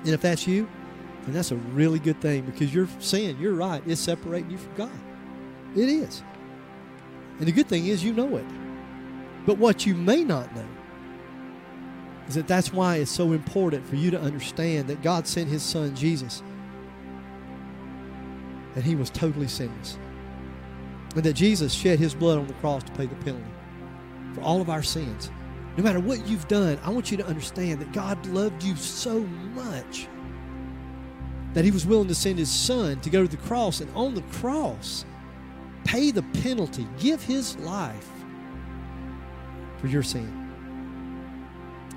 And 0.00 0.08
if 0.08 0.20
that's 0.20 0.46
you, 0.46 0.68
then 1.24 1.34
that's 1.34 1.50
a 1.50 1.56
really 1.56 1.98
good 1.98 2.20
thing 2.20 2.42
because 2.42 2.74
your 2.74 2.88
sin, 2.98 3.36
you're 3.40 3.54
right, 3.54 3.82
is 3.86 3.98
separating 3.98 4.50
you 4.50 4.58
from 4.58 4.74
God. 4.74 5.00
It 5.76 5.88
is. 5.88 6.22
And 7.38 7.48
the 7.48 7.52
good 7.52 7.68
thing 7.68 7.86
is 7.86 8.04
you 8.04 8.12
know 8.12 8.36
it. 8.36 8.46
But 9.46 9.58
what 9.58 9.86
you 9.86 9.94
may 9.94 10.24
not 10.24 10.54
know 10.54 10.66
is 12.28 12.34
that 12.34 12.46
that's 12.46 12.72
why 12.72 12.96
it's 12.96 13.10
so 13.10 13.32
important 13.32 13.86
for 13.86 13.96
you 13.96 14.10
to 14.10 14.20
understand 14.20 14.88
that 14.88 15.02
God 15.02 15.26
sent 15.26 15.48
his 15.48 15.62
son 15.62 15.94
Jesus 15.96 16.42
and 18.74 18.84
he 18.84 18.94
was 18.94 19.10
totally 19.10 19.48
sinless. 19.48 19.98
And 21.14 21.24
that 21.24 21.34
Jesus 21.34 21.72
shed 21.72 21.98
his 21.98 22.14
blood 22.14 22.38
on 22.38 22.46
the 22.46 22.54
cross 22.54 22.82
to 22.84 22.92
pay 22.92 23.06
the 23.06 23.16
penalty 23.16 23.50
for 24.34 24.42
all 24.42 24.60
of 24.60 24.70
our 24.70 24.82
sins. 24.82 25.30
No 25.76 25.84
matter 25.84 26.00
what 26.00 26.26
you've 26.26 26.48
done, 26.48 26.78
I 26.84 26.90
want 26.90 27.10
you 27.10 27.16
to 27.18 27.26
understand 27.26 27.80
that 27.80 27.92
God 27.92 28.24
loved 28.26 28.62
you 28.62 28.76
so 28.76 29.20
much 29.20 30.08
that 31.54 31.64
He 31.64 31.70
was 31.70 31.86
willing 31.86 32.08
to 32.08 32.14
send 32.14 32.38
His 32.38 32.50
Son 32.50 33.00
to 33.00 33.10
go 33.10 33.22
to 33.22 33.28
the 33.28 33.42
cross 33.42 33.80
and 33.80 33.90
on 33.94 34.14
the 34.14 34.22
cross 34.22 35.04
pay 35.84 36.10
the 36.10 36.22
penalty, 36.22 36.86
give 36.98 37.22
His 37.22 37.56
life 37.58 38.08
for 39.78 39.86
your 39.86 40.02
sin. 40.02 40.36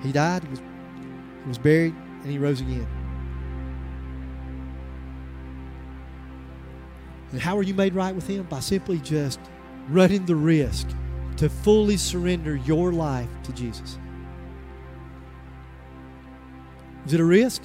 He 0.01 0.11
died, 0.11 0.43
He 0.43 0.49
was, 0.49 0.59
he 0.59 1.47
was 1.47 1.57
buried, 1.57 1.93
and 1.93 2.31
He 2.31 2.37
rose 2.37 2.61
again. 2.61 2.87
And 7.33 7.41
how 7.41 7.57
are 7.57 7.63
you 7.63 7.73
made 7.73 7.95
right 7.95 8.13
with 8.13 8.27
Him? 8.27 8.43
By 8.43 8.59
simply 8.59 8.99
just 8.99 9.39
running 9.89 10.25
the 10.25 10.35
risk 10.35 10.87
to 11.37 11.49
fully 11.49 11.97
surrender 11.97 12.55
your 12.55 12.93
life 12.93 13.27
to 13.43 13.51
Jesus. 13.51 13.97
Is 17.07 17.13
it 17.13 17.19
a 17.19 17.25
risk? 17.25 17.63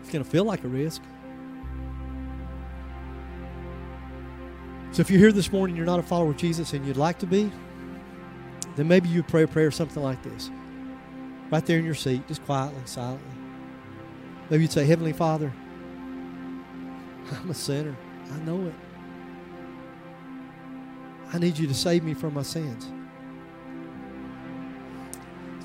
It's 0.00 0.10
going 0.10 0.22
to 0.22 0.30
feel 0.30 0.44
like 0.44 0.62
a 0.64 0.68
risk. 0.68 1.00
So 4.92 5.00
if 5.00 5.10
you're 5.10 5.18
here 5.18 5.32
this 5.32 5.50
morning, 5.50 5.74
you're 5.76 5.86
not 5.86 5.98
a 5.98 6.02
follower 6.02 6.30
of 6.30 6.36
Jesus 6.36 6.74
and 6.74 6.86
you'd 6.86 6.98
like 6.98 7.18
to 7.20 7.26
be, 7.26 7.50
then 8.76 8.86
maybe 8.86 9.08
you 9.08 9.22
pray 9.22 9.44
a 9.44 9.48
prayer 9.48 9.70
something 9.70 10.02
like 10.02 10.22
this. 10.22 10.50
Right 11.50 11.64
there 11.64 11.78
in 11.78 11.86
your 11.86 11.94
seat, 11.94 12.28
just 12.28 12.44
quietly, 12.44 12.82
silently. 12.84 13.26
Maybe 14.50 14.64
you'd 14.64 14.72
say, 14.72 14.84
Heavenly 14.84 15.14
Father, 15.14 15.52
I'm 17.32 17.50
a 17.50 17.54
sinner. 17.54 17.96
I 18.32 18.38
know 18.40 18.66
it. 18.66 18.74
I 21.32 21.38
need 21.38 21.58
you 21.58 21.66
to 21.66 21.74
save 21.74 22.04
me 22.04 22.14
from 22.14 22.34
my 22.34 22.42
sins. 22.42 22.88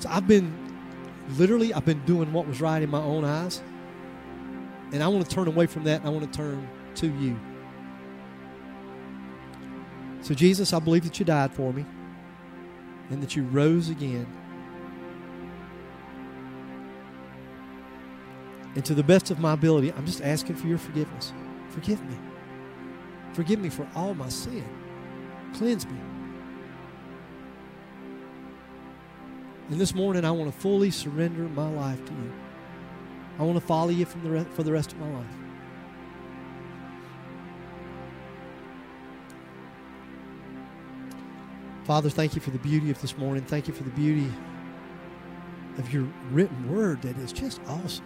So 0.00 0.08
I've 0.08 0.26
been 0.26 0.52
literally, 1.36 1.72
I've 1.72 1.84
been 1.84 2.04
doing 2.04 2.32
what 2.32 2.46
was 2.46 2.60
right 2.60 2.82
in 2.82 2.90
my 2.90 3.00
own 3.00 3.24
eyes. 3.24 3.62
And 4.92 5.02
I 5.02 5.08
want 5.08 5.28
to 5.28 5.34
turn 5.34 5.46
away 5.46 5.66
from 5.66 5.84
that 5.84 6.00
and 6.00 6.08
I 6.08 6.10
want 6.10 6.30
to 6.30 6.36
turn 6.36 6.68
to 6.96 7.06
you. 7.06 7.38
So, 10.22 10.34
Jesus, 10.34 10.72
I 10.72 10.80
believe 10.80 11.04
that 11.04 11.18
you 11.18 11.24
died 11.24 11.52
for 11.52 11.72
me 11.72 11.86
and 13.10 13.22
that 13.22 13.36
you 13.36 13.44
rose 13.44 13.88
again. 13.88 14.26
And 18.74 18.84
to 18.84 18.94
the 18.94 19.02
best 19.02 19.30
of 19.30 19.38
my 19.38 19.52
ability, 19.52 19.92
I'm 19.92 20.06
just 20.06 20.22
asking 20.22 20.56
for 20.56 20.66
your 20.66 20.78
forgiveness. 20.78 21.32
Forgive 21.70 22.04
me. 22.08 22.16
Forgive 23.32 23.60
me 23.60 23.68
for 23.68 23.86
all 23.94 24.14
my 24.14 24.28
sin. 24.28 24.64
Cleanse 25.54 25.86
me. 25.86 25.98
And 29.70 29.80
this 29.80 29.94
morning, 29.94 30.24
I 30.24 30.32
want 30.32 30.52
to 30.52 30.60
fully 30.60 30.90
surrender 30.90 31.42
my 31.42 31.68
life 31.68 32.04
to 32.04 32.12
you. 32.12 32.32
I 33.38 33.44
want 33.44 33.58
to 33.58 33.64
follow 33.64 33.90
you 33.90 34.04
from 34.04 34.22
the 34.24 34.30
re- 34.30 34.46
for 34.52 34.64
the 34.64 34.72
rest 34.72 34.92
of 34.92 34.98
my 34.98 35.10
life. 35.10 35.26
Father, 41.84 42.10
thank 42.10 42.34
you 42.34 42.40
for 42.40 42.50
the 42.50 42.58
beauty 42.58 42.90
of 42.90 43.00
this 43.00 43.16
morning. 43.16 43.42
Thank 43.44 43.66
you 43.66 43.74
for 43.74 43.82
the 43.84 43.90
beauty 43.90 44.30
of 45.78 45.92
your 45.92 46.06
written 46.30 46.70
word 46.70 47.02
that 47.02 47.16
is 47.18 47.32
just 47.32 47.60
awesome. 47.66 48.04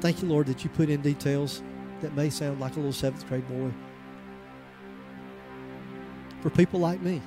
Thank 0.00 0.22
you, 0.22 0.28
Lord, 0.28 0.46
that 0.46 0.64
you 0.64 0.70
put 0.70 0.88
in 0.88 1.02
details 1.02 1.62
that 2.00 2.14
may 2.14 2.30
sound 2.30 2.60
like 2.60 2.72
a 2.72 2.76
little 2.76 2.92
seventh 2.92 3.26
grade 3.28 3.46
boy. 3.48 3.70
For 6.42 6.50
people 6.50 6.80
like 6.80 7.00
me 7.00 7.22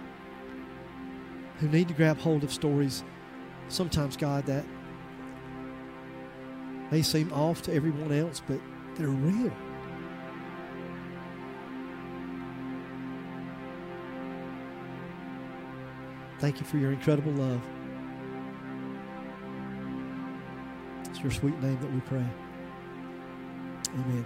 who 1.59 1.67
need 1.67 1.88
to 1.88 1.93
grab 1.93 2.17
hold 2.17 2.43
of 2.43 2.53
stories, 2.53 3.03
sometimes, 3.67 4.15
God, 4.15 4.45
that 4.45 4.65
may 6.91 7.01
seem 7.01 7.32
off 7.34 7.61
to 7.63 7.74
everyone 7.74 8.11
else, 8.11 8.41
but 8.47 8.59
they're 8.95 9.07
real. 9.07 9.51
Thank 16.39 16.61
you 16.61 16.65
for 16.65 16.78
your 16.78 16.91
incredible 16.91 17.34
love. 17.34 17.61
It's 21.09 21.20
your 21.20 21.32
sweet 21.32 21.61
name 21.61 21.78
that 21.82 21.93
we 21.93 21.99
pray. 22.01 22.26
Amen. 23.93 24.26